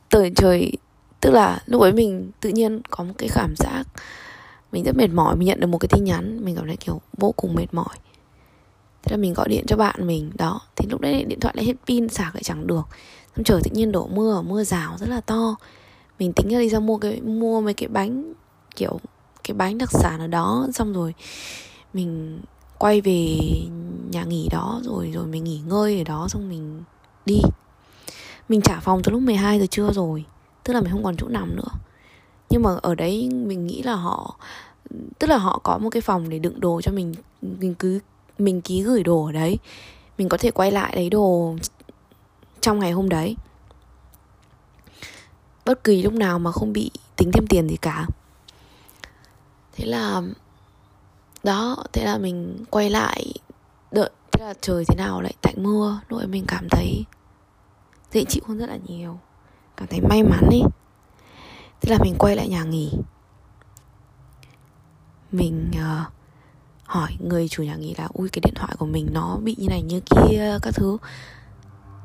Tới 0.10 0.32
trời 0.36 0.72
tức 1.26 1.32
là 1.32 1.60
lúc 1.66 1.82
ấy 1.82 1.94
mình 1.94 2.32
tự 2.40 2.50
nhiên 2.50 2.82
có 2.90 3.04
một 3.04 3.14
cái 3.18 3.30
cảm 3.34 3.54
giác 3.58 3.84
mình 4.72 4.84
rất 4.84 4.96
mệt 4.96 5.08
mỏi, 5.08 5.36
mình 5.36 5.48
nhận 5.48 5.60
được 5.60 5.68
một 5.68 5.78
cái 5.78 5.90
tin 5.92 6.04
nhắn, 6.04 6.46
mình 6.46 6.56
cảm 6.56 6.68
thấy 6.68 6.78
kiểu 6.78 7.02
vô 7.18 7.32
cùng 7.32 7.54
mệt 7.54 7.66
mỏi. 7.72 7.96
Thế 9.04 9.12
là 9.12 9.18
mình 9.18 9.34
gọi 9.34 9.50
điện 9.50 9.64
cho 9.68 9.78
bạn 9.78 10.08
mình, 10.08 10.32
đó, 10.38 10.62
thì 10.76 10.88
lúc 10.90 11.02
đấy 11.02 11.24
điện 11.24 11.40
thoại 11.40 11.54
lại 11.58 11.66
hết 11.66 11.74
pin, 11.88 12.10
sạc 12.10 12.36
lại 12.36 12.44
chẳng 12.44 12.68
được. 12.68 12.82
Xong 13.36 13.44
trời 13.44 13.62
tự 13.64 13.72
nhiên 13.74 13.92
đổ 13.92 14.08
mưa 14.08 14.42
mưa 14.42 14.64
rào 14.64 14.98
rất 14.98 15.10
là 15.10 15.22
to. 15.22 15.56
Mình 16.20 16.34
tính 16.34 16.48
ra 16.48 16.60
đi 16.60 16.70
ra 16.70 16.80
mua 16.80 16.98
cái, 16.98 17.22
mua 17.22 17.62
mấy 17.62 17.74
cái 17.74 17.88
bánh, 17.88 18.34
kiểu 18.76 19.00
cái 19.44 19.56
bánh 19.56 19.78
đặc 19.78 19.90
sản 19.92 20.20
ở 20.20 20.28
đó, 20.28 20.68
xong 20.74 20.94
rồi 20.94 21.14
mình 21.94 22.40
quay 22.78 23.02
về 23.02 23.40
nhà 24.12 24.24
nghỉ 24.24 24.48
đó, 24.52 24.82
rồi 24.84 25.12
rồi 25.14 25.26
mình 25.26 25.44
nghỉ 25.44 25.60
ngơi 25.68 25.98
ở 25.98 26.04
đó, 26.04 26.28
xong 26.28 26.50
mình 26.50 26.84
đi. 27.26 27.42
Mình 28.50 28.62
trả 28.62 28.80
phòng 28.80 29.02
từ 29.04 29.12
lúc 29.12 29.22
12 29.22 29.60
giờ 29.60 29.66
trưa 29.66 29.92
rồi 29.92 30.26
tức 30.66 30.74
là 30.74 30.82
mình 30.82 30.92
không 30.92 31.04
còn 31.04 31.18
chỗ 31.18 31.28
nằm 31.28 31.56
nữa. 31.56 31.70
Nhưng 32.50 32.64
mà 32.64 32.72
ở 32.82 32.96
đấy 32.96 33.30
mình 33.32 33.68
nghĩ 33.68 33.84
là 33.84 33.96
họ, 33.96 34.36
tức 35.20 35.28
là 35.28 35.38
họ 35.38 35.60
có 35.64 35.78
một 35.78 35.90
cái 35.90 36.02
phòng 36.02 36.30
để 36.30 36.40
đựng 36.40 36.60
đồ 36.60 36.82
cho 36.82 36.92
mình 36.92 37.14
mình 37.42 37.76
cứ, 37.76 38.00
mình 38.38 38.62
ký 38.62 38.82
gửi 38.82 39.04
đồ 39.04 39.26
ở 39.26 39.32
đấy. 39.32 39.60
Mình 40.18 40.30
có 40.30 40.38
thể 40.38 40.52
quay 40.52 40.72
lại 40.72 40.96
lấy 40.96 41.10
đồ 41.10 41.56
trong 42.62 42.80
ngày 42.80 42.92
hôm 42.92 43.10
đấy. 43.10 43.36
Bất 45.66 45.84
kỳ 45.84 46.04
lúc 46.04 46.14
nào 46.14 46.40
mà 46.40 46.52
không 46.52 46.74
bị 46.74 46.92
tính 47.16 47.32
thêm 47.34 47.48
tiền 47.48 47.70
gì 47.70 47.78
cả. 47.78 48.08
Thế 49.74 49.86
là, 49.86 50.22
đó, 51.44 51.84
thế 51.94 52.06
là 52.06 52.18
mình 52.18 52.66
quay 52.70 52.90
lại, 52.90 53.34
đợi, 53.92 54.10
thế 54.32 54.46
là 54.46 54.54
trời 54.62 54.86
thế 54.88 54.96
nào 54.98 55.22
lại 55.22 55.34
tạnh 55.42 55.56
mưa, 55.58 56.00
lúc 56.10 56.22
mình 56.30 56.46
cảm 56.48 56.70
thấy 56.70 57.06
dễ 58.12 58.24
chịu 58.24 58.44
hơn 58.48 58.58
rất 58.58 58.70
là 58.70 58.78
nhiều 58.88 59.20
cảm 59.78 59.88
thấy 59.88 60.02
may 60.02 60.24
mắn 60.24 60.50
ý 60.52 60.62
thế 61.82 61.92
là 61.92 61.98
mình 62.04 62.16
quay 62.18 62.36
lại 62.36 62.48
nhà 62.48 62.64
nghỉ. 62.64 62.92
Mình 65.32 65.72
uh, 65.72 66.12
hỏi 66.84 67.12
người 67.20 67.48
chủ 67.48 67.64
nhà 67.64 67.76
nghỉ 67.76 67.96
là 67.98 68.08
ui 68.14 68.30
cái 68.30 68.42
điện 68.46 68.54
thoại 68.56 68.76
của 68.80 68.86
mình 68.86 69.08
nó 69.12 69.38
bị 69.44 69.56
như 69.60 69.68
này 69.68 69.82
như 69.82 70.00
kia 70.00 70.58
các 70.62 70.74
thứ. 70.76 70.98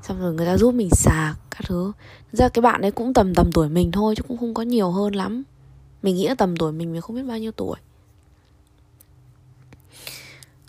Xong 0.03 0.21
rồi 0.21 0.35
người 0.35 0.47
ta 0.47 0.57
giúp 0.57 0.75
mình 0.75 0.91
sạc 0.91 1.37
các 1.51 1.61
thứ. 1.67 1.93
Thật 2.33 2.39
ra 2.39 2.49
cái 2.49 2.63
bạn 2.63 2.81
ấy 2.81 2.91
cũng 2.91 3.15
tầm 3.15 3.35
tầm 3.35 3.53
tuổi 3.53 3.69
mình 3.69 3.93
thôi 3.93 4.15
chứ 4.17 4.23
cũng 4.29 4.39
không 4.39 4.55
có 4.55 4.63
nhiều 4.63 4.91
hơn 4.91 5.15
lắm. 5.15 5.43
Mình 6.03 6.17
nghĩ 6.17 6.29
là 6.29 6.35
tầm 6.35 6.57
tuổi 6.57 6.73
mình 6.73 6.93
mình 6.93 7.01
không 7.01 7.17
biết 7.17 7.23
bao 7.23 7.39
nhiêu 7.39 7.53
tuổi. 7.53 7.77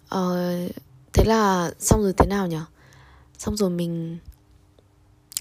Ờ, 0.09 0.37
thế 1.13 1.23
là 1.25 1.71
xong 1.79 2.01
rồi 2.01 2.13
thế 2.17 2.25
nào 2.29 2.47
nhở? 2.47 2.65
xong 3.41 3.57
rồi 3.57 3.69
mình 3.69 4.17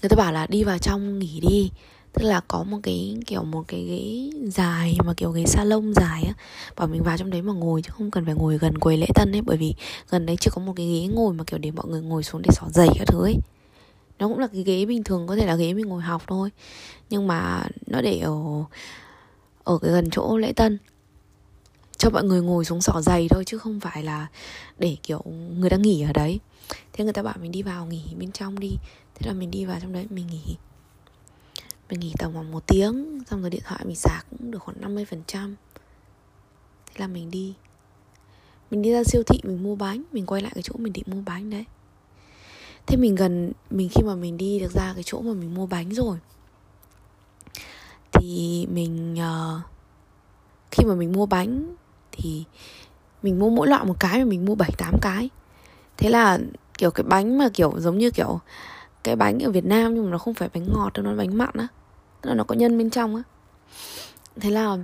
người 0.01 0.09
ta 0.09 0.15
bảo 0.15 0.31
là 0.31 0.47
đi 0.47 0.63
vào 0.63 0.77
trong 0.77 1.19
nghỉ 1.19 1.39
đi. 1.39 1.71
Tức 2.13 2.23
là 2.23 2.41
có 2.47 2.63
một 2.63 2.77
cái, 2.83 3.17
kiểu 3.25 3.43
một 3.43 3.63
cái 3.67 3.83
ghế 3.83 4.29
dài 4.49 4.97
mà 5.05 5.13
kiểu 5.17 5.31
ghế 5.31 5.45
salon 5.45 5.93
dài 5.93 6.23
á. 6.23 6.33
Bảo 6.75 6.87
mình 6.87 7.03
vào 7.03 7.17
trong 7.17 7.29
đấy 7.29 7.41
mà 7.41 7.53
ngồi 7.53 7.81
chứ 7.81 7.89
không 7.93 8.11
cần 8.11 8.25
phải 8.25 8.35
ngồi 8.35 8.57
gần 8.57 8.77
quầy 8.77 8.97
lễ 8.97 9.07
tân 9.15 9.31
ấy. 9.31 9.41
Bởi 9.41 9.57
vì 9.57 9.73
gần 10.09 10.25
đấy 10.25 10.37
chưa 10.39 10.51
có 10.51 10.61
một 10.61 10.73
cái 10.75 10.85
ghế 10.85 11.07
ngồi 11.07 11.33
mà 11.33 11.43
kiểu 11.43 11.59
để 11.59 11.71
mọi 11.71 11.85
người 11.87 12.01
ngồi 12.01 12.23
xuống 12.23 12.41
để 12.41 12.49
xỏ 12.53 12.67
giày 12.69 12.87
các 12.99 13.07
thứ 13.07 13.23
ấy. 13.23 13.35
Nó 14.19 14.27
cũng 14.27 14.39
là 14.39 14.47
cái 14.47 14.63
ghế 14.63 14.85
bình 14.85 15.03
thường, 15.03 15.27
có 15.27 15.35
thể 15.35 15.45
là 15.45 15.55
ghế 15.55 15.73
mình 15.73 15.87
ngồi 15.87 16.01
học 16.01 16.23
thôi. 16.27 16.49
Nhưng 17.09 17.27
mà 17.27 17.63
nó 17.87 18.01
để 18.01 18.19
ở 18.19 18.33
ở 19.63 19.77
cái 19.77 19.91
gần 19.91 20.09
chỗ 20.11 20.37
lễ 20.37 20.53
tân 20.53 20.77
cho 22.01 22.09
mọi 22.09 22.23
người 22.23 22.41
ngồi 22.41 22.65
xuống 22.65 22.81
xỏ 22.81 23.01
giày 23.01 23.27
thôi 23.29 23.43
chứ 23.45 23.57
không 23.57 23.79
phải 23.79 24.03
là 24.03 24.27
để 24.79 24.97
kiểu 25.03 25.21
người 25.57 25.69
ta 25.69 25.77
nghỉ 25.77 26.01
ở 26.01 26.13
đấy. 26.13 26.39
Thế 26.93 27.03
người 27.03 27.13
ta 27.13 27.23
bảo 27.23 27.35
mình 27.41 27.51
đi 27.51 27.61
vào 27.61 27.85
nghỉ 27.85 28.03
bên 28.19 28.31
trong 28.31 28.59
đi. 28.59 28.71
Thế 29.15 29.27
là 29.27 29.33
mình 29.33 29.51
đi 29.51 29.65
vào 29.65 29.79
trong 29.81 29.93
đấy 29.93 30.07
mình 30.09 30.27
nghỉ. 30.27 30.55
Mình 31.89 31.99
nghỉ 31.99 32.13
tầm 32.17 32.33
khoảng 32.33 32.51
một 32.51 32.67
tiếng 32.67 33.23
xong 33.29 33.41
rồi 33.41 33.49
điện 33.49 33.61
thoại 33.65 33.85
mình 33.85 33.95
sạc 33.95 34.25
cũng 34.29 34.51
được 34.51 34.59
khoảng 34.59 34.95
50% 34.95 35.55
thế 36.85 36.95
là 36.97 37.07
mình 37.07 37.31
đi. 37.31 37.53
Mình 38.71 38.81
đi 38.81 38.91
ra 38.91 39.03
siêu 39.03 39.23
thị 39.23 39.39
mình 39.43 39.63
mua 39.63 39.75
bánh 39.75 40.03
mình 40.11 40.25
quay 40.25 40.41
lại 40.41 40.51
cái 40.55 40.63
chỗ 40.63 40.73
mình 40.77 40.93
định 40.93 41.03
mua 41.07 41.21
bánh 41.25 41.49
đấy. 41.49 41.65
Thế 42.87 42.97
mình 42.97 43.15
gần 43.15 43.51
mình 43.69 43.89
khi 43.91 44.01
mà 44.05 44.15
mình 44.15 44.37
đi 44.37 44.59
được 44.59 44.71
ra 44.71 44.93
cái 44.93 45.03
chỗ 45.05 45.21
mà 45.21 45.33
mình 45.33 45.53
mua 45.53 45.65
bánh 45.65 45.93
rồi 45.93 46.17
thì 48.11 48.67
mình 48.71 49.15
uh, 49.15 49.61
khi 50.71 50.85
mà 50.85 50.95
mình 50.95 51.11
mua 51.11 51.25
bánh 51.25 51.75
thì 52.21 52.43
mình 53.23 53.39
mua 53.39 53.49
mỗi 53.49 53.67
loại 53.67 53.85
một 53.85 53.95
cái 53.99 54.19
mà 54.19 54.25
mình 54.25 54.45
mua 54.45 54.55
bảy, 54.55 54.71
tám 54.77 54.93
cái. 55.01 55.29
Thế 55.97 56.09
là, 56.09 56.39
kiểu, 56.77 56.91
cái 56.91 57.03
bánh 57.03 57.37
mà, 57.37 57.49
kiểu, 57.53 57.73
giống 57.77 57.97
như, 57.97 58.11
kiểu, 58.11 58.39
cái 59.03 59.15
bánh 59.15 59.39
ở 59.39 59.51
Việt 59.51 59.65
Nam 59.65 59.93
nhưng 59.93 60.05
mà 60.05 60.11
nó 60.11 60.17
không 60.17 60.33
phải 60.33 60.49
bánh 60.53 60.73
ngọt 60.73 60.93
đâu, 60.93 61.05
nó 61.05 61.15
bánh 61.15 61.37
mặn 61.37 61.49
á. 61.53 61.67
Tức 62.21 62.29
là 62.29 62.35
nó 62.35 62.43
có 62.43 62.55
nhân 62.55 62.77
bên 62.77 62.89
trong 62.89 63.15
á. 63.15 63.23
Thế 64.35 64.49
là 64.49 64.77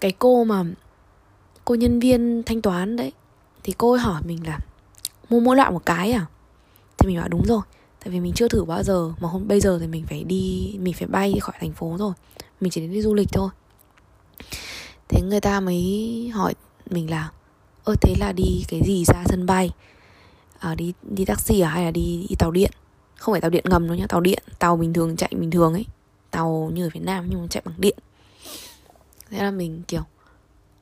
cái 0.00 0.12
cô 0.12 0.44
mà, 0.44 0.64
cô 1.64 1.74
nhân 1.74 2.00
viên 2.00 2.42
thanh 2.46 2.62
toán 2.62 2.96
đấy, 2.96 3.12
thì 3.62 3.74
cô 3.78 3.90
ấy 3.92 4.00
hỏi 4.00 4.22
mình 4.26 4.46
là 4.46 4.58
mua 5.30 5.40
mỗi 5.40 5.56
loại 5.56 5.70
một 5.70 5.86
cái 5.86 6.12
à? 6.12 6.26
Thì 6.98 7.06
mình 7.06 7.18
bảo 7.18 7.28
đúng 7.28 7.42
rồi 7.46 7.62
tại 8.04 8.12
vì 8.12 8.20
mình 8.20 8.32
chưa 8.32 8.48
thử 8.48 8.64
bao 8.64 8.82
giờ 8.82 9.12
mà 9.20 9.28
hôm 9.28 9.48
bây 9.48 9.60
giờ 9.60 9.78
thì 9.80 9.86
mình 9.86 10.06
phải 10.06 10.24
đi 10.24 10.76
mình 10.80 10.94
phải 10.94 11.06
bay 11.06 11.34
khỏi 11.40 11.54
thành 11.60 11.72
phố 11.72 11.96
rồi. 11.98 12.12
Mình 12.60 12.70
chỉ 12.70 12.80
đến 12.80 12.92
đi 12.92 13.02
du 13.02 13.14
lịch 13.14 13.28
thôi. 13.32 13.50
Thế 15.08 15.22
người 15.22 15.40
ta 15.40 15.60
mới 15.60 16.30
hỏi 16.34 16.54
mình 16.90 17.10
là 17.10 17.30
ơ 17.84 17.94
thế 18.00 18.14
là 18.18 18.32
đi 18.32 18.64
cái 18.68 18.80
gì 18.84 19.04
ra 19.04 19.24
sân 19.26 19.46
bay? 19.46 19.70
À, 20.58 20.74
đi 20.74 20.92
đi 21.02 21.24
taxi 21.24 21.60
à 21.60 21.68
hay 21.68 21.84
là 21.84 21.90
đi, 21.90 22.26
đi 22.28 22.36
tàu 22.38 22.50
điện? 22.50 22.70
Không 23.16 23.34
phải 23.34 23.40
tàu 23.40 23.50
điện 23.50 23.64
ngầm 23.68 23.86
đâu 23.86 23.96
nhá 23.96 24.06
tàu 24.08 24.20
điện 24.20 24.42
tàu 24.58 24.76
bình 24.76 24.92
thường 24.92 25.16
chạy 25.16 25.32
bình 25.36 25.50
thường 25.50 25.72
ấy. 25.72 25.86
Tàu 26.30 26.70
như 26.74 26.86
ở 26.86 26.90
Việt 26.92 27.02
Nam 27.02 27.26
nhưng 27.30 27.40
mà 27.40 27.46
chạy 27.50 27.62
bằng 27.66 27.74
điện. 27.78 27.98
Thế 29.30 29.38
là 29.38 29.50
mình 29.50 29.82
kiểu 29.88 30.02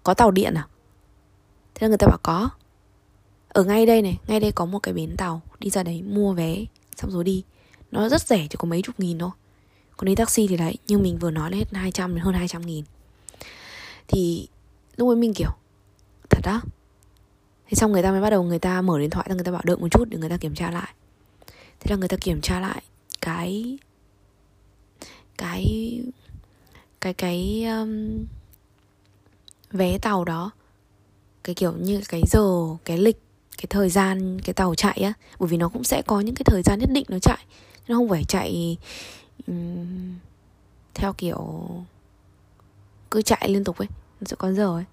có 0.03 0.15
tàu 0.15 0.31
điện 0.31 0.55
à? 0.55 0.69
Thế 1.75 1.85
là 1.85 1.89
người 1.89 1.99
ta 1.99 2.07
bảo 2.07 2.19
có. 2.23 2.51
Ở 3.49 3.65
ngay 3.65 3.87
đây 3.87 4.03
này 4.03 4.19
ngay 4.27 4.41
đây 4.41 4.53
có 4.53 4.67
một 4.67 4.79
cái 4.79 4.95
bến 4.95 5.17
tàu 5.17 5.41
đi 5.59 5.71
ra 5.71 5.83
đấy 5.83 6.03
mua 6.03 6.33
vé 6.33 6.57
xong 7.03 7.11
rồi 7.11 7.25
đi. 7.25 7.43
Nó 7.91 8.09
rất 8.09 8.23
rẻ 8.23 8.47
chỉ 8.51 8.57
có 8.59 8.67
mấy 8.69 8.83
chục 8.83 9.01
nghìn 9.01 9.19
thôi. 9.19 9.31
Còn 9.97 10.07
đi 10.07 10.15
taxi 10.15 10.47
thì 10.47 10.57
đấy 10.57 10.77
như 10.87 10.99
mình 10.99 11.19
vừa 11.19 11.31
nói 11.31 11.51
là 11.51 11.57
hết 11.57 11.75
200 11.75 12.15
đến 12.15 12.25
hơn 12.25 12.35
200 12.35 12.63
nghìn. 12.63 12.85
Thì 14.09 14.49
lúc 14.97 15.09
ấy 15.09 15.17
mình 15.17 15.35
kiểu 15.35 15.51
thật 16.31 16.41
đó 16.45 16.61
thế 17.73 17.77
xong 17.77 17.93
người 17.93 18.03
ta 18.03 18.11
mới 18.11 18.21
bắt 18.21 18.31
đầu 18.31 18.43
người 18.43 18.59
ta 18.59 18.83
mở 18.83 18.99
điện 18.99 19.11
thoại 19.11 19.27
ra 19.29 19.35
người 19.35 19.45
ta 19.45 19.53
bảo 19.53 19.63
đợi 19.65 19.77
một 19.77 19.89
chút 19.91 20.05
để 20.09 20.19
người 20.19 20.31
ta 20.31 20.37
kiểm 20.37 20.55
tra 20.55 20.71
lại. 20.71 20.95
Thế 21.81 21.91
là 21.91 21.97
người 21.97 22.09
ta 22.09 22.17
kiểm 22.21 22.41
tra 22.41 22.61
lại 22.61 22.83
cái 23.21 23.79
cái 25.39 25.67
cái 27.01 27.15
cái 27.15 27.65
um, 27.65 28.25
vé 29.71 29.99
tàu 29.99 30.25
đó. 30.25 30.51
Cái 31.45 31.55
kiểu 31.55 31.73
như 31.73 32.01
cái 32.09 32.23
giờ 32.31 32.77
cái 32.85 32.99
lịch 32.99 33.21
cái 33.63 33.67
thời 33.71 33.91
gian 33.91 34.41
cái 34.41 34.55
tàu 34.55 34.75
chạy 34.75 34.99
á 35.03 35.13
bởi 35.39 35.49
vì 35.49 35.57
nó 35.57 35.69
cũng 35.69 35.85
sẽ 35.85 36.03
có 36.03 36.21
những 36.21 36.35
cái 36.35 36.45
thời 36.45 36.63
gian 36.63 36.79
nhất 36.79 36.91
định 36.93 37.05
nó 37.09 37.19
chạy 37.19 37.39
nó 37.89 37.97
không 37.97 38.09
phải 38.09 38.25
chạy 38.25 38.79
um, 39.47 40.15
theo 40.95 41.13
kiểu 41.13 41.69
cứ 43.11 43.23
chạy 43.23 43.49
liên 43.49 43.65
tục 43.65 43.79
ấy 43.79 43.89
nó 44.21 44.25
sẽ 44.25 44.37
có 44.37 44.53
giờ 44.53 44.67
ấy. 44.67 44.85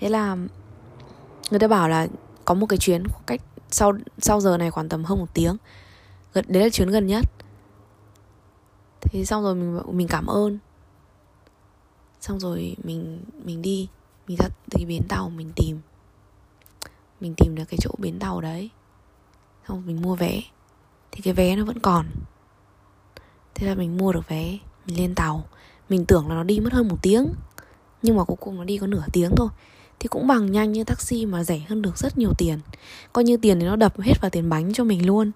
Thế 0.00 0.08
là 0.08 0.36
người 1.50 1.60
ta 1.60 1.68
bảo 1.68 1.88
là 1.88 2.06
có 2.44 2.54
một 2.54 2.66
cái 2.66 2.78
chuyến 2.78 3.02
cách 3.26 3.40
sau 3.70 3.92
sau 4.18 4.40
giờ 4.40 4.56
này 4.56 4.70
khoảng 4.70 4.88
tầm 4.88 5.04
hơn 5.04 5.18
một 5.18 5.34
tiếng 5.34 5.56
gần 6.32 6.44
đấy 6.48 6.62
là 6.62 6.68
chuyến 6.68 6.88
gần 6.88 7.06
nhất. 7.06 7.24
Thế 9.00 9.24
xong 9.24 9.42
rồi 9.42 9.54
mình 9.54 9.80
mình 9.92 10.08
cảm 10.08 10.26
ơn. 10.26 10.58
Xong 12.20 12.40
rồi 12.40 12.76
mình 12.84 13.20
mình 13.44 13.62
đi 13.62 13.88
mình 14.28 14.36
ra 14.40 14.48
tới 14.70 14.84
bến 14.84 15.02
tàu 15.08 15.30
mình 15.30 15.52
tìm 15.56 15.80
mình 17.20 17.34
tìm 17.36 17.54
được 17.54 17.64
cái 17.68 17.78
chỗ 17.80 17.90
bến 17.98 18.18
tàu 18.18 18.40
đấy. 18.40 18.70
Xong 19.68 19.82
mình 19.86 20.02
mua 20.02 20.14
vé. 20.14 20.40
Thì 21.10 21.20
cái 21.22 21.34
vé 21.34 21.56
nó 21.56 21.64
vẫn 21.64 21.78
còn. 21.78 22.06
Thế 23.54 23.66
là 23.66 23.74
mình 23.74 23.96
mua 23.96 24.12
được 24.12 24.28
vé, 24.28 24.58
mình 24.86 24.96
lên 24.96 25.14
tàu. 25.14 25.44
Mình 25.88 26.04
tưởng 26.06 26.28
là 26.28 26.34
nó 26.34 26.42
đi 26.42 26.60
mất 26.60 26.72
hơn 26.72 26.88
một 26.88 26.96
tiếng. 27.02 27.26
Nhưng 28.02 28.16
mà 28.16 28.24
cuối 28.24 28.36
cùng 28.40 28.56
nó 28.56 28.64
đi 28.64 28.78
có 28.78 28.86
nửa 28.86 29.04
tiếng 29.12 29.30
thôi. 29.36 29.48
Thì 29.98 30.08
cũng 30.08 30.26
bằng 30.26 30.52
nhanh 30.52 30.72
như 30.72 30.84
taxi 30.84 31.26
mà 31.26 31.44
rẻ 31.44 31.58
hơn 31.58 31.82
được 31.82 31.98
rất 31.98 32.18
nhiều 32.18 32.32
tiền. 32.38 32.60
Coi 33.12 33.24
như 33.24 33.36
tiền 33.36 33.60
thì 33.60 33.66
nó 33.66 33.76
đập 33.76 34.00
hết 34.00 34.20
vào 34.20 34.30
tiền 34.30 34.48
bánh 34.48 34.72
cho 34.72 34.84
mình 34.84 35.06
luôn. 35.06 35.30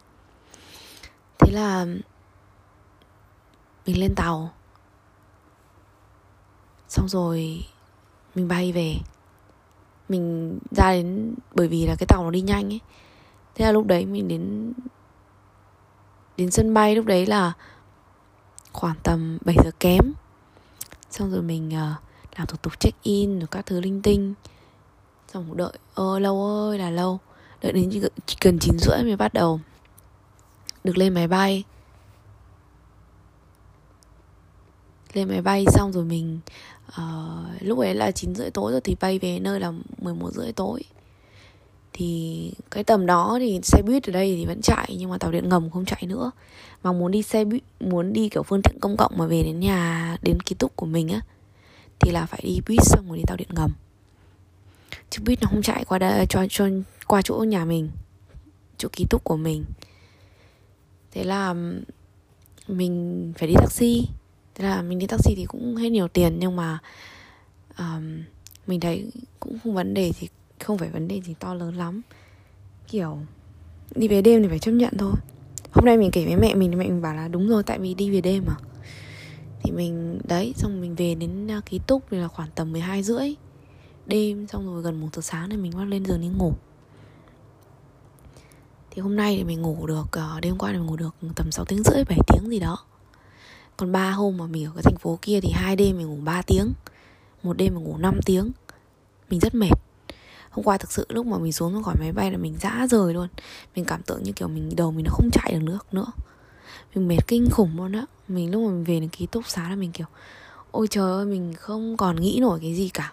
Thế 1.38 1.52
là 1.52 1.84
mình 3.86 4.00
lên 4.00 4.14
tàu. 4.14 4.50
Xong 6.88 7.08
rồi 7.08 7.64
mình 8.34 8.48
bay 8.48 8.72
về 8.72 8.96
mình 10.12 10.58
ra 10.70 10.92
đến 10.92 11.34
bởi 11.54 11.68
vì 11.68 11.86
là 11.86 11.96
cái 11.98 12.06
tàu 12.06 12.24
nó 12.24 12.30
đi 12.30 12.40
nhanh 12.40 12.72
ấy. 12.72 12.80
Thế 13.54 13.64
là 13.64 13.72
lúc 13.72 13.86
đấy 13.86 14.06
mình 14.06 14.28
đến 14.28 14.72
đến 16.36 16.50
sân 16.50 16.74
bay 16.74 16.96
lúc 16.96 17.06
đấy 17.06 17.26
là 17.26 17.52
khoảng 18.72 18.96
tầm 19.02 19.38
7 19.44 19.56
giờ 19.64 19.70
kém. 19.80 20.12
Xong 21.10 21.30
rồi 21.30 21.42
mình 21.42 21.68
uh, 21.68 22.02
làm 22.38 22.46
thủ 22.46 22.56
tục 22.62 22.80
check 22.80 23.02
in 23.02 23.38
rồi 23.38 23.48
các 23.50 23.66
thứ 23.66 23.80
linh 23.80 24.02
tinh. 24.02 24.34
Xong 25.32 25.56
đợi 25.56 25.72
ơ 25.94 26.18
lâu 26.18 26.46
ơi 26.46 26.78
là 26.78 26.90
lâu. 26.90 27.18
Đợi 27.62 27.72
đến 27.72 27.90
chỉ 28.26 28.36
cần 28.40 28.58
chín 28.58 28.78
rưỡi 28.78 29.02
mới 29.02 29.16
bắt 29.16 29.34
đầu 29.34 29.60
được 30.84 30.98
lên 30.98 31.14
máy 31.14 31.28
bay. 31.28 31.64
Lên 35.12 35.28
máy 35.28 35.42
bay 35.42 35.64
xong 35.68 35.92
rồi 35.92 36.04
mình 36.04 36.40
uh, 36.88 37.62
lúc 37.62 37.78
ấy 37.78 37.94
là 37.94 38.10
9 38.10 38.34
rưỡi 38.34 38.50
tối 38.50 38.72
rồi 38.72 38.80
thì 38.80 38.96
bay 39.00 39.18
về 39.18 39.38
nơi 39.38 39.60
là 39.60 39.72
11 39.98 40.30
rưỡi 40.32 40.52
tối. 40.52 40.82
Thì 41.92 42.52
cái 42.70 42.84
tầm 42.84 43.06
đó 43.06 43.36
thì 43.40 43.60
xe 43.62 43.82
buýt 43.82 44.08
ở 44.08 44.12
đây 44.12 44.36
thì 44.36 44.46
vẫn 44.46 44.60
chạy 44.62 44.96
nhưng 44.98 45.10
mà 45.10 45.18
tàu 45.18 45.30
điện 45.30 45.48
ngầm 45.48 45.70
không 45.70 45.84
chạy 45.84 46.02
nữa. 46.06 46.30
Mà 46.82 46.92
muốn 46.92 47.10
đi 47.10 47.22
xe 47.22 47.44
buýt 47.44 47.62
muốn 47.80 48.12
đi 48.12 48.28
kiểu 48.28 48.42
phương 48.42 48.62
tiện 48.62 48.78
công 48.80 48.96
cộng 48.96 49.12
mà 49.16 49.26
về 49.26 49.42
đến 49.42 49.60
nhà 49.60 50.16
đến 50.22 50.40
ký 50.40 50.54
túc 50.54 50.76
của 50.76 50.86
mình 50.86 51.08
á 51.08 51.20
thì 52.00 52.10
là 52.10 52.26
phải 52.26 52.40
đi 52.44 52.60
buýt 52.68 52.80
xong 52.82 53.08
rồi 53.08 53.16
đi 53.16 53.24
tàu 53.26 53.36
điện 53.36 53.48
ngầm. 53.50 53.70
Chứ 55.10 55.22
buýt 55.26 55.42
nó 55.42 55.48
không 55.48 55.62
chạy 55.62 55.84
qua 55.84 55.98
đây 55.98 56.26
cho, 56.28 56.46
cho 56.50 56.68
qua 57.06 57.22
chỗ 57.22 57.34
nhà 57.34 57.64
mình 57.64 57.90
chỗ 58.78 58.88
ký 58.92 59.06
túc 59.10 59.24
của 59.24 59.36
mình. 59.36 59.64
Thế 61.10 61.24
là 61.24 61.54
mình 62.68 63.32
phải 63.38 63.48
đi 63.48 63.54
taxi 63.54 64.08
thế 64.62 64.68
là 64.68 64.82
mình 64.82 64.98
đi 64.98 65.06
taxi 65.06 65.34
thì 65.36 65.44
cũng 65.44 65.76
hết 65.76 65.88
nhiều 65.88 66.08
tiền 66.08 66.38
nhưng 66.38 66.56
mà 66.56 66.78
um, 67.78 68.22
mình 68.66 68.80
thấy 68.80 69.10
cũng 69.40 69.58
không 69.62 69.74
vấn 69.74 69.94
đề 69.94 70.12
thì 70.18 70.28
không 70.60 70.78
phải 70.78 70.88
vấn 70.88 71.08
đề 71.08 71.20
gì 71.20 71.34
to 71.38 71.54
lớn 71.54 71.74
lắm. 71.74 72.02
Kiểu 72.88 73.18
đi 73.94 74.08
về 74.08 74.22
đêm 74.22 74.42
thì 74.42 74.48
phải 74.48 74.58
chấp 74.58 74.72
nhận 74.72 74.92
thôi. 74.98 75.12
Hôm 75.72 75.84
nay 75.84 75.96
mình 75.96 76.10
kể 76.10 76.24
với 76.24 76.36
mẹ 76.36 76.54
mình 76.54 76.70
thì 76.70 76.76
mẹ 76.76 76.88
mình 76.88 77.02
bảo 77.02 77.14
là 77.14 77.28
đúng 77.28 77.48
rồi 77.48 77.62
tại 77.62 77.78
vì 77.78 77.94
đi 77.94 78.10
về 78.10 78.20
đêm 78.20 78.44
mà. 78.46 78.54
Thì 79.62 79.72
mình 79.72 80.20
đấy 80.24 80.54
xong 80.56 80.80
mình 80.80 80.94
về 80.94 81.14
đến 81.14 81.48
ký 81.66 81.80
túc 81.86 82.02
thì 82.10 82.18
là 82.18 82.28
khoảng 82.28 82.48
tầm 82.54 82.72
12 82.72 83.02
rưỡi. 83.02 83.34
Đêm 84.06 84.46
xong 84.46 84.66
rồi 84.66 84.82
gần 84.82 85.00
một 85.00 85.08
giờ 85.12 85.22
sáng 85.22 85.50
thì 85.50 85.56
mình 85.56 85.72
bắt 85.76 85.84
lên 85.84 86.04
giường 86.04 86.20
đi 86.20 86.28
ngủ. 86.28 86.52
Thì 88.90 89.02
hôm 89.02 89.16
nay 89.16 89.36
thì 89.36 89.44
mình 89.44 89.62
ngủ 89.62 89.86
được 89.86 90.06
ờ, 90.12 90.40
đêm 90.42 90.58
qua 90.58 90.72
thì 90.72 90.78
mình 90.78 90.86
ngủ 90.86 90.96
được 90.96 91.14
tầm 91.36 91.50
6 91.50 91.64
tiếng 91.64 91.82
rưỡi 91.82 92.04
7 92.04 92.18
tiếng 92.28 92.50
gì 92.50 92.58
đó 92.58 92.78
còn 93.76 93.92
ba 93.92 94.10
hôm 94.10 94.36
mà 94.36 94.46
mình 94.46 94.66
ở 94.66 94.70
cái 94.74 94.82
thành 94.82 94.98
phố 95.00 95.18
kia 95.22 95.40
thì 95.40 95.50
hai 95.50 95.76
đêm 95.76 95.98
mình 95.98 96.06
ngủ 96.06 96.18
3 96.24 96.42
tiếng, 96.42 96.72
một 97.42 97.56
đêm 97.56 97.74
mình 97.74 97.84
ngủ 97.84 97.96
5 97.96 98.20
tiếng. 98.26 98.50
Mình 99.30 99.40
rất 99.40 99.54
mệt. 99.54 99.78
Hôm 100.50 100.64
qua 100.64 100.78
thực 100.78 100.92
sự 100.92 101.06
lúc 101.08 101.26
mà 101.26 101.38
mình 101.38 101.52
xuống 101.52 101.82
khỏi 101.82 101.94
máy 102.00 102.12
bay 102.12 102.30
là 102.30 102.38
mình 102.38 102.56
dã 102.60 102.86
rời 102.90 103.14
luôn. 103.14 103.28
Mình 103.76 103.84
cảm 103.84 104.02
tưởng 104.02 104.22
như 104.22 104.32
kiểu 104.32 104.48
mình, 104.48 104.76
đầu 104.76 104.90
mình 104.92 105.04
nó 105.04 105.10
không 105.14 105.30
chạy 105.32 105.52
được 105.52 105.62
nước 105.62 105.94
nữa. 105.94 106.06
Mình 106.94 107.08
mệt 107.08 107.26
kinh 107.26 107.50
khủng 107.50 107.76
luôn 107.76 107.92
á. 107.92 108.06
Mình 108.28 108.50
lúc 108.50 108.62
mà 108.62 108.70
mình 108.70 108.84
về 108.84 109.00
đến 109.00 109.08
ký 109.08 109.26
túc 109.26 109.46
xá 109.46 109.68
là 109.68 109.76
mình 109.76 109.92
kiểu, 109.92 110.06
ôi 110.70 110.86
trời 110.90 111.12
ơi, 111.12 111.26
mình 111.26 111.54
không 111.54 111.96
còn 111.96 112.16
nghĩ 112.16 112.38
nổi 112.40 112.58
cái 112.62 112.74
gì 112.74 112.88
cả. 112.88 113.12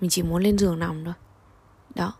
Mình 0.00 0.10
chỉ 0.10 0.22
muốn 0.22 0.42
lên 0.42 0.58
giường 0.58 0.78
nằm 0.78 1.04
thôi. 1.04 1.14
Đó. 1.94 2.14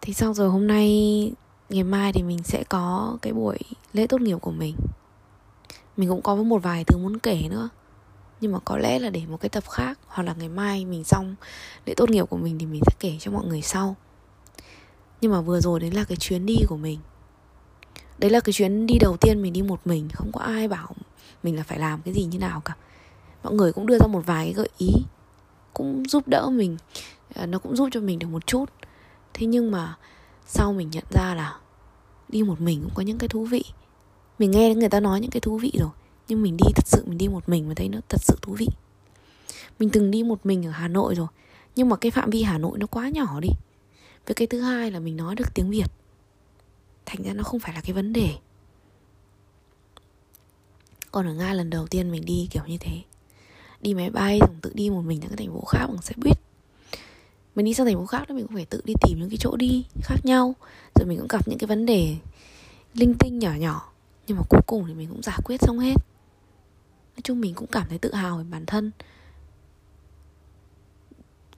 Thì 0.00 0.12
xong 0.12 0.34
rồi 0.34 0.50
hôm 0.50 0.66
nay, 0.66 1.32
ngày 1.68 1.84
mai 1.84 2.12
thì 2.12 2.22
mình 2.22 2.42
sẽ 2.42 2.64
có 2.68 3.16
cái 3.22 3.32
buổi 3.32 3.58
lễ 3.92 4.06
tốt 4.06 4.20
nghiệp 4.20 4.38
của 4.40 4.50
mình 4.50 4.76
mình 5.96 6.08
cũng 6.08 6.22
có 6.22 6.34
một 6.34 6.62
vài 6.62 6.84
thứ 6.84 6.98
muốn 6.98 7.18
kể 7.18 7.42
nữa. 7.50 7.68
Nhưng 8.40 8.52
mà 8.52 8.58
có 8.64 8.78
lẽ 8.78 8.98
là 8.98 9.10
để 9.10 9.22
một 9.28 9.40
cái 9.40 9.48
tập 9.48 9.64
khác, 9.70 9.98
hoặc 10.06 10.22
là 10.22 10.34
ngày 10.38 10.48
mai 10.48 10.84
mình 10.84 11.04
xong 11.04 11.34
lễ 11.86 11.94
tốt 11.96 12.10
nghiệp 12.10 12.24
của 12.30 12.36
mình 12.36 12.58
thì 12.58 12.66
mình 12.66 12.82
sẽ 12.86 12.92
kể 13.00 13.16
cho 13.20 13.30
mọi 13.30 13.46
người 13.46 13.62
sau. 13.62 13.96
Nhưng 15.20 15.32
mà 15.32 15.40
vừa 15.40 15.60
rồi 15.60 15.80
đấy 15.80 15.90
là 15.90 16.04
cái 16.04 16.16
chuyến 16.16 16.46
đi 16.46 16.56
của 16.68 16.76
mình. 16.76 16.98
Đấy 18.18 18.30
là 18.30 18.40
cái 18.40 18.52
chuyến 18.52 18.86
đi 18.86 18.94
đầu 19.00 19.16
tiên 19.20 19.42
mình 19.42 19.52
đi 19.52 19.62
một 19.62 19.80
mình, 19.84 20.08
không 20.12 20.32
có 20.32 20.40
ai 20.40 20.68
bảo 20.68 20.94
mình 21.42 21.56
là 21.56 21.62
phải 21.62 21.78
làm 21.78 22.02
cái 22.02 22.14
gì 22.14 22.24
như 22.24 22.38
nào 22.38 22.60
cả. 22.64 22.74
Mọi 23.42 23.54
người 23.54 23.72
cũng 23.72 23.86
đưa 23.86 23.98
ra 23.98 24.06
một 24.06 24.22
vài 24.26 24.44
cái 24.44 24.54
gợi 24.54 24.68
ý, 24.78 24.88
cũng 25.74 26.08
giúp 26.08 26.28
đỡ 26.28 26.50
mình 26.52 26.76
à, 27.34 27.46
nó 27.46 27.58
cũng 27.58 27.76
giúp 27.76 27.88
cho 27.92 28.00
mình 28.00 28.18
được 28.18 28.28
một 28.28 28.46
chút. 28.46 28.64
Thế 29.34 29.46
nhưng 29.46 29.70
mà 29.70 29.96
sau 30.46 30.72
mình 30.72 30.90
nhận 30.90 31.04
ra 31.10 31.34
là 31.34 31.58
đi 32.28 32.42
một 32.42 32.60
mình 32.60 32.80
cũng 32.82 32.94
có 32.94 33.02
những 33.02 33.18
cái 33.18 33.28
thú 33.28 33.44
vị 33.44 33.64
mình 34.38 34.50
nghe 34.50 34.74
người 34.74 34.88
ta 34.88 35.00
nói 35.00 35.20
những 35.20 35.30
cái 35.30 35.40
thú 35.40 35.58
vị 35.58 35.72
rồi, 35.78 35.90
nhưng 36.28 36.42
mình 36.42 36.56
đi 36.56 36.64
thật 36.74 36.86
sự 36.86 37.04
mình 37.06 37.18
đi 37.18 37.28
một 37.28 37.48
mình 37.48 37.68
và 37.68 37.74
thấy 37.74 37.88
nó 37.88 37.98
thật 38.08 38.20
sự 38.22 38.36
thú 38.42 38.54
vị. 38.58 38.68
Mình 39.78 39.90
từng 39.90 40.10
đi 40.10 40.22
một 40.22 40.46
mình 40.46 40.66
ở 40.66 40.70
hà 40.70 40.88
nội 40.88 41.14
rồi, 41.14 41.26
nhưng 41.76 41.88
mà 41.88 41.96
cái 41.96 42.10
phạm 42.10 42.30
vi 42.30 42.42
hà 42.42 42.58
nội 42.58 42.78
nó 42.78 42.86
quá 42.86 43.08
nhỏ 43.08 43.40
đi. 43.40 43.48
Với 44.26 44.34
cái 44.34 44.46
thứ 44.46 44.60
hai 44.60 44.90
là 44.90 45.00
mình 45.00 45.16
nói 45.16 45.34
được 45.34 45.54
tiếng 45.54 45.70
việt. 45.70 45.86
Thành 47.06 47.22
ra 47.22 47.32
nó 47.32 47.42
không 47.42 47.60
phải 47.60 47.74
là 47.74 47.80
cái 47.80 47.92
vấn 47.92 48.12
đề. 48.12 48.30
Còn 51.10 51.26
ở 51.26 51.34
nga 51.34 51.52
lần 51.52 51.70
đầu 51.70 51.86
tiên 51.86 52.10
mình 52.10 52.24
đi 52.24 52.48
kiểu 52.50 52.62
như 52.66 52.78
thế. 52.80 53.02
Đi 53.80 53.94
máy 53.94 54.10
bay 54.10 54.38
xong 54.40 54.56
tự 54.62 54.72
đi 54.74 54.90
một 54.90 55.02
mình 55.02 55.20
đến 55.20 55.28
cái 55.28 55.36
thành 55.36 55.54
phố 55.54 55.64
khác 55.64 55.86
bằng 55.86 56.02
xe 56.02 56.14
buýt. 56.16 56.38
Mình 57.54 57.64
đi 57.64 57.74
sang 57.74 57.86
thành 57.86 57.96
phố 57.96 58.06
khác 58.06 58.22
thì 58.28 58.34
mình 58.34 58.46
cũng 58.46 58.54
phải 58.54 58.64
tự 58.64 58.82
đi 58.84 58.94
tìm 59.02 59.20
những 59.20 59.30
cái 59.30 59.38
chỗ 59.40 59.56
đi 59.56 59.84
khác 60.02 60.16
nhau, 60.24 60.54
rồi 60.94 61.06
mình 61.06 61.18
cũng 61.18 61.28
gặp 61.28 61.48
những 61.48 61.58
cái 61.58 61.66
vấn 61.66 61.86
đề 61.86 62.16
linh 62.94 63.14
tinh 63.18 63.38
nhỏ 63.38 63.52
nhỏ 63.58 63.92
nhưng 64.26 64.36
mà 64.36 64.42
cuối 64.48 64.60
cùng 64.66 64.84
thì 64.86 64.94
mình 64.94 65.08
cũng 65.08 65.22
giải 65.22 65.38
quyết 65.44 65.60
xong 65.62 65.78
hết. 65.78 65.94
Nói 67.14 67.20
chung 67.24 67.40
mình 67.40 67.54
cũng 67.54 67.68
cảm 67.72 67.88
thấy 67.88 67.98
tự 67.98 68.14
hào 68.14 68.38
về 68.38 68.44
bản 68.44 68.66
thân. 68.66 68.90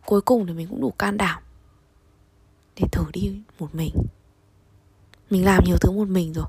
Cuối 0.07 0.21
cùng 0.21 0.47
thì 0.47 0.53
mình 0.53 0.67
cũng 0.69 0.81
đủ 0.81 0.91
can 0.91 1.17
đảm 1.17 1.43
để 2.77 2.87
thử 2.93 3.05
đi 3.13 3.41
một 3.59 3.75
mình. 3.75 3.95
Mình 5.31 5.45
làm 5.45 5.65
nhiều 5.65 5.77
thứ 5.81 5.91
một 5.91 6.09
mình 6.09 6.33
rồi. 6.33 6.47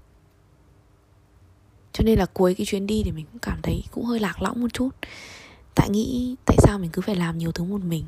Cho 1.94 2.04
nên 2.04 2.20
là 2.20 2.26
cuối 2.34 2.56
cái 2.56 2.66
chuyến 2.66 2.88
đi 2.88 3.02
thì 3.06 3.12
mình 3.12 3.26
cũng 3.32 3.40
cảm 3.40 3.62
thấy 3.62 3.84
cũng 3.92 4.06
hơi 4.06 4.20
lạc 4.20 4.42
lõng 4.42 4.62
một 4.62 4.74
chút. 4.74 4.90
Tại 5.76 5.90
nghĩ 5.90 6.36
tại 6.46 6.58
sao 6.60 6.80
mình 6.80 6.90
cứ 6.94 7.02
phải 7.02 7.16
làm 7.16 7.38
nhiều 7.38 7.52
thứ 7.52 7.64
một 7.64 7.82
mình? 7.82 8.06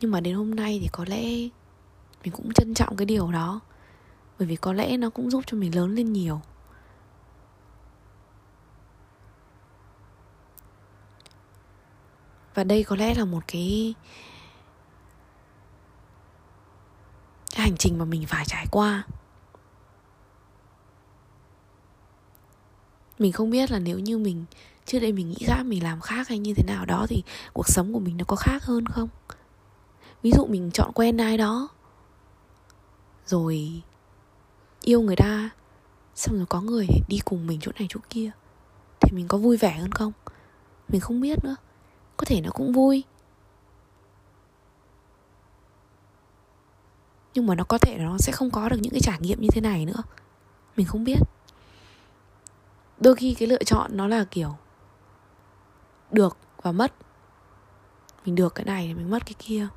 Nhưng 0.00 0.10
mà 0.10 0.20
đến 0.20 0.34
hôm 0.34 0.54
nay 0.54 0.78
thì 0.82 0.88
có 0.92 1.04
lẽ 1.08 1.22
mình 2.24 2.32
cũng 2.32 2.52
trân 2.52 2.74
trọng 2.74 2.96
cái 2.96 3.06
điều 3.06 3.32
đó 3.32 3.60
bởi 4.38 4.48
vì 4.48 4.56
có 4.56 4.72
lẽ 4.72 4.96
nó 4.96 5.10
cũng 5.10 5.30
giúp 5.30 5.44
cho 5.46 5.56
mình 5.56 5.76
lớn 5.76 5.94
lên 5.94 6.12
nhiều. 6.12 6.40
Và 12.54 12.64
đây 12.64 12.84
có 12.84 12.96
lẽ 12.96 13.14
là 13.14 13.24
một 13.24 13.44
cái 13.46 13.94
hành 17.56 17.76
trình 17.78 17.98
mà 17.98 18.04
mình 18.04 18.26
phải 18.26 18.44
trải 18.44 18.66
qua. 18.70 19.06
Mình 23.18 23.32
không 23.32 23.50
biết 23.50 23.70
là 23.70 23.78
nếu 23.78 23.98
như 23.98 24.18
mình, 24.18 24.44
trước 24.86 24.98
đây 24.98 25.12
mình 25.12 25.28
nghĩ 25.30 25.46
ra 25.46 25.62
mình 25.62 25.82
làm 25.82 26.00
khác 26.00 26.28
hay 26.28 26.38
như 26.38 26.54
thế 26.54 26.62
nào 26.62 26.84
đó 26.86 27.06
thì 27.08 27.22
cuộc 27.52 27.68
sống 27.68 27.92
của 27.92 27.98
mình 27.98 28.16
nó 28.16 28.24
có 28.28 28.36
khác 28.36 28.64
hơn 28.64 28.86
không? 28.86 29.08
Ví 30.22 30.30
dụ 30.30 30.46
mình 30.46 30.70
chọn 30.70 30.92
quen 30.92 31.16
ai 31.20 31.38
đó, 31.38 31.68
rồi 33.26 33.82
yêu 34.88 35.02
người 35.02 35.16
ta, 35.16 35.50
xong 36.14 36.36
rồi 36.36 36.46
có 36.46 36.60
người 36.60 36.86
đi 37.08 37.18
cùng 37.24 37.46
mình 37.46 37.58
chỗ 37.62 37.72
này 37.78 37.86
chỗ 37.90 38.00
kia, 38.10 38.30
thì 39.00 39.16
mình 39.16 39.28
có 39.28 39.38
vui 39.38 39.56
vẻ 39.56 39.78
hơn 39.78 39.92
không? 39.92 40.12
Mình 40.88 41.00
không 41.00 41.20
biết 41.20 41.44
nữa. 41.44 41.56
Có 42.16 42.24
thể 42.24 42.40
nó 42.40 42.50
cũng 42.50 42.72
vui. 42.72 43.04
Nhưng 47.34 47.46
mà 47.46 47.54
nó 47.54 47.64
có 47.64 47.78
thể 47.78 47.96
nó 47.98 48.18
sẽ 48.18 48.32
không 48.32 48.50
có 48.50 48.68
được 48.68 48.76
những 48.80 48.92
cái 48.92 49.00
trải 49.00 49.18
nghiệm 49.20 49.40
như 49.40 49.48
thế 49.52 49.60
này 49.60 49.86
nữa. 49.86 50.02
Mình 50.76 50.86
không 50.86 51.04
biết. 51.04 51.18
Đôi 53.00 53.16
khi 53.16 53.34
cái 53.34 53.48
lựa 53.48 53.64
chọn 53.64 53.96
nó 53.96 54.06
là 54.06 54.24
kiểu 54.30 54.56
được 56.10 56.36
và 56.62 56.72
mất. 56.72 56.92
Mình 58.24 58.34
được 58.34 58.54
cái 58.54 58.64
này 58.64 58.86
thì 58.86 58.94
mình 58.94 59.10
mất 59.10 59.26
cái 59.26 59.34
kia. 59.38 59.68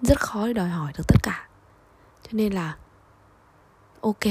Rất 0.00 0.20
khó 0.20 0.46
để 0.46 0.52
đòi 0.52 0.68
hỏi 0.68 0.92
được 0.98 1.04
tất 1.08 1.22
cả. 1.22 1.48
Cho 2.22 2.30
nên 2.32 2.52
là 2.52 2.76
ok. 4.00 4.24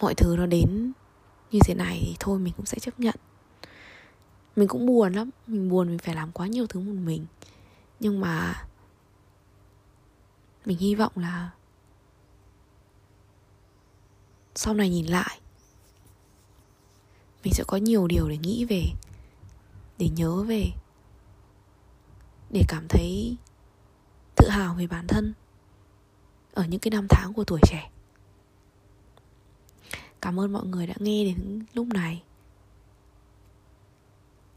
Mọi 0.00 0.14
thứ 0.14 0.36
nó 0.36 0.46
đến 0.46 0.92
như 1.50 1.58
thế 1.64 1.74
này 1.74 1.98
thì 2.02 2.16
thôi 2.20 2.38
mình 2.38 2.52
cũng 2.56 2.66
sẽ 2.66 2.78
chấp 2.78 3.00
nhận. 3.00 3.14
Mình 4.56 4.68
cũng 4.68 4.86
buồn 4.86 5.12
lắm. 5.12 5.30
Mình 5.46 5.70
buồn 5.70 5.88
mình 5.88 5.98
phải 5.98 6.14
làm 6.14 6.32
quá 6.32 6.46
nhiều 6.46 6.66
thứ 6.66 6.80
một 6.80 6.92
mình. 7.04 7.26
Nhưng 8.00 8.20
mà 8.20 8.64
mình 10.64 10.78
hy 10.78 10.94
vọng 10.94 11.12
là 11.16 11.50
sau 14.54 14.74
này 14.74 14.90
nhìn 14.90 15.06
lại, 15.06 15.40
mình 17.44 17.52
sẽ 17.52 17.64
có 17.66 17.76
nhiều 17.76 18.06
điều 18.06 18.28
để 18.28 18.38
nghĩ 18.38 18.64
về, 18.64 18.84
để 19.98 20.08
nhớ 20.08 20.42
về, 20.42 20.66
để 22.50 22.62
cảm 22.68 22.88
thấy 22.88 23.36
tự 24.36 24.48
hào 24.48 24.74
về 24.74 24.86
bản 24.86 25.06
thân 25.06 25.32
ở 26.52 26.64
những 26.64 26.80
cái 26.80 26.90
năm 26.90 27.06
tháng 27.10 27.32
của 27.32 27.44
tuổi 27.44 27.60
trẻ. 27.62 27.90
Cảm 30.20 30.40
ơn 30.40 30.52
mọi 30.52 30.66
người 30.66 30.86
đã 30.86 30.94
nghe 30.98 31.24
đến 31.24 31.64
lúc 31.74 31.86
này. 31.86 32.22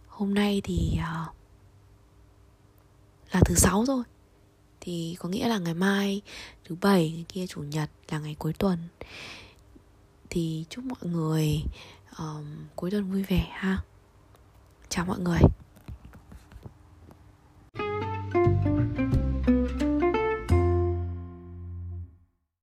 Hôm 0.08 0.34
nay 0.34 0.62
thì 0.64 0.92
uh, 0.94 1.36
là 3.32 3.42
thứ 3.46 3.56
sáu 3.56 3.86
rồi. 3.86 4.04
Thì 4.80 5.16
có 5.20 5.30
nghĩa 5.30 5.48
là 5.48 5.58
ngày 5.58 5.74
mai 5.74 6.22
thứ 6.66 6.76
bảy 6.82 7.12
ngày 7.12 7.26
kia 7.30 7.48
chủ 7.48 7.62
nhật 7.62 7.90
là 8.10 8.20
ngày 8.20 8.36
cuối 8.40 8.54
tuần. 8.54 8.80
Thì 10.30 10.66
chúc 10.70 10.84
mọi 10.84 11.12
người 11.12 11.64
um, 12.20 12.46
cuối 12.76 12.92
tuần 12.92 13.12
vui 13.12 13.24
vẻ 13.24 13.48
ha. 13.52 13.84
Chào 14.90 15.06
mọi 15.06 15.20
người. 15.20 15.40